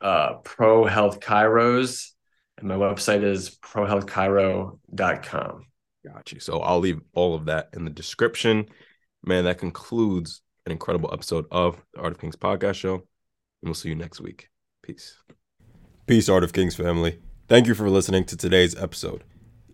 uh, 0.00 0.34
Pro 0.44 0.84
Health 0.84 1.20
Chiros, 1.20 2.10
and 2.58 2.68
my 2.68 2.76
website 2.76 3.24
is 3.24 3.58
prohealthchiro.com. 3.58 5.66
Got 6.06 6.32
you. 6.32 6.40
So 6.40 6.60
I'll 6.60 6.78
leave 6.78 7.00
all 7.14 7.34
of 7.34 7.46
that 7.46 7.70
in 7.72 7.84
the 7.84 7.90
description. 7.90 8.68
Man, 9.24 9.44
that 9.44 9.58
concludes 9.58 10.42
an 10.64 10.72
incredible 10.72 11.10
episode 11.12 11.46
of 11.50 11.82
the 11.92 12.00
Art 12.00 12.12
of 12.12 12.20
Kings 12.20 12.36
podcast 12.36 12.76
show 12.76 13.02
and 13.62 13.70
we'll 13.70 13.74
see 13.74 13.88
you 13.88 13.94
next 13.94 14.20
week. 14.20 14.48
Peace. 14.82 15.16
Peace, 16.06 16.28
Art 16.28 16.44
of 16.44 16.52
Kings 16.52 16.76
family. 16.76 17.18
Thank 17.48 17.66
you 17.66 17.74
for 17.74 17.90
listening 17.90 18.24
to 18.26 18.36
today's 18.36 18.76
episode. 18.76 19.24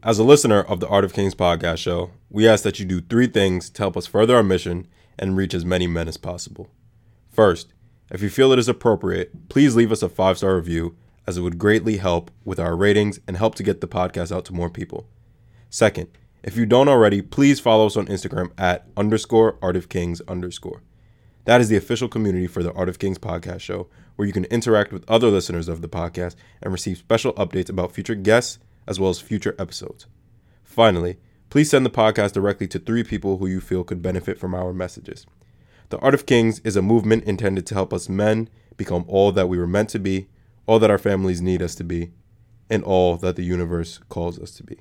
As 0.05 0.19
a 0.19 0.25
listener 0.25 0.61
of 0.61 0.81
the 0.81 0.89
Art 0.89 1.05
of 1.05 1.13
Kings 1.13 1.37
podcast 1.37 1.79
show, 1.79 2.11
we 2.29 2.49
ask 2.49 2.65
that 2.65 2.81
you 2.81 2.85
do 2.85 3.01
three 3.01 3.29
things 3.29 3.71
to 3.71 3.83
help 3.83 3.97
us 3.97 4.05
further 4.05 4.35
our 4.35 4.43
mission 4.43 4.89
and 5.17 5.37
reach 5.37 5.55
as 5.55 5.65
many 5.65 5.87
men 5.87 6.09
as 6.09 6.17
possible. 6.17 6.69
First, 7.31 7.73
if 8.11 8.21
you 8.21 8.29
feel 8.29 8.51
it 8.51 8.59
is 8.59 8.69
appropriate, 8.69 9.49
please 9.49 9.77
leave 9.77 9.93
us 9.93 10.03
a 10.03 10.09
five 10.09 10.39
star 10.39 10.57
review, 10.57 10.97
as 11.25 11.39
it 11.39 11.43
would 11.43 11.57
greatly 11.57 11.99
help 11.99 12.33
with 12.45 12.59
our 12.59 12.75
ratings 12.75 13.21
and 13.29 13.37
help 13.37 13.55
to 13.55 13.63
get 13.63 13.81
the 13.81 13.87
podcast 13.87 14.35
out 14.35 14.45
to 14.47 14.53
more 14.53 14.69
people. 14.69 15.07
Second, 15.71 16.09
if 16.43 16.57
you 16.57 16.67
don't 16.67 16.89
already, 16.89 17.23
please 17.23 17.61
follow 17.61 17.87
us 17.87 17.97
on 17.97 18.09
Instagram 18.09 18.51
at 18.59 18.89
underscore 18.97 19.57
Art 19.63 19.77
of 19.77 19.89
Kings 19.89 20.21
underscore. 20.23 20.83
That 21.45 21.61
is 21.61 21.69
the 21.69 21.77
official 21.77 22.09
community 22.09 22.49
for 22.49 22.65
the 22.65 22.73
Art 22.73 22.89
of 22.89 22.99
Kings 22.99 23.19
podcast 23.19 23.61
show, 23.61 23.87
where 24.17 24.27
you 24.27 24.33
can 24.33 24.47
interact 24.47 24.93
with 24.93 25.09
other 25.09 25.29
listeners 25.29 25.69
of 25.69 25.81
the 25.81 25.89
podcast 25.89 26.35
and 26.61 26.73
receive 26.73 26.99
special 26.99 27.35
updates 27.35 27.71
about 27.71 27.93
future 27.93 28.17
guests, 28.17 28.59
as 28.87 28.99
well 28.99 29.11
as 29.11 29.21
future 29.21 29.55
episodes. 29.59 30.07
Finally, 30.65 31.19
please 31.51 31.71
send 31.71 31.85
the 31.85 31.91
podcast 31.91 32.33
directly 32.33 32.67
to 32.69 32.79
three 32.79 33.05
people 33.05 33.39
who 33.39 33.47
you 33.47 33.61
feel 33.61 33.85
could 33.85 34.03
benefit 34.03 34.39
from 34.39 34.55
our 34.55 34.73
messages. 34.73 35.27
The 35.91 35.99
Art 35.99 36.15
of 36.15 36.25
Kings 36.25 36.61
is 36.61 36.77
a 36.77 36.83
movement 36.83 37.25
intended 37.25 37.67
to 37.67 37.75
help 37.75 37.93
us 37.93 38.09
men 38.09 38.49
become 38.77 39.05
all 39.07 39.33
that 39.33 39.49
we 39.49 39.59
were 39.59 39.67
meant 39.67 39.91
to 39.91 39.99
be, 39.99 40.29
all 40.67 40.79
that 40.79 40.91
our 40.91 40.99
families 40.99 41.43
need 41.43 41.61
us 41.61 41.75
to 41.75 41.85
be, 41.85 42.13
and 42.71 42.83
all 42.83 43.17
that 43.19 43.37
the 43.37 43.45
universe 43.45 44.01
calls 44.09 44.39
us 44.39 44.53
to 44.53 44.65
be. 44.65 44.79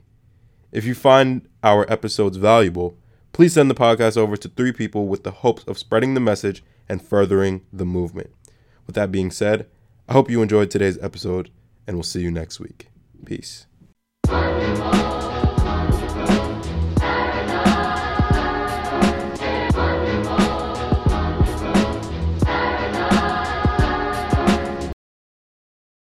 If 0.71 0.85
you 0.85 0.95
find 0.95 1.47
our 1.61 1.91
episodes 1.91 2.37
valuable, 2.37 2.97
please 3.33 3.53
send 3.53 3.69
the 3.69 3.75
podcast 3.75 4.15
over 4.15 4.37
to 4.37 4.47
three 4.47 4.71
people 4.71 5.07
with 5.07 5.23
the 5.23 5.31
hopes 5.31 5.63
of 5.65 5.77
spreading 5.77 6.13
the 6.13 6.21
message 6.21 6.63
and 6.87 7.01
furthering 7.01 7.65
the 7.73 7.85
movement. 7.85 8.31
With 8.87 8.95
that 8.95 9.11
being 9.11 9.31
said, 9.31 9.67
I 10.07 10.13
hope 10.13 10.29
you 10.29 10.41
enjoyed 10.41 10.71
today's 10.71 10.97
episode, 10.99 11.49
and 11.85 11.97
we'll 11.97 12.03
see 12.03 12.21
you 12.21 12.31
next 12.31 12.59
week. 12.59 12.87
Peace 13.25 13.67
firm 14.31 14.79
wall. 14.79 15.20